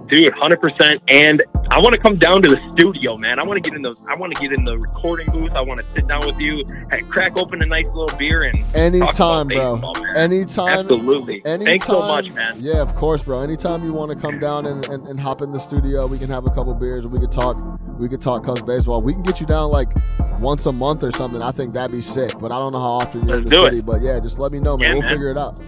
Dude, 0.09 0.33
hundred 0.33 0.61
percent. 0.61 1.01
And 1.07 1.41
I 1.69 1.79
want 1.79 1.93
to 1.93 1.99
come 1.99 2.15
down 2.15 2.41
to 2.43 2.49
the 2.49 2.59
studio, 2.71 3.17
man. 3.19 3.39
I 3.39 3.45
want 3.45 3.63
to 3.63 3.69
get 3.69 3.75
in 3.75 3.81
the, 3.81 3.95
I 4.09 4.15
want 4.15 4.33
to 4.35 4.41
get 4.41 4.51
in 4.57 4.63
the 4.65 4.77
recording 4.77 5.27
booth. 5.31 5.55
I 5.55 5.61
want 5.61 5.77
to 5.79 5.83
sit 5.83 6.07
down 6.07 6.25
with 6.25 6.37
you, 6.39 6.63
and 6.91 7.09
crack 7.11 7.37
open 7.37 7.61
a 7.61 7.65
nice 7.65 7.87
little 7.93 8.17
beer, 8.17 8.43
and 8.43 8.55
talk 8.59 8.75
Anytime, 8.75 9.47
bro. 9.47 9.75
baseball. 9.75 10.17
Anytime. 10.17 10.79
Absolutely. 10.79 11.41
Anytime. 11.45 11.65
Thanks 11.65 11.85
so 11.85 12.01
much, 12.01 12.31
man. 12.33 12.55
Yeah, 12.59 12.81
of 12.81 12.95
course, 12.95 13.23
bro. 13.23 13.41
Anytime 13.41 13.83
you 13.83 13.93
want 13.93 14.11
to 14.11 14.17
come 14.17 14.39
down 14.39 14.65
and, 14.65 14.87
and, 14.87 15.07
and 15.07 15.19
hop 15.19 15.41
in 15.41 15.51
the 15.51 15.59
studio, 15.59 16.07
we 16.07 16.17
can 16.17 16.29
have 16.29 16.45
a 16.45 16.49
couple 16.49 16.73
beers 16.73 17.05
we 17.07 17.19
could 17.19 17.31
talk. 17.31 17.57
We 17.99 18.07
could 18.07 18.21
talk 18.21 18.45
Cubs 18.45 18.61
baseball. 18.61 19.01
We 19.01 19.13
can 19.13 19.23
get 19.23 19.39
you 19.39 19.47
down 19.47 19.71
like 19.71 19.89
once 20.39 20.65
a 20.67 20.71
month 20.71 21.03
or 21.03 21.11
something. 21.11 21.41
I 21.41 21.51
think 21.51 21.73
that'd 21.73 21.91
be 21.91 22.01
sick. 22.01 22.31
But 22.39 22.51
I 22.51 22.55
don't 22.55 22.71
know 22.71 22.79
how 22.79 22.91
often 23.01 23.27
you're 23.27 23.37
Let's 23.37 23.49
in 23.49 23.55
the 23.55 23.61
do 23.61 23.65
it. 23.65 23.69
city. 23.71 23.81
But 23.81 24.01
yeah, 24.03 24.19
just 24.19 24.39
let 24.39 24.51
me 24.51 24.59
know, 24.59 24.77
man. 24.77 24.87
Yeah, 24.87 24.93
we'll 24.93 25.01
man. 25.01 25.11
figure 25.11 25.29
it 25.31 25.37
out. 25.37 25.59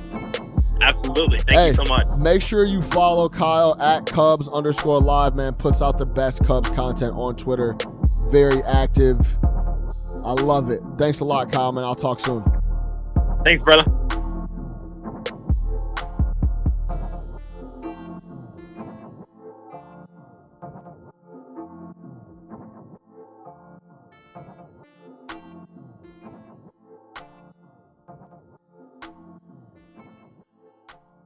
Absolutely. 0.82 1.39
Thank 1.39 1.51
Hey. 1.59 1.67
you 1.69 1.73
so 1.75 1.84
much. 1.86 2.05
Make 2.17 2.41
sure 2.41 2.63
you 2.65 2.82
follow 2.82 3.27
Kyle 3.30 3.80
at 3.82 4.05
Cubs 4.05 4.47
underscore 4.47 4.99
live, 5.01 5.36
man. 5.36 5.53
Puts 5.53 5.82
out 5.82 5.97
the 5.97 6.05
best 6.05 6.45
Cubs 6.45 6.69
content 6.69 7.13
on 7.15 7.36
Twitter. 7.36 7.75
Very 8.32 8.61
active. 8.63 9.19
I 10.25 10.34
love 10.34 10.69
it. 10.69 10.82
Thanks 10.97 11.19
a 11.21 11.25
lot, 11.25 11.51
Kyle, 11.51 11.71
man. 11.71 11.84
I'll 11.84 11.95
talk 11.95 12.19
soon. 12.19 12.43
Thanks, 13.43 13.63
brother. 13.65 13.84